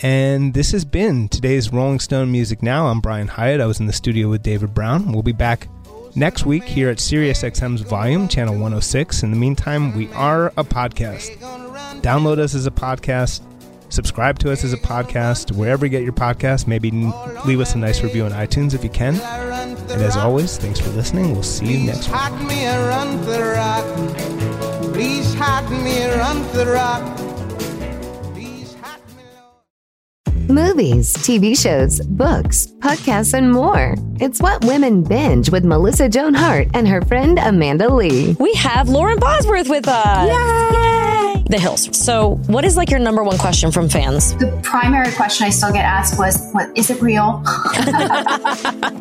And 0.00 0.54
this 0.54 0.70
has 0.72 0.84
been 0.84 1.28
today's 1.28 1.72
Rolling 1.72 1.98
Stone 1.98 2.30
Music 2.30 2.62
Now. 2.62 2.86
I'm 2.86 3.00
Brian 3.00 3.28
Hiatt. 3.28 3.60
I 3.60 3.66
was 3.66 3.80
in 3.80 3.86
the 3.86 3.92
studio 3.92 4.28
with 4.28 4.42
David 4.42 4.72
Browne. 4.72 5.12
We'll 5.12 5.22
be 5.22 5.32
back 5.32 5.68
next 6.14 6.46
week 6.46 6.64
here 6.64 6.88
at 6.88 6.98
SiriusXM's 6.98 7.82
Volume, 7.82 8.28
Channel 8.28 8.54
106. 8.54 9.22
In 9.22 9.30
the 9.30 9.36
meantime, 9.36 9.96
we 9.96 10.10
are 10.12 10.48
a 10.56 10.64
podcast. 10.64 11.67
Download 12.02 12.38
us 12.38 12.54
as 12.54 12.66
a 12.66 12.70
podcast. 12.70 13.42
Subscribe 13.90 14.38
to 14.40 14.52
us 14.52 14.64
as 14.64 14.72
a 14.72 14.78
podcast 14.78 15.52
wherever 15.52 15.86
you 15.86 15.90
get 15.90 16.02
your 16.02 16.12
podcast. 16.12 16.66
Maybe 16.66 16.90
leave 17.46 17.60
us 17.60 17.74
a 17.74 17.78
nice 17.78 18.02
review 18.02 18.24
on 18.24 18.32
iTunes 18.32 18.74
if 18.74 18.84
you 18.84 18.90
can. 18.90 19.14
And 19.16 20.02
as 20.02 20.16
always, 20.16 20.58
thanks 20.58 20.78
for 20.78 20.90
listening. 20.90 21.32
We'll 21.32 21.42
see 21.42 21.78
you 21.78 21.86
next 21.86 22.08
week. 22.08 22.16
Hide 22.16 22.46
me 22.46 22.66
around 22.66 23.24
the 23.24 23.42
rock. 23.54 24.92
Please 24.92 25.34
hide 25.34 25.70
me 25.70 26.04
around 26.04 26.44
the 26.52 26.66
rock. 26.66 27.18
Movies, 30.50 31.14
TV 31.18 31.56
shows, 31.58 32.00
books, 32.06 32.68
podcasts, 32.78 33.34
and 33.34 33.52
more. 33.52 33.94
It's 34.18 34.40
what 34.40 34.64
women 34.64 35.02
binge 35.02 35.50
with 35.50 35.62
Melissa 35.62 36.08
Joan 36.08 36.32
Hart 36.32 36.68
and 36.72 36.88
her 36.88 37.02
friend 37.02 37.38
Amanda 37.38 37.92
Lee. 37.92 38.34
We 38.40 38.54
have 38.54 38.88
Lauren 38.88 39.18
Bosworth 39.18 39.68
with 39.68 39.86
us. 39.86 40.26
Yay! 40.26 41.27
The 41.48 41.58
Hills. 41.58 41.88
So, 41.96 42.34
what 42.46 42.66
is 42.66 42.76
like 42.76 42.90
your 42.90 43.00
number 43.00 43.24
one 43.24 43.38
question 43.38 43.72
from 43.72 43.88
fans? 43.88 44.34
The 44.36 44.60
primary 44.62 45.10
question 45.12 45.46
I 45.46 45.50
still 45.50 45.72
get 45.72 45.84
asked 45.84 46.18
was, 46.18 46.50
"What 46.52 46.76
is 46.76 46.90
it 46.90 47.00
real?" 47.00 47.42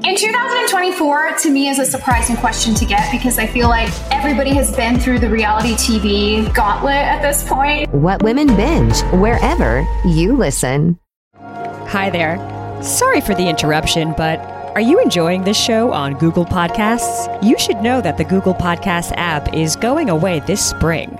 In 0.06 0.16
2024, 0.16 1.34
to 1.44 1.50
me, 1.50 1.68
is 1.68 1.80
a 1.80 1.86
surprising 1.86 2.38
question 2.38 2.74
to 2.76 2.86
get 2.86 3.12
because 3.12 3.38
I 3.38 3.48
feel 3.48 3.68
like 3.68 3.92
everybody 4.12 4.54
has 4.54 4.74
been 4.76 4.98
through 4.98 5.20
the 5.20 5.30
reality 5.30 5.74
TV 5.74 6.54
gauntlet 6.54 6.96
at 6.96 7.22
this 7.22 7.44
point. 7.48 7.94
What 7.94 8.24
women 8.24 8.48
binge 8.56 9.02
wherever 9.20 9.86
you 10.06 10.38
listen. 10.38 10.98
Hi 11.36 12.10
there. 12.10 12.38
Sorry 12.82 13.20
for 13.20 13.36
the 13.36 13.50
interruption, 13.50 14.14
but 14.16 14.40
are 14.76 14.82
you 14.82 15.02
enjoying 15.02 15.44
this 15.44 15.58
show 15.58 15.92
on 15.92 16.14
Google 16.14 16.46
Podcasts? 16.46 17.28
You 17.44 17.58
should 17.58 17.78
know 17.78 18.00
that 18.00 18.18
the 18.18 18.24
Google 18.24 18.54
Podcasts 18.54 19.12
app 19.18 19.54
is 19.54 19.76
going 19.76 20.10
away 20.10 20.40
this 20.42 20.64
spring. 20.64 21.20